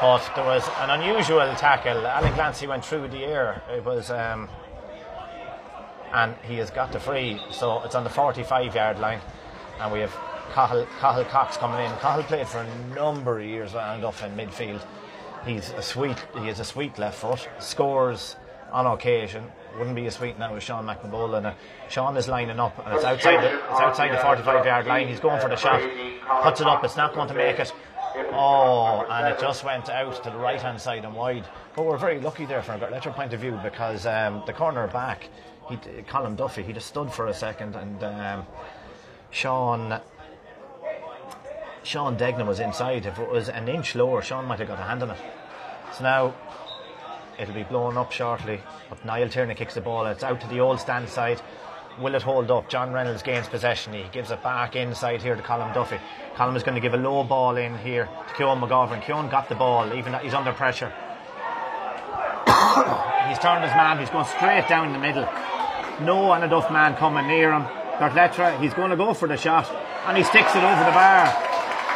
But 0.00 0.30
there 0.36 0.44
was 0.44 0.62
an 0.78 0.90
unusual 0.90 1.52
tackle. 1.56 2.06
Alan 2.06 2.32
Glancy 2.34 2.68
went 2.68 2.84
through 2.84 3.08
the 3.08 3.24
air. 3.24 3.60
It 3.68 3.84
was, 3.84 4.10
um, 4.12 4.48
and 6.12 6.36
he 6.44 6.58
has 6.58 6.70
got 6.70 6.92
the 6.92 7.00
free. 7.00 7.40
So 7.50 7.82
it's 7.82 7.96
on 7.96 8.04
the 8.04 8.10
45 8.10 8.72
yard 8.72 9.00
line. 9.00 9.20
And 9.80 9.92
we 9.92 9.98
have 9.98 10.16
Cathal, 10.52 10.86
Cathal 11.00 11.24
Cox 11.24 11.56
coming 11.56 11.84
in. 11.84 11.90
Cathal 11.98 12.22
played 12.22 12.46
for 12.46 12.58
a 12.58 12.94
number 12.94 13.40
of 13.40 13.44
years 13.44 13.74
and 13.74 14.04
up 14.04 14.22
in 14.22 14.36
midfield. 14.36 14.84
He's 15.44 15.70
a 15.70 15.82
sweet, 15.82 16.24
he 16.40 16.48
is 16.48 16.60
a 16.60 16.64
sweet 16.64 16.98
left 16.98 17.18
foot. 17.18 17.48
Scores 17.58 18.36
on 18.70 18.86
occasion. 18.86 19.50
Wouldn't 19.78 19.96
be 19.96 20.06
as 20.06 20.14
sweet 20.14 20.38
now 20.38 20.54
as 20.54 20.62
Sean 20.62 20.86
McNabola. 20.86 21.38
And 21.38 21.46
uh, 21.48 21.54
Sean 21.88 22.16
is 22.16 22.28
lining 22.28 22.60
up, 22.60 22.78
and 22.84 22.94
it's 22.94 23.04
outside 23.04 23.42
the 23.42 23.54
it's 23.54 23.80
outside 23.80 24.12
the 24.12 24.18
45 24.18 24.64
yard 24.64 24.86
line. 24.86 25.08
He's 25.08 25.20
going 25.20 25.40
for 25.40 25.48
the 25.48 25.56
shot, 25.56 25.80
puts 26.42 26.60
it 26.60 26.66
up. 26.66 26.84
It's 26.84 26.96
not 26.96 27.14
going 27.14 27.28
to 27.28 27.34
make 27.34 27.58
it. 27.58 27.72
Oh, 28.32 29.04
and 29.10 29.34
it 29.34 29.40
just 29.40 29.64
went 29.64 29.88
out 29.88 30.22
to 30.22 30.30
the 30.30 30.36
right 30.36 30.60
hand 30.60 30.80
side 30.80 31.04
and 31.04 31.14
wide. 31.14 31.44
But 31.74 31.86
we're 31.86 31.98
very 31.98 32.20
lucky 32.20 32.46
there 32.46 32.62
from 32.62 32.80
a 32.80 32.86
Gortletteragh 32.86 33.14
point 33.14 33.32
of 33.32 33.40
view 33.40 33.58
because 33.62 34.06
um, 34.06 34.42
the 34.46 34.52
corner 34.52 34.86
back, 34.86 35.28
he, 35.68 35.76
Colin 36.06 36.36
Duffy, 36.36 36.62
he 36.62 36.72
just 36.72 36.86
stood 36.86 37.10
for 37.10 37.26
a 37.26 37.34
second 37.34 37.74
and 37.74 38.02
um, 38.04 38.46
Sean. 39.30 40.00
Sean 41.82 42.16
Degnan 42.16 42.46
was 42.46 42.60
inside. 42.60 43.04
If 43.04 43.18
it 43.18 43.28
was 43.28 43.48
an 43.48 43.68
inch 43.68 43.94
lower, 43.94 44.22
Sean 44.22 44.46
might 44.46 44.60
have 44.60 44.68
got 44.68 44.78
a 44.78 44.82
hand 44.82 45.02
on 45.02 45.10
it. 45.10 45.18
So 45.92 46.04
now 46.04 46.34
it'll 47.38 47.54
be 47.54 47.62
blown 47.62 47.96
up 47.96 48.12
shortly. 48.12 48.60
But 48.88 49.04
Niall 49.04 49.28
Tierney 49.28 49.54
kicks 49.54 49.74
the 49.74 49.80
ball. 49.80 50.06
It's 50.06 50.22
out 50.22 50.40
to 50.40 50.48
the 50.48 50.60
old 50.60 50.80
stand 50.80 51.08
side. 51.08 51.40
Will 52.00 52.14
it 52.14 52.22
hold 52.22 52.50
up? 52.50 52.68
John 52.68 52.92
Reynolds 52.92 53.22
gains 53.22 53.46
possession. 53.46 53.92
He 53.92 54.04
gives 54.10 54.30
it 54.30 54.42
back 54.42 54.74
inside 54.74 55.22
here 55.22 55.36
to 55.36 55.42
Colin 55.42 55.72
Duffy. 55.72 55.98
Colin 56.34 56.56
is 56.56 56.64
going 56.64 56.74
to 56.74 56.80
give 56.80 56.94
a 56.94 56.96
low 56.96 57.22
ball 57.22 57.56
in 57.56 57.78
here 57.78 58.08
to 58.28 58.34
Keown 58.34 58.60
McGovern. 58.60 59.04
Keown 59.04 59.30
got 59.30 59.48
the 59.48 59.54
ball, 59.54 59.94
even 59.94 60.12
though 60.12 60.18
he's 60.18 60.34
under 60.34 60.52
pressure. 60.52 60.88
he's 63.28 63.38
turned 63.38 63.62
his 63.62 63.72
man. 63.74 63.98
He's 63.98 64.10
going 64.10 64.26
straight 64.26 64.68
down 64.68 64.92
the 64.92 64.98
middle. 64.98 65.28
No 66.00 66.34
Annaduff 66.34 66.72
man 66.72 66.96
coming 66.96 67.28
near 67.28 67.52
him. 67.52 67.62
Gortletteragh, 67.98 68.60
he's 68.60 68.74
going 68.74 68.90
to 68.90 68.96
go 68.96 69.14
for 69.14 69.28
the 69.28 69.36
shot, 69.36 69.70
and 70.06 70.16
he 70.16 70.24
sticks 70.24 70.56
it 70.56 70.64
over 70.64 70.84
the 70.84 70.90
bar. 70.90 71.53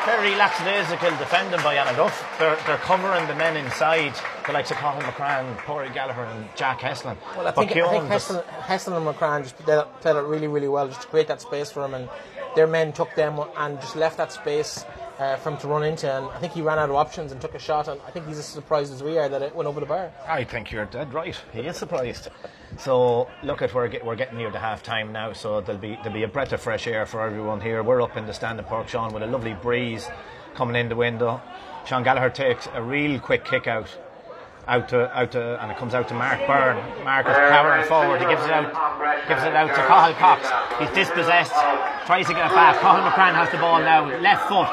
Very 0.09 0.35
lackadaisical 0.37 1.11
defending 1.19 1.61
by 1.63 1.77
Annaduff. 1.77 2.17
They're, 2.39 2.57
they're 2.67 2.79
covering 2.79 3.27
the 3.29 3.35
men 3.35 3.59
inside, 3.59 4.15
the 4.47 4.53
likes 4.53 4.71
of 4.71 4.79
Colin 4.79 5.03
McCrann, 5.03 5.59
Corey 5.59 5.91
Gallagher, 5.91 6.25
and 6.25 6.49
Jack 6.57 6.81
Heslin. 6.81 7.17
Well, 7.37 7.47
I 7.47 7.51
think, 7.51 7.73
I 7.73 7.91
think 7.91 8.05
Heslin, 8.05 8.43
Heslin 8.45 8.97
and 8.97 9.07
McCrann 9.07 9.43
just 9.43 9.57
played, 9.59 9.79
it- 9.81 10.01
played 10.01 10.17
it 10.17 10.21
really, 10.23 10.49
really 10.49 10.69
well 10.69 10.89
just 10.89 11.03
to 11.03 11.09
create 11.09 11.29
that 11.29 11.43
space 11.43 11.71
for 11.71 11.85
him, 11.85 11.93
and 11.93 12.09
their 12.57 12.67
men 12.67 12.93
took 12.95 13.15
them 13.17 13.39
and 13.59 13.79
just 13.83 13.97
left 13.97 14.17
that 14.17 14.33
space 14.33 14.83
uh, 15.19 15.59
run 15.65 15.85
into. 15.85 16.13
And 16.13 16.27
I 16.27 16.39
think 16.39 16.53
he 16.53 16.63
ran 16.63 16.79
out 16.79 16.91
of 16.91 16.97
options 16.97 17.33
and 17.33 17.41
took 17.41 17.55
a 17.55 17.59
shot, 17.59 17.89
and 17.89 18.01
I 18.07 18.11
think 18.11 18.27
he's 18.27 18.39
as 18.39 18.47
surprised 18.47 18.93
as 18.93 19.03
we 19.03 19.19
are 19.19 19.29
that 19.29 19.43
it 19.43 19.55
went 19.55 19.69
over 19.69 19.81
the 19.81 19.87
bar. 19.87 20.13
I 20.27 20.45
think 20.45 20.71
you're 20.71 20.87
dead 20.87 21.13
right. 21.13 21.37
He 21.53 21.61
is 21.61 21.77
surprised. 21.77 22.29
So 22.79 23.29
look 23.43 23.63
at 23.63 23.75
we're, 23.75 23.89
get, 23.89 24.05
we're 24.05 24.17
getting 24.17 24.39
near 24.39 24.51
the 24.51 24.59
half 24.59 24.83
time 24.83 25.13
now. 25.13 25.33
So 25.33 25.61
there'll 25.61 25.81
be 25.81 25.97
there'll 25.97 26.13
be 26.13 26.23
a 26.23 26.29
breath 26.29 26.53
of 26.53 26.61
fresh 26.61 26.87
air 26.87 27.07
for 27.07 27.25
everyone 27.25 27.61
here. 27.61 27.83
We're 27.83 28.03
up 28.03 28.17
in 28.17 28.27
the 28.27 28.35
stand 28.35 28.59
at 28.59 28.69
Pairc 28.69 28.89
Sean 28.89 29.13
with 29.13 29.23
a 29.23 29.27
lovely 29.27 29.55
breeze 29.55 30.09
coming 30.55 30.77
in 30.77 30.89
the 30.89 30.97
window. 30.97 31.41
Sean 31.87 32.03
Gallagher 32.03 32.31
takes 32.31 32.69
a 32.75 32.83
real 32.83 33.19
quick 33.21 33.45
kick 33.45 33.67
out. 33.67 33.89
Out 34.67 34.91
to, 34.91 35.09
out 35.17 35.33
to, 35.33 35.63
and 35.63 35.73
it 35.73 35.79
comes 35.79 35.95
out 35.95 36.09
to 36.09 36.15
Mark 36.15 36.47
Byrne. 36.47 36.77
Mark 37.03 37.27
is 37.27 37.33
powering 37.33 37.87
forward. 37.87 38.21
He 38.21 38.27
gives 38.27 38.45
it 38.45 38.51
out, 38.51 38.69
gives 39.27 39.41
it 39.41 39.57
out 39.57 39.69
to 39.69 39.81
Cathal 39.89 40.13
Cox. 40.21 40.45
He's 40.79 40.91
dispossessed, 40.93 41.57
tries 42.05 42.27
to 42.27 42.35
get 42.35 42.51
it 42.51 42.55
back. 42.55 42.77
Cathal 42.77 43.01
McCrann 43.09 43.33
has 43.33 43.51
the 43.51 43.57
ball 43.57 43.81
now, 43.81 44.05
left 44.21 44.47
foot, 44.47 44.69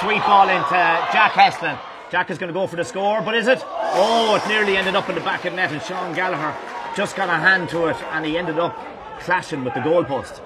sweet 0.00 0.22
ball 0.22 0.48
into 0.48 0.68
Jack 0.68 1.32
Heslin. 1.32 1.78
Jack 2.10 2.30
is 2.30 2.38
going 2.38 2.48
to 2.48 2.54
go 2.54 2.66
for 2.66 2.76
the 2.76 2.84
score, 2.84 3.20
but 3.20 3.34
is 3.34 3.48
it? 3.48 3.62
Oh, 3.66 4.40
it 4.42 4.48
nearly 4.48 4.76
ended 4.76 4.96
up 4.96 5.08
in 5.08 5.14
the 5.14 5.20
back 5.20 5.44
of 5.44 5.52
net, 5.54 5.72
and 5.72 5.82
Sean 5.82 6.14
Gallagher 6.14 6.56
just 6.96 7.16
got 7.16 7.28
a 7.28 7.34
hand 7.34 7.68
to 7.70 7.86
it, 7.86 7.96
and 8.12 8.24
he 8.24 8.38
ended 8.38 8.58
up 8.58 8.76
clashing 9.20 9.64
with 9.64 9.74
the 9.74 9.80
goalpost. 9.80 10.40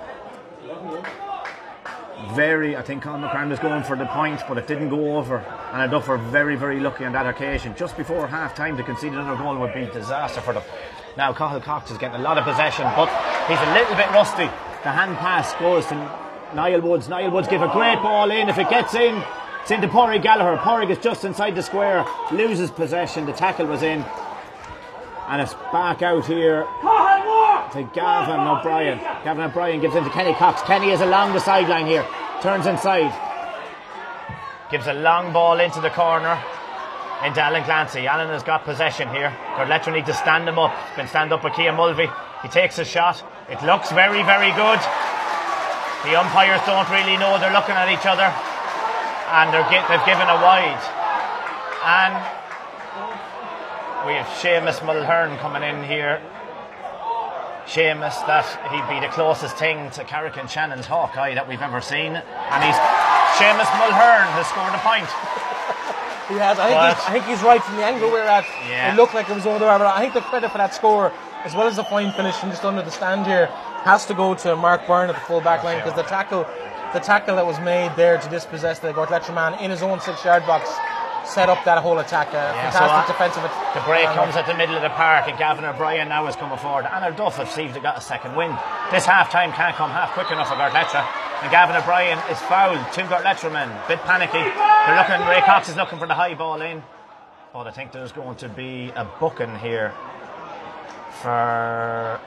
Very, 2.35 2.77
I 2.77 2.83
think 2.83 3.03
Colin 3.03 3.21
McCrann 3.21 3.51
was 3.51 3.59
going 3.59 3.83
for 3.83 3.97
the 3.97 4.07
point, 4.07 4.41
but 4.49 4.57
it 4.57 4.67
didn't 4.67 4.89
go 4.89 5.17
over. 5.17 5.41
Annaduff 5.73 6.07
were 6.09 6.19
very, 6.19 6.57
very 6.57 6.81
lucky 6.81 7.05
on 7.05 7.13
that 7.13 7.27
occasion. 7.27 7.75
Just 7.77 7.97
before 7.97 8.27
half 8.27 8.55
time 8.55 8.77
to 8.77 8.83
concede 8.83 9.13
another 9.13 9.37
goal 9.37 9.57
would 9.59 9.75
be 9.75 9.83
a 9.83 9.93
disaster 9.93 10.41
for 10.41 10.55
them. 10.55 10.63
Now, 11.17 11.33
Cathal 11.33 11.61
Cox 11.61 11.91
is 11.91 11.99
getting 11.99 12.21
a 12.21 12.23
lot 12.25 12.39
of 12.39 12.45
possession, 12.45 12.85
but 12.97 13.09
he's 13.49 13.59
a 13.59 13.75
little 13.75 13.97
bit 13.97 14.11
rusty. 14.11 14.47
The 14.83 14.91
hand 14.91 15.17
pass 15.19 15.53
goes 15.55 15.87
to 15.87 15.95
Niall 16.55 16.81
Woods. 16.81 17.09
Niall 17.09 17.31
Woods 17.31 17.49
give 17.49 17.63
a 17.63 17.69
great 17.69 18.01
ball 18.03 18.31
in. 18.31 18.49
If 18.49 18.59
it 18.59 18.71
gets 18.71 18.95
in, 18.95 19.23
it's 19.63 19.71
into 19.71 19.89
Porrig 19.89 20.23
Gallagher. 20.23 20.61
Porrig 20.61 20.91
is 20.91 20.99
just 20.99 21.25
inside 21.25 21.55
the 21.55 21.63
square, 21.63 22.05
loses 22.33 22.71
possession. 22.71 23.25
The 23.25 23.33
tackle 23.33 23.67
was 23.67 23.83
in. 23.83 24.05
And 25.29 25.41
it's 25.41 25.55
back 25.73 26.03
out 26.03 26.27
here 26.27 26.65
to 27.73 27.91
Gavin 27.95 28.41
O'Brien. 28.41 28.99
Gavin 29.25 29.45
O'Brien 29.45 29.81
gives 29.81 29.95
in 29.95 30.05
to 30.05 30.11
Kenny 30.11 30.35
Cox. 30.35 30.61
Kenny 30.63 30.91
is 30.91 31.01
along 31.01 31.33
the 31.33 31.41
sideline 31.41 31.87
here, 31.87 32.07
turns 32.43 32.67
inside, 32.67 33.15
gives 34.71 34.87
a 34.89 34.93
long 34.93 35.33
ball 35.33 35.61
into 35.61 35.81
the 35.81 35.91
corner 35.91 36.39
into 37.25 37.41
Alan 37.41 37.63
Clancy. 37.63 38.07
Alan 38.07 38.29
has 38.29 38.43
got 38.43 38.65
possession 38.65 39.09
here. 39.11 39.31
Gortletteragh 39.55 39.95
need 39.95 40.07
to 40.07 40.15
stand 40.15 40.49
him 40.49 40.59
up. 40.59 40.75
Been 40.97 41.07
stand 41.07 41.33
up 41.33 41.45
with 41.45 41.55
Kean 41.55 41.77
Mulvey. 41.77 42.09
He 42.43 42.49
takes 42.49 42.79
a 42.79 42.85
shot. 42.85 43.23
It 43.49 43.63
looks 43.63 43.93
very, 43.93 44.23
very 44.25 44.51
good. 44.59 44.81
The 46.03 46.19
umpires 46.19 46.61
don't 46.67 46.89
really 46.91 47.17
know. 47.17 47.39
They're 47.39 47.53
looking 47.55 47.79
at 47.79 47.87
each 47.89 48.07
other, 48.07 48.27
and 49.33 49.53
they're 49.53 49.65
gi- 49.73 49.87
they've 49.89 50.05
given 50.07 50.29
a 50.29 50.37
wide. 50.45 50.83
And 51.85 52.15
we 54.07 54.15
have 54.15 54.27
Seamus 54.39 54.79
Mulhern 54.81 55.39
coming 55.39 55.63
in 55.63 55.83
here. 55.85 56.21
Seamus, 57.67 58.27
that 58.27 58.45
he'd 58.71 58.87
be 58.93 59.01
the 59.01 59.13
closest 59.13 59.57
thing 59.57 59.91
to 59.93 60.05
Carrick-on-Shannon's 60.05 60.87
Hawkeye 60.87 61.35
that 61.35 61.49
we've 61.49 61.63
ever 61.63 61.81
seen. 61.81 62.15
And 62.15 62.61
he's 62.65 62.77
Seamus 63.41 63.71
Mulhern 63.81 64.29
has 64.37 64.47
scored 64.49 64.75
a 64.75 64.83
point. 64.85 65.09
He 66.29 66.39
has. 66.39 66.57
I 66.59 66.69
think, 66.69 67.11
I 67.11 67.13
think 67.13 67.25
he's 67.27 67.43
right 67.43 67.63
from 67.63 67.77
the 67.77 67.85
angle 67.85 68.09
we're 68.09 68.23
at. 68.23 68.47
Yeah. 68.69 68.93
It 68.93 68.97
looked 68.97 69.13
like 69.13 69.29
it 69.29 69.35
was 69.35 69.45
over 69.45 69.59
the 69.59 69.65
but 69.67 69.83
I 69.83 70.01
think 70.01 70.15
the 70.15 70.21
credit 70.21 70.53
for 70.53 70.59
that 70.59 70.73
score, 70.73 71.13
as 71.45 71.53
well 71.55 71.67
as 71.67 71.75
the 71.77 71.85
fine 71.85 72.13
finish 72.13 72.37
from 72.37 72.51
just 72.51 72.65
under 72.65 72.81
the 72.81 72.93
stand 72.93 73.27
here, 73.27 73.47
has 73.83 74.07
to 74.07 74.15
go 74.15 74.33
to 74.37 74.55
Mark 74.55 74.87
Byrne 74.87 75.11
at 75.11 75.17
the 75.17 75.21
full 75.23 75.41
back 75.41 75.65
line 75.65 75.79
because 75.79 75.95
the 75.95 76.05
tackle, 76.05 76.47
the 76.93 77.01
tackle 77.01 77.37
that 77.37 77.47
was 77.47 77.59
made 77.61 77.95
there 77.97 78.19
to 78.19 78.29
dispossess 78.29 78.79
the 78.79 78.93
Gortletteragh 78.93 79.35
man 79.35 79.55
in 79.61 79.71
his 79.71 79.83
own 79.83 80.01
six-yard 80.01 80.47
box, 80.47 80.71
set 81.25 81.49
up 81.49 81.65
that 81.65 81.79
whole 81.79 81.99
attack. 82.01 82.29
A 82.29 82.33
Yeah, 82.37 82.71
so 82.71 82.79
fantastic 82.81 83.21
I- 83.21 83.29
defensive. 83.29 83.43
The 83.75 83.81
break 83.83 84.07
and- 84.07 84.15
comes 84.17 84.37
at 84.37 84.47
the 84.47 84.55
middle 84.55 84.75
of 84.77 84.83
the 84.83 84.91
park, 84.91 85.29
and 85.29 85.39
Gavin 85.39 85.65
O'Brien 85.65 86.09
now 86.09 86.27
has 86.27 86.37
come 86.37 86.57
forward. 86.59 86.85
Annaduff 86.87 87.35
have 87.37 87.49
Steve 87.51 87.81
got 87.83 87.97
a 87.97 88.01
second 88.01 88.35
win. 88.37 88.57
This 88.91 89.07
half 89.07 89.31
time 89.31 89.53
can't 89.53 89.75
come 89.77 89.91
half 89.91 90.13
quick 90.13 90.31
enough 90.31 90.49
for 90.49 90.55
Gortletteragh. 90.57 91.07
And 91.43 91.51
Gavin 91.51 91.77
O'Brien 91.77 92.19
is 92.31 92.39
fouled. 92.43 92.79
Two 92.93 93.03
Gortletteragh 93.03 93.53
men, 93.53 93.71
bit 93.89 94.01
panicky. 94.03 94.43
They're 94.43 94.97
looking. 94.97 95.27
Ray 95.29 95.41
Cox 95.43 95.69
is 95.69 95.77
looking 95.77 95.99
for 95.99 96.07
the 96.07 96.15
high 96.15 96.35
ball 96.35 96.61
in. 96.61 96.83
But 97.53 97.67
I 97.67 97.71
think 97.71 97.93
there's 97.93 98.13
going 98.13 98.37
to 98.37 98.49
be 98.49 98.93
a 98.97 99.05
booking 99.05 99.57
here 99.59 99.93
for 101.21 102.19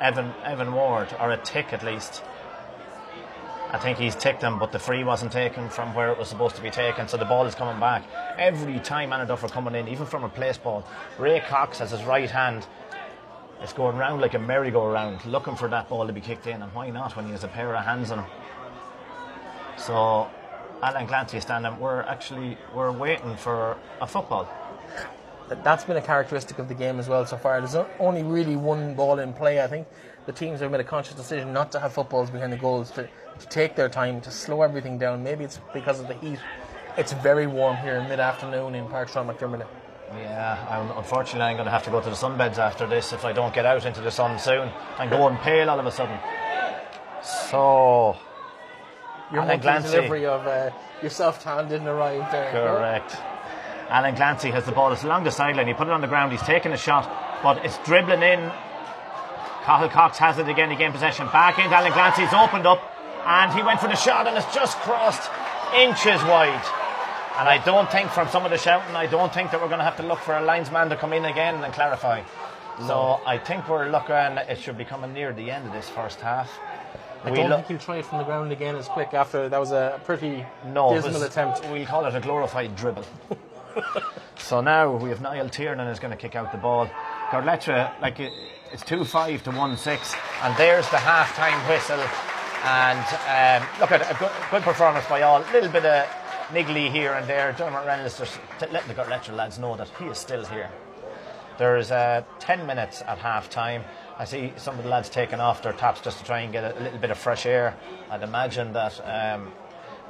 Evan 0.00 0.32
Evan 0.44 0.72
Ward, 0.72 1.08
or 1.20 1.30
a 1.30 1.36
tick 1.36 1.72
at 1.72 1.82
least. 1.82 2.22
I 3.70 3.78
think 3.78 3.98
he's 3.98 4.14
ticked 4.14 4.40
him, 4.42 4.58
but 4.58 4.70
the 4.70 4.78
free 4.78 5.02
wasn't 5.02 5.32
taken 5.32 5.68
from 5.68 5.94
where 5.94 6.10
it 6.10 6.18
was 6.18 6.28
supposed 6.28 6.54
to 6.56 6.62
be 6.62 6.70
taken, 6.70 7.08
so 7.08 7.16
the 7.16 7.24
ball 7.24 7.44
is 7.46 7.54
coming 7.56 7.80
back. 7.80 8.04
Every 8.38 8.78
time 8.78 9.10
Annaduff 9.10 9.42
are 9.42 9.48
coming 9.48 9.74
in, 9.74 9.88
even 9.88 10.06
from 10.06 10.22
a 10.22 10.28
place 10.28 10.56
ball, 10.58 10.84
Ray 11.18 11.40
Cox 11.40 11.78
has 11.80 11.90
his 11.90 12.02
right 12.04 12.30
hand. 12.30 12.66
It's 13.62 13.72
going 13.72 13.96
round 13.96 14.20
like 14.20 14.34
a 14.34 14.38
merry-go-round, 14.38 15.24
looking 15.26 15.56
for 15.56 15.68
that 15.68 15.88
ball 15.88 16.06
to 16.06 16.12
be 16.12 16.20
kicked 16.20 16.46
in, 16.46 16.62
and 16.62 16.72
why 16.72 16.90
not 16.90 17.16
when 17.16 17.24
he 17.26 17.32
has 17.32 17.42
a 17.42 17.48
pair 17.48 17.74
of 17.74 17.84
hands 17.84 18.10
on 18.12 18.20
him? 18.20 18.26
So, 19.76 20.28
Alan 20.82 21.06
Clancy 21.06 21.38
is 21.38 21.42
standing. 21.42 21.78
We're 21.80 22.02
actually 22.02 22.56
we're 22.74 22.92
waiting 22.92 23.36
for 23.36 23.76
a 24.00 24.06
football. 24.06 24.48
That- 25.48 25.64
That's 25.64 25.84
been 25.84 25.96
a 25.96 26.02
characteristic 26.02 26.58
of 26.58 26.68
the 26.68 26.74
game 26.74 26.98
as 26.98 27.08
well 27.08 27.26
so 27.26 27.36
far. 27.36 27.60
There's 27.60 27.74
only 27.98 28.22
really 28.22 28.56
one 28.56 28.94
ball 28.94 29.18
in 29.18 29.32
play. 29.32 29.62
I 29.62 29.66
think 29.66 29.86
the 30.26 30.32
teams 30.32 30.60
have 30.60 30.70
made 30.70 30.80
a 30.80 30.84
conscious 30.84 31.14
decision 31.14 31.52
not 31.52 31.70
to 31.72 31.80
have 31.80 31.92
footballs 31.92 32.30
behind 32.30 32.52
the 32.52 32.56
goals, 32.56 32.90
to, 32.92 33.08
to 33.38 33.46
take 33.48 33.76
their 33.76 33.88
time, 33.88 34.20
to 34.22 34.30
slow 34.30 34.62
everything 34.62 34.98
down. 34.98 35.22
Maybe 35.22 35.44
it's 35.44 35.60
because 35.72 36.00
of 36.00 36.08
the 36.08 36.14
heat. 36.14 36.38
It's 36.96 37.12
very 37.12 37.46
warm 37.46 37.76
here 37.78 37.96
in 37.96 38.08
mid-afternoon 38.08 38.74
in 38.74 38.86
Pairc 38.86 39.08
Sean 39.08 39.26
McDermott. 39.26 39.66
Yeah, 40.12 40.66
I'm, 40.70 40.96
unfortunately, 40.96 41.42
I'm 41.42 41.56
going 41.56 41.64
to 41.66 41.72
have 41.72 41.82
to 41.84 41.90
go 41.90 42.00
to 42.00 42.08
the 42.08 42.14
sunbeds 42.14 42.58
after 42.58 42.86
this 42.86 43.12
if 43.12 43.24
I 43.24 43.32
don't 43.32 43.52
get 43.52 43.66
out 43.66 43.84
into 43.84 44.00
the 44.00 44.10
sun 44.10 44.38
soon. 44.38 44.70
I'm 44.98 45.10
going 45.10 45.36
pale 45.38 45.68
all 45.70 45.80
of 45.80 45.86
a 45.86 45.90
sudden. 45.90 46.16
So, 47.50 48.16
Your 49.32 49.42
Alan 49.42 49.60
Clancy. 49.60 49.90
delivery 49.90 50.26
of 50.26 50.46
uh, 50.46 50.70
yourself 51.02 51.42
tan 51.42 51.68
didn't 51.68 51.88
arrive 51.88 52.30
there. 52.30 52.52
correct. 52.52 53.16
Alan 53.88 54.14
Clancy 54.14 54.50
has 54.50 54.64
the 54.64 54.72
ball. 54.72 54.92
It's 54.92 55.02
along 55.04 55.24
the 55.24 55.30
sideline. 55.30 55.66
He 55.66 55.74
put 55.74 55.88
it 55.88 55.92
on 55.92 56.00
the 56.00 56.06
ground. 56.06 56.32
He's 56.32 56.42
taking 56.42 56.72
a 56.72 56.76
shot, 56.76 57.10
but 57.42 57.64
it's 57.64 57.78
dribbling 57.78 58.22
in. 58.22 58.50
Cathal 59.64 59.88
Cox 59.88 60.18
has 60.18 60.38
it 60.38 60.48
again. 60.48 60.70
He 60.70 60.76
gained 60.76 60.92
possession. 60.92 61.26
Back 61.28 61.58
in. 61.58 61.72
Alan 61.72 61.92
Glancy's 61.92 62.32
opened 62.34 62.66
up, 62.66 62.80
and 63.26 63.52
he 63.52 63.62
went 63.62 63.80
for 63.80 63.88
the 63.88 63.96
shot, 63.96 64.26
and 64.26 64.36
it's 64.36 64.54
just 64.54 64.76
crossed 64.78 65.30
inches 65.74 66.22
wide. 66.24 66.62
And 67.38 67.48
I 67.48 67.60
don't 67.64 67.90
think, 67.90 68.10
from 68.10 68.28
some 68.28 68.44
of 68.44 68.50
the 68.50 68.58
shouting, 68.58 68.94
I 68.94 69.06
don't 69.06 69.32
think 69.32 69.50
that 69.50 69.60
we're 69.60 69.68
going 69.68 69.78
to 69.80 69.84
have 69.84 69.96
to 69.96 70.02
look 70.04 70.20
for 70.20 70.36
a 70.36 70.42
linesman 70.42 70.88
to 70.90 70.96
come 70.96 71.12
in 71.12 71.24
again 71.24 71.64
and 71.64 71.72
clarify. 71.72 72.22
So 72.86 73.20
I 73.26 73.38
think 73.38 73.68
we're 73.68 73.88
looking. 73.88 74.14
And 74.14 74.38
it 74.38 74.58
should 74.58 74.76
be 74.78 74.84
coming 74.84 75.12
near 75.14 75.32
the 75.32 75.50
end 75.50 75.66
of 75.66 75.72
this 75.72 75.88
first 75.88 76.20
half. 76.20 76.50
I 77.24 77.30
We 77.30 77.38
don't 77.38 77.48
look- 77.48 77.56
think 77.66 77.68
he'll 77.68 77.78
try 77.86 77.96
it 77.96 78.04
from 78.06 78.18
the 78.18 78.24
ground 78.24 78.52
again 78.52 78.76
as 78.76 78.86
quick 78.86 79.14
after 79.14 79.48
that 79.48 79.58
was 79.58 79.72
a 79.72 79.98
pretty 80.04 80.44
No, 80.66 80.92
dismal 80.92 81.22
attempt. 81.22 81.64
We'll 81.70 81.86
call 81.86 82.04
it 82.04 82.14
a 82.14 82.20
glorified 82.20 82.76
dribble. 82.76 83.04
so 84.36 84.60
now 84.60 84.92
we 84.92 85.08
have 85.08 85.20
Niall 85.22 85.48
Tiernan 85.48 85.88
is 85.88 85.98
going 85.98 86.10
to 86.10 86.16
kick 86.18 86.36
out 86.36 86.52
the 86.52 86.58
ball. 86.58 86.86
Gortletteragh, 87.30 88.00
like 88.00 88.20
it's 88.74 88.82
two 88.82 89.04
five 89.04 89.40
to 89.44 89.52
one 89.52 89.76
six, 89.76 90.16
and 90.42 90.54
there's 90.56 90.88
the 90.90 90.98
half 90.98 91.34
time 91.36 91.56
whistle. 91.70 92.02
And 92.64 93.62
um, 93.62 93.68
look 93.78 93.92
at 93.92 94.02
a 94.10 94.18
good, 94.18 94.32
good 94.50 94.62
performance 94.62 95.06
by 95.06 95.22
all. 95.22 95.42
A 95.42 95.52
little 95.52 95.70
bit 95.70 95.84
of 95.84 96.08
niggly 96.48 96.90
here 96.90 97.12
and 97.12 97.28
there. 97.28 97.52
Dermot 97.52 97.86
Reynolds 97.86 98.18
just 98.18 98.40
letting 98.60 98.88
the 98.88 98.94
Gortletteragh 98.94 99.36
lads 99.36 99.60
know 99.60 99.76
that 99.76 99.88
he 99.98 100.06
is 100.06 100.18
still 100.18 100.44
here. 100.46 100.70
There's 101.56 101.92
uh, 101.92 102.24
10 102.40 102.66
minutes 102.66 103.00
at 103.02 103.18
half 103.18 103.48
time. 103.48 103.84
I 104.18 104.24
see 104.24 104.52
some 104.56 104.76
of 104.76 104.82
the 104.82 104.90
lads 104.90 105.08
taking 105.08 105.38
off 105.38 105.62
their 105.62 105.74
tops 105.74 106.00
just 106.00 106.18
to 106.18 106.24
try 106.24 106.40
and 106.40 106.52
get 106.52 106.64
a, 106.64 106.80
little 106.80 106.98
bit 106.98 107.10
of 107.10 107.18
fresh 107.18 107.46
air. 107.46 107.76
I'd 108.10 108.22
imagine 108.22 108.72
that 108.72 109.00
um, 109.04 109.52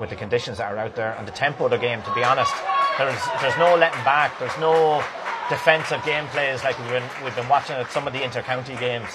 with 0.01 0.09
the 0.09 0.17
conditions 0.17 0.57
that 0.57 0.73
are 0.73 0.79
out 0.79 0.97
there 0.97 1.15
and 1.19 1.29
the 1.29 1.33
tempo 1.33 1.67
of 1.67 1.71
the 1.71 1.77
game, 1.77 2.01
to 2.03 2.15
be 2.15 2.25
honest, 2.25 2.55
there's, 2.97 3.21
there's 3.43 3.59
no 3.59 3.77
letting 3.77 4.03
back. 4.05 4.39
There's 4.39 4.57
no 4.59 5.05
defensive 5.49 6.05
game 6.05 6.27
plays 6.29 6.65
like 6.65 6.79
we've 6.79 6.89
been, 6.89 7.09
we've 7.23 7.37
been 7.37 7.49
watching 7.49 7.77
at 7.77 7.91
some 7.91 8.07
of 8.07 8.13
the 8.13 8.23
inter-county 8.23 8.77
games. 8.77 9.09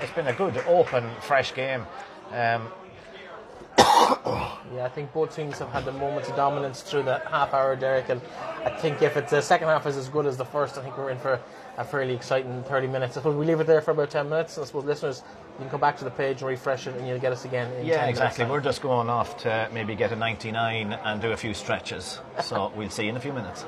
It's 0.00 0.12
been 0.12 0.26
a 0.26 0.32
good, 0.32 0.56
open, 0.66 1.08
fresh 1.20 1.54
game. 1.54 1.86
Um, 2.32 2.68
Yeah, 4.74 4.86
I 4.86 4.88
think 4.88 5.12
both 5.12 5.36
teams 5.36 5.58
have 5.60 5.68
had 5.68 5.84
the 5.84 5.92
moments 5.92 6.28
of 6.28 6.34
dominance 6.34 6.80
through 6.82 7.04
the 7.04 7.20
half 7.30 7.54
hour, 7.54 7.76
Derek. 7.76 8.08
And 8.08 8.20
I 8.64 8.70
think 8.70 9.02
if 9.02 9.16
it's 9.16 9.30
the 9.30 9.40
second 9.40 9.68
half 9.68 9.86
is 9.86 9.96
as 9.96 10.08
good 10.08 10.26
as 10.26 10.36
the 10.36 10.44
first, 10.44 10.76
I 10.76 10.82
think 10.82 10.98
we're 10.98 11.10
in 11.10 11.18
for 11.18 11.40
a 11.76 11.84
fairly 11.84 12.14
exciting 12.14 12.62
30 12.64 12.88
minutes. 12.88 13.16
I 13.16 13.20
suppose 13.20 13.36
we 13.36 13.46
leave 13.46 13.60
it 13.60 13.68
there 13.68 13.80
for 13.80 13.92
about 13.92 14.10
10 14.10 14.28
minutes. 14.28 14.58
I 14.58 14.64
suppose 14.64 14.84
listeners, 14.84 15.22
you 15.52 15.60
can 15.60 15.70
come 15.70 15.80
back 15.80 15.96
to 15.98 16.04
the 16.04 16.10
page 16.10 16.40
and 16.40 16.48
refresh 16.48 16.88
it, 16.88 16.96
and 16.96 17.06
you'll 17.06 17.20
get 17.20 17.30
us 17.30 17.44
again. 17.44 17.72
In 17.74 17.86
yeah, 17.86 18.00
minutes 18.00 18.18
exactly. 18.18 18.46
We're 18.46 18.60
just 18.60 18.82
going 18.82 19.08
off 19.08 19.36
to 19.38 19.68
maybe 19.72 19.94
get 19.94 20.10
a 20.10 20.16
99 20.16 20.92
and 20.92 21.22
do 21.22 21.30
a 21.30 21.36
few 21.36 21.54
stretches. 21.54 22.18
So 22.42 22.72
we'll 22.74 22.90
see 22.90 23.04
you 23.04 23.10
in 23.10 23.16
a 23.16 23.20
few 23.20 23.32
minutes. 23.32 23.64